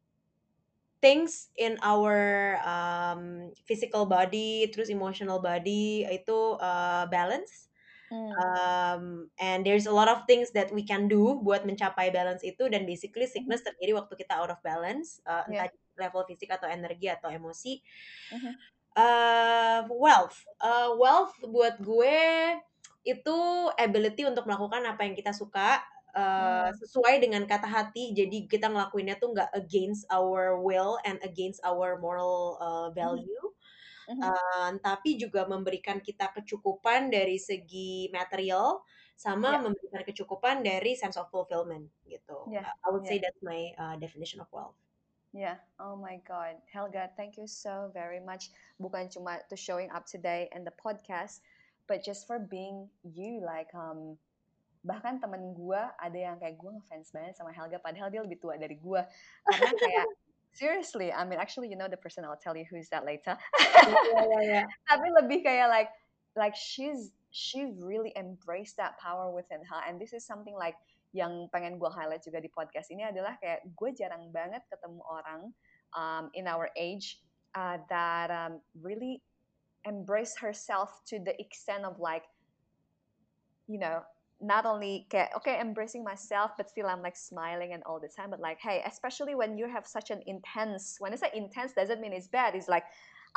things 0.99 1.49
in 1.55 1.79
our 1.81 2.57
um, 2.61 3.51
physical 3.65 4.05
body 4.05 4.69
terus 4.69 4.91
emotional 4.91 5.39
body 5.41 6.05
itu 6.05 6.59
uh, 6.61 7.07
balance 7.09 7.65
Hmm. 8.05 8.29
Um, 8.37 9.03
and 9.41 9.65
there's 9.65 9.89
a 9.89 9.91
lot 9.91 10.05
of 10.05 10.29
things 10.29 10.53
that 10.53 10.69
we 10.69 10.85
can 10.85 11.09
do 11.09 11.41
buat 11.41 11.65
mencapai 11.65 12.13
balance 12.13 12.45
itu 12.45 12.69
dan 12.69 12.85
basically 12.85 13.25
sickness 13.25 13.65
terjadi 13.65 13.97
waktu 13.97 14.13
kita 14.13 14.37
out 14.37 14.53
of 14.53 14.61
balance, 14.61 15.17
uh, 15.25 15.41
yeah. 15.49 15.65
Level 15.97 16.23
fisik 16.27 16.51
atau 16.51 16.67
energi 16.69 17.11
atau 17.11 17.31
emosi. 17.31 17.79
Uh-huh. 18.31 18.53
Uh, 18.95 19.79
wealth, 19.91 20.39
uh, 20.63 20.95
wealth 20.95 21.35
buat 21.43 21.75
gue 21.83 22.55
itu 23.03 23.37
ability 23.75 24.23
untuk 24.23 24.47
melakukan 24.47 24.81
apa 24.87 25.03
yang 25.03 25.13
kita 25.13 25.35
suka 25.35 25.83
uh, 26.15 26.71
hmm. 26.71 26.79
sesuai 26.79 27.19
dengan 27.19 27.43
kata 27.43 27.67
hati. 27.67 28.15
Jadi 28.15 28.47
kita 28.47 28.71
ngelakuinnya 28.71 29.19
tuh 29.19 29.35
nggak 29.35 29.51
against 29.53 30.07
our 30.09 30.57
will 30.57 30.95
and 31.03 31.19
against 31.21 31.59
our 31.67 31.99
moral 31.99 32.57
uh, 32.63 32.89
value. 32.95 33.27
Hmm 33.39 33.53
uh 34.05 34.21
uh, 34.21 34.69
tapi 34.85 35.17
juga 35.17 35.49
memberikan 35.49 35.97
kita 35.97 36.29
kecukupan 36.29 37.09
dari 37.09 37.41
segi 37.41 38.05
material 38.13 38.85
sama 39.17 39.57
yeah. 39.57 39.63
memberikan 39.65 40.03
kecukupan 40.05 40.61
dari 40.61 40.93
sense 40.93 41.17
of 41.17 41.25
fulfillment 41.33 41.89
gitu. 42.05 42.45
Yeah. 42.53 42.69
I 42.85 42.93
would 42.93 43.01
yeah. 43.07 43.09
say 43.09 43.17
that's 43.17 43.41
my 43.41 43.73
uh, 43.79 43.95
definition 43.97 44.45
of 44.45 44.51
wealth. 44.53 44.77
Yeah. 45.35 45.59
Oh 45.83 45.99
my 45.99 46.23
God, 46.23 46.55
Helga, 46.71 47.11
thank 47.19 47.35
you 47.35 47.43
so 47.43 47.91
very 47.91 48.23
much. 48.23 48.55
Bukan 48.79 49.11
cuma 49.11 49.43
to 49.51 49.59
showing 49.59 49.91
up 49.91 50.07
today 50.07 50.47
and 50.55 50.63
the 50.63 50.71
podcast, 50.79 51.43
but 51.91 51.99
just 51.99 52.23
for 52.23 52.39
being 52.39 52.87
you. 53.03 53.43
Like, 53.43 53.67
um, 53.75 54.15
bahkan 54.87 55.19
temen 55.19 55.51
gue 55.51 55.81
ada 55.99 56.15
yang 56.15 56.39
kayak 56.39 56.55
gue 56.55 56.71
ngefans 56.71 57.11
banget 57.11 57.35
sama 57.35 57.51
Helga, 57.51 57.83
padahal 57.83 58.07
dia 58.07 58.23
lebih 58.23 58.39
tua 58.39 58.55
dari 58.55 58.79
gue. 58.79 59.01
Karena 59.43 59.75
kayak 59.75 60.07
seriously 60.55 61.11
I 61.11 61.27
mean 61.27 61.35
actually 61.35 61.67
you 61.67 61.75
know 61.75 61.91
the 61.91 61.99
person 61.99 62.23
I'll 62.23 62.39
tell 62.39 62.55
you 62.55 62.63
who's 62.63 62.87
that 62.95 63.03
later 63.03 63.35
yeah, 63.59 64.23
yeah, 64.23 64.43
yeah. 64.47 64.65
tapi 64.89 65.11
lebih 65.11 65.43
kayak 65.43 65.67
like 65.67 65.91
like 66.39 66.55
she's 66.55 67.11
she 67.27 67.75
really 67.75 68.15
embraced 68.15 68.79
that 68.79 68.95
power 68.95 69.27
within 69.27 69.59
her 69.67 69.83
and 69.83 69.99
this 69.99 70.15
is 70.15 70.23
something 70.23 70.55
like 70.55 70.79
yang 71.15 71.47
pengen 71.47 71.79
gue 71.79 71.87
highlight 71.87 72.19
juga 72.27 72.43
di 72.43 72.51
podcast 72.51 72.91
ini 72.91 73.07
adalah 73.07 73.39
kayak 73.39 73.63
gue 73.63 73.89
jarang 73.95 74.27
banget 74.35 74.59
ketemu 74.67 74.99
orang 75.07 75.55
um, 75.95 76.27
in 76.35 76.43
our 76.43 76.67
age 76.75 77.23
uh, 77.55 77.79
that 77.87 78.27
um, 78.27 78.59
really 78.83 79.23
embrace 79.87 80.35
herself 80.35 80.99
to 81.07 81.23
the 81.23 81.31
extent 81.39 81.87
of 81.87 81.95
like 82.03 82.27
you 83.71 83.79
know 83.79 84.03
not 84.43 84.67
only 84.67 85.07
get 85.07 85.31
okay 85.31 85.55
embracing 85.61 86.03
myself 86.03 86.51
but 86.59 86.67
still 86.67 86.91
i'm 86.91 87.01
like 87.01 87.15
smiling 87.15 87.71
and 87.71 87.81
all 87.87 88.01
the 88.01 88.11
time 88.11 88.29
but 88.29 88.41
like 88.43 88.59
hey 88.59 88.83
especially 88.83 89.33
when 89.33 89.57
you 89.57 89.69
have 89.71 89.87
such 89.87 90.11
an 90.11 90.19
intense 90.27 90.99
when 90.99 91.13
i 91.13 91.15
say 91.15 91.31
intense 91.33 91.71
doesn't 91.71 92.01
mean 92.01 92.11
it's 92.11 92.27
bad 92.27 92.53
it's 92.53 92.67
like 92.67 92.83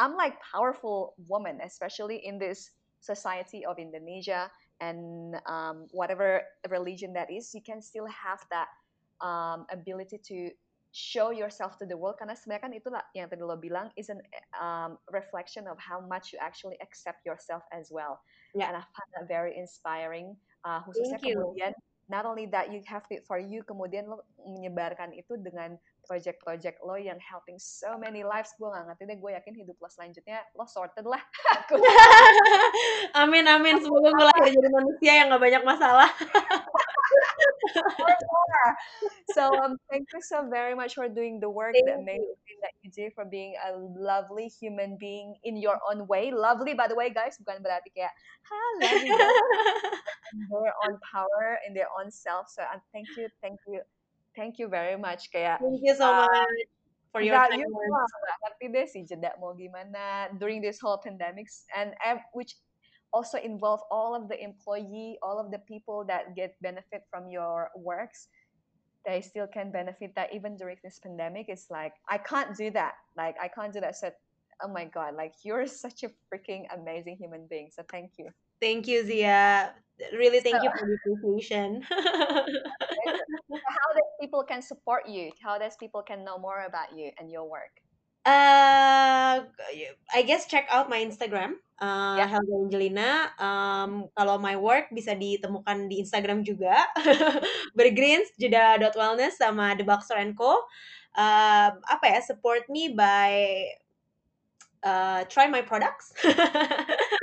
i'm 0.02 0.16
like 0.16 0.34
powerful 0.42 1.14
woman 1.28 1.60
especially 1.62 2.18
in 2.26 2.38
this 2.38 2.74
society 2.98 3.62
of 3.64 3.78
indonesia 3.78 4.50
and 4.80 5.36
um, 5.46 5.86
whatever 5.90 6.42
religion 6.70 7.12
that 7.12 7.30
is 7.30 7.50
you 7.54 7.62
can 7.62 7.82
still 7.82 8.06
have 8.06 8.40
that 8.50 8.68
um, 9.20 9.66
ability 9.70 10.18
to 10.22 10.50
show 10.90 11.30
yourself 11.30 11.76
to 11.76 11.84
the 11.84 11.96
world. 11.96 12.16
Karena 12.16 12.32
sebenarnya 12.32 12.62
kan 12.64 12.72
itu 12.72 12.88
yang 13.12 13.28
tadi 13.28 13.44
lo 13.44 13.60
bilang 13.60 13.92
is 13.98 14.08
an 14.08 14.24
um, 14.56 14.96
reflection 15.12 15.68
of 15.68 15.76
how 15.76 16.00
much 16.00 16.32
you 16.32 16.38
actually 16.40 16.80
accept 16.80 17.22
yourself 17.28 17.60
as 17.74 17.92
well. 17.92 18.24
Yeah. 18.54 18.68
and 18.68 18.76
i 18.76 18.80
find 18.80 19.10
that 19.16 19.28
very 19.28 19.56
inspiring 19.56 20.36
uh, 20.64 20.80
khususnya 20.88 21.20
kemudian 21.20 21.76
not 22.08 22.24
only 22.24 22.48
that 22.48 22.72
you 22.72 22.80
have 22.88 23.04
it 23.12 23.28
for 23.28 23.36
you 23.36 23.60
kemudian 23.68 24.08
lo 24.08 24.24
menyebarkan 24.40 25.12
itu 25.12 25.36
dengan 25.36 25.76
project-project 26.08 26.80
lo 26.80 26.96
yang 26.96 27.20
helping 27.20 27.60
so 27.60 28.00
many 28.00 28.24
lives. 28.24 28.56
Gue 28.56 28.72
gak 28.72 28.88
ngerti 28.88 29.04
deh 29.04 29.18
gue 29.20 29.30
yakin 29.36 29.54
hidup 29.54 29.76
lo 29.76 29.88
selanjutnya 29.92 30.40
lo 30.56 30.64
sorted 30.64 31.04
lah. 31.04 31.20
Amin 33.20 33.44
amin. 33.44 33.76
Semoga 33.84 34.08
gue 34.08 34.26
lahir 34.32 34.48
jadi 34.56 34.68
manusia 34.72 35.12
yang 35.20 35.28
gak 35.28 35.44
banyak 35.44 35.62
masalah. 35.68 36.08
So 39.32 39.54
um, 39.62 39.76
thank 39.90 40.08
you 40.12 40.20
so 40.20 40.48
very 40.48 40.74
much 40.74 40.94
for 40.94 41.08
doing 41.08 41.38
the 41.38 41.48
work, 41.48 41.74
thank 41.74 41.88
amazing 41.88 42.38
thing 42.48 42.58
that 42.62 42.74
you 42.82 42.90
do, 42.90 43.10
for 43.14 43.24
being 43.24 43.54
a 43.60 43.76
lovely 43.76 44.48
human 44.48 44.96
being 44.98 45.36
in 45.44 45.56
your 45.56 45.78
own 45.88 46.06
way. 46.08 46.32
Lovely, 46.32 46.74
by 46.74 46.88
the 46.88 46.96
way, 46.96 47.12
guys, 47.12 47.38
bukan 47.38 47.62
berarti 47.62 47.92
kayak, 47.94 48.12
lovely. 48.80 49.12
their 50.50 50.74
own 50.84 50.96
power 51.04 51.60
in 51.68 51.72
their 51.76 51.88
own 52.00 52.10
self. 52.10 52.48
So 52.48 52.64
um, 52.66 52.80
thank 52.92 53.08
you, 53.16 53.28
thank 53.40 53.60
you, 53.68 53.80
thank 54.38 54.62
you 54.62 54.70
very 54.70 54.94
much. 54.94 55.34
Kayak, 55.34 55.58
thank 55.58 55.82
you 55.82 55.98
so 55.98 56.06
uh, 56.06 56.30
much. 56.30 56.70
For 57.10 57.18
your 57.18 57.34
time. 57.34 57.58
You 57.58 57.66
ngerti 58.46 58.66
deh 58.70 58.86
sih 58.86 59.02
jeda 59.02 59.34
mau 59.42 59.58
gimana 59.58 60.30
during 60.38 60.62
this 60.62 60.78
whole 60.78 61.02
pandemics 61.02 61.66
and 61.74 61.90
which 62.30 62.54
also 63.10 63.42
involve 63.42 63.82
all 63.90 64.14
of 64.14 64.30
the 64.30 64.38
employee, 64.38 65.18
all 65.24 65.42
of 65.42 65.50
the 65.50 65.58
people 65.66 66.06
that 66.06 66.38
get 66.38 66.54
benefit 66.62 67.02
from 67.10 67.26
your 67.26 67.74
works 67.74 68.30
they 69.06 69.24
still 69.24 69.48
can 69.48 69.72
benefit 69.72 70.12
that 70.18 70.28
even 70.34 70.52
during 70.58 70.76
this 70.84 70.98
pandemic 71.00 71.46
it's 71.48 71.70
like 71.70 71.94
i 72.10 72.18
can't 72.18 72.52
do 72.58 72.68
that 72.68 72.98
like 73.16 73.38
i 73.40 73.46
can't 73.48 73.72
do 73.72 73.80
that 73.80 73.96
so 73.96 74.10
oh 74.62 74.68
my 74.68 74.84
god, 74.84 75.14
like 75.14 75.34
you're 75.42 75.66
such 75.66 76.02
a 76.02 76.10
freaking 76.30 76.66
amazing 76.74 77.16
human 77.16 77.46
being. 77.48 77.70
So 77.72 77.82
thank 77.90 78.12
you. 78.18 78.30
Thank 78.60 78.86
you, 78.86 79.04
Zia. 79.04 79.74
Really, 80.14 80.40
thank 80.40 80.56
so, 80.56 80.62
you 80.62 80.70
for 80.70 80.86
the 80.86 80.96
appreciation. 81.10 81.82
how 83.66 83.88
does 83.94 84.10
people 84.20 84.44
can 84.44 84.62
support 84.62 85.08
you? 85.08 85.30
How 85.42 85.58
does 85.58 85.76
people 85.76 86.02
can 86.02 86.24
know 86.24 86.38
more 86.38 86.64
about 86.66 86.94
you 86.94 87.10
and 87.18 87.30
your 87.30 87.48
work? 87.48 87.82
Uh, 88.28 89.48
I 90.12 90.20
guess 90.26 90.46
check 90.46 90.68
out 90.68 90.92
my 90.92 91.00
Instagram, 91.00 91.56
uh, 91.80 92.20
yeah. 92.20 92.28
Helga 92.28 92.60
Angelina. 92.60 93.32
Um, 93.40 94.12
kalau 94.12 94.36
my 94.36 94.52
work 94.52 94.92
bisa 94.92 95.16
ditemukan 95.16 95.88
di 95.88 96.04
Instagram 96.04 96.44
juga, 96.44 96.92
bergreens, 97.78 98.28
jeda.wellness 98.36 99.40
sama 99.40 99.72
The 99.80 99.84
Boxer 99.86 100.20
Co. 100.36 100.60
Uh, 101.16 101.72
apa 101.88 102.04
ya, 102.04 102.20
support 102.20 102.68
me 102.68 102.92
by 102.92 103.64
uh, 104.84 105.24
try 105.32 105.48
my 105.48 105.62
products, 105.64 106.12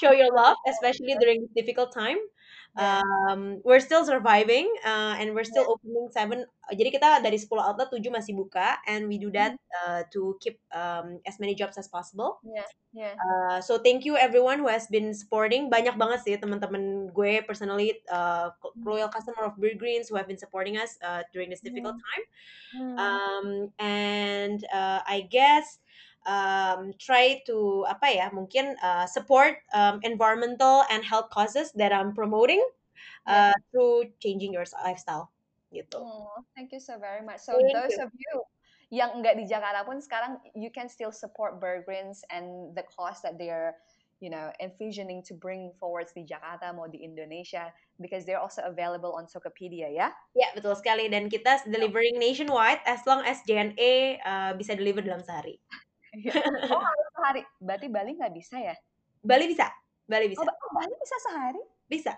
show 0.00 0.12
your 0.12 0.32
love, 0.34 0.56
especially 0.68 1.16
during 1.20 1.42
this 1.42 1.52
difficult 1.56 1.92
time. 1.92 2.18
Um, 2.76 3.62
we're 3.64 3.80
still 3.80 4.04
surviving 4.04 4.68
uh, 4.84 5.16
and 5.16 5.34
we're 5.34 5.48
still 5.48 5.64
yeah. 5.64 5.72
opening 5.72 6.08
seven. 6.12 6.44
Jadi 6.68 6.92
kita 6.92 7.24
dari 7.24 7.40
10 7.40 7.48
outlet 7.56 7.88
7 7.88 8.04
masih 8.12 8.36
buka 8.36 8.76
and 8.84 9.08
we 9.08 9.16
do 9.16 9.32
that 9.32 9.56
mm-hmm. 9.56 9.80
uh, 9.80 10.02
to 10.12 10.36
keep 10.44 10.60
um, 10.76 11.16
as 11.24 11.40
many 11.40 11.56
jobs 11.56 11.80
as 11.80 11.88
possible. 11.88 12.36
Yeah, 12.44 12.68
yeah. 12.92 13.14
Uh, 13.16 13.64
so 13.64 13.80
thank 13.80 14.04
you 14.04 14.20
everyone 14.20 14.60
who 14.60 14.68
has 14.68 14.84
been 14.92 15.16
supporting. 15.16 15.72
Banyak 15.72 15.96
banget 15.96 16.20
sih 16.28 16.36
teman-teman 16.36 17.16
gue 17.16 17.40
personally 17.48 17.96
uh, 18.12 18.52
loyal 18.84 19.08
customer 19.08 19.48
of 19.48 19.56
Beer 19.56 19.78
Greens 19.80 20.12
who 20.12 20.20
have 20.20 20.28
been 20.28 20.40
supporting 20.40 20.76
us 20.76 21.00
uh, 21.00 21.24
during 21.32 21.48
this 21.48 21.64
difficult 21.64 21.96
time. 21.96 22.22
Um, 22.76 23.72
and 23.80 24.60
uh, 24.68 25.00
I 25.08 25.24
guess 25.32 25.80
um, 26.26 26.92
try 26.98 27.40
to 27.46 27.86
apa 27.88 28.10
ya 28.10 28.26
mungkin 28.34 28.74
uh, 28.82 29.06
support 29.06 29.62
um, 29.72 30.02
environmental 30.02 30.84
and 30.90 31.06
health 31.06 31.30
causes 31.30 31.72
that 31.78 31.94
I'm 31.94 32.12
promoting 32.12 32.60
uh, 33.24 33.54
yeah. 33.54 33.64
through 33.72 34.12
changing 34.20 34.52
your 34.52 34.66
lifestyle 34.84 35.32
gitu. 35.72 35.98
Oh, 35.98 36.42
thank 36.54 36.74
you 36.74 36.82
so 36.82 36.98
very 36.98 37.22
much. 37.22 37.42
So 37.42 37.56
thank 37.56 37.74
those 37.74 37.96
you. 37.96 38.04
of 38.04 38.10
you 38.12 38.34
yang 38.86 39.18
enggak 39.18 39.34
di 39.34 39.50
Jakarta 39.50 39.82
pun 39.82 39.98
sekarang 39.98 40.38
you 40.54 40.70
can 40.70 40.86
still 40.86 41.10
support 41.10 41.58
Burgreens 41.58 42.22
and 42.30 42.70
the 42.78 42.86
cause 42.86 43.18
that 43.26 43.34
they 43.34 43.50
are 43.50 43.74
you 44.22 44.30
know 44.30 44.48
envisioning 44.62 45.20
to 45.26 45.34
bring 45.34 45.74
forward 45.76 46.06
di 46.14 46.22
Jakarta 46.22 46.70
mau 46.70 46.86
di 46.86 47.02
Indonesia 47.02 47.74
because 47.98 48.22
they're 48.22 48.40
also 48.40 48.62
available 48.62 49.12
on 49.18 49.26
Tokopedia 49.26 49.90
ya. 49.90 50.14
Ya 50.38 50.48
betul 50.54 50.78
sekali 50.78 51.10
dan 51.10 51.26
kita 51.26 51.66
delivering 51.66 52.16
nationwide 52.16 52.80
as 52.86 53.02
long 53.04 53.26
as 53.26 53.42
JNE 53.42 54.22
uh, 54.22 54.54
bisa 54.54 54.78
deliver 54.78 55.02
dalam 55.02 55.20
sehari. 55.26 55.58
Iya. 56.16 56.32
oh 56.72 56.80
harus 56.80 57.08
sehari 57.12 57.42
berarti 57.60 57.86
Bali 57.92 58.10
nggak 58.16 58.32
bisa 58.32 58.56
ya 58.56 58.72
Bali 59.20 59.44
bisa 59.52 59.68
Bali 60.08 60.32
bisa 60.32 60.40
oh, 60.40 60.72
Bali 60.72 60.94
bisa 60.96 61.16
sehari 61.28 61.62
bisa 61.84 62.12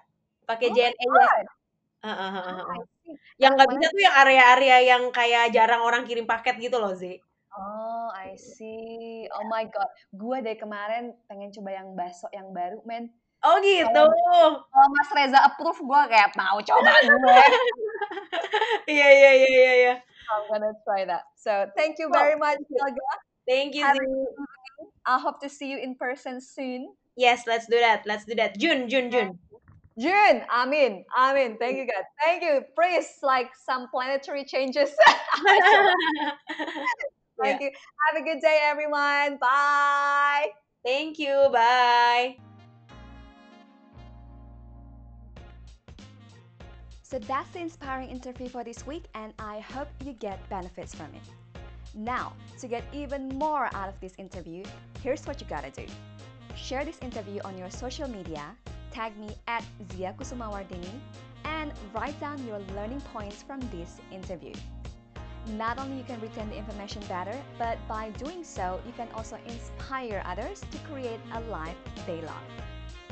pakai 0.46 0.70
oh 0.70 0.74
JNE 0.74 0.94
ya 0.94 1.26
uh, 2.06 2.10
uh, 2.10 2.30
uh, 2.30 2.62
uh, 2.62 2.78
yang 3.42 3.58
nggak 3.58 3.68
bisa 3.74 3.86
tuh 3.90 4.02
yang 4.06 4.16
area-area 4.22 4.76
yang 4.86 5.02
kayak 5.10 5.50
jarang 5.50 5.82
orang 5.82 6.06
kirim 6.06 6.30
paket 6.30 6.54
gitu 6.62 6.78
loh 6.78 6.94
Zi 6.94 7.18
Oh, 7.58 8.06
I 8.14 8.38
see. 8.38 9.26
Oh 9.34 9.42
my 9.50 9.66
god, 9.66 9.90
gue 10.14 10.36
dari 10.46 10.54
kemarin 10.54 11.10
pengen 11.26 11.50
coba 11.50 11.74
yang 11.74 11.90
bakso 11.98 12.30
yang 12.30 12.54
baru, 12.54 12.78
men. 12.86 13.10
Oh 13.42 13.58
gitu. 13.58 14.02
Kalau 14.62 14.88
Mas 14.94 15.10
Reza 15.10 15.42
approve, 15.42 15.82
gue 15.82 16.00
kayak 16.06 16.38
mau 16.38 16.62
coba 16.62 16.92
gue. 17.02 17.44
Iya 18.86 19.08
iya 19.10 19.30
iya 19.34 19.48
iya. 19.50 19.72
iya. 19.74 19.94
I'm 20.28 20.44
gonna 20.46 20.70
try 20.84 21.02
that. 21.08 21.24
So 21.34 21.50
thank 21.74 21.96
you 21.98 22.12
very 22.12 22.36
much, 22.36 22.60
Helga. 22.62 23.10
Thank 23.48 23.74
you, 23.74 23.84
I 25.06 25.18
hope 25.18 25.40
to 25.40 25.48
see 25.48 25.70
you 25.70 25.78
in 25.78 25.94
person 25.94 26.40
soon. 26.40 26.92
Yes, 27.16 27.44
let's 27.46 27.66
do 27.66 27.80
that. 27.80 28.04
Let's 28.06 28.24
do 28.24 28.34
that. 28.36 28.58
June, 28.58 28.88
June, 28.88 29.10
June. 29.10 29.38
June, 29.98 30.42
Amin, 30.54 31.04
Amin. 31.18 31.56
Thank 31.58 31.78
you, 31.78 31.86
God. 31.86 32.04
Thank 32.22 32.42
you. 32.42 32.62
Please, 32.78 33.08
like 33.22 33.50
some 33.66 33.88
planetary 33.90 34.44
changes. 34.44 34.90
Thank 37.40 37.60
yeah. 37.60 37.66
you. 37.66 37.70
Have 38.06 38.22
a 38.22 38.24
good 38.24 38.40
day, 38.40 38.60
everyone. 38.62 39.38
Bye. 39.40 40.48
Thank 40.84 41.18
you. 41.18 41.48
Bye. 41.52 42.36
So 47.02 47.18
that's 47.18 47.50
the 47.50 47.60
inspiring 47.60 48.10
interview 48.10 48.48
for 48.48 48.62
this 48.62 48.86
week, 48.86 49.04
and 49.14 49.32
I 49.38 49.60
hope 49.60 49.88
you 50.04 50.12
get 50.12 50.46
benefits 50.50 50.94
from 50.94 51.06
it. 51.06 51.47
Now, 51.98 52.34
to 52.60 52.68
get 52.68 52.84
even 52.92 53.28
more 53.28 53.68
out 53.74 53.88
of 53.88 53.98
this 54.00 54.12
interview, 54.18 54.62
here's 55.02 55.26
what 55.26 55.40
you 55.40 55.48
gotta 55.48 55.70
do. 55.72 55.84
Share 56.54 56.84
this 56.84 56.98
interview 57.02 57.40
on 57.42 57.58
your 57.58 57.70
social 57.70 58.08
media, 58.08 58.54
tag 58.92 59.18
me 59.18 59.30
at 59.48 59.64
Zia 59.90 60.14
Kusumawardini, 60.16 60.94
and 61.44 61.72
write 61.92 62.18
down 62.20 62.46
your 62.46 62.60
learning 62.76 63.00
points 63.12 63.42
from 63.42 63.58
this 63.72 63.96
interview. 64.12 64.52
Not 65.56 65.80
only 65.80 65.96
you 65.96 66.04
can 66.04 66.20
retain 66.20 66.48
the 66.50 66.56
information 66.56 67.02
better, 67.08 67.36
but 67.58 67.78
by 67.88 68.10
doing 68.10 68.44
so, 68.44 68.80
you 68.86 68.92
can 68.92 69.08
also 69.16 69.36
inspire 69.48 70.22
others 70.24 70.60
to 70.70 70.78
create 70.90 71.18
a 71.32 71.40
life 71.50 71.76
they 72.06 72.20
love. 72.20 72.46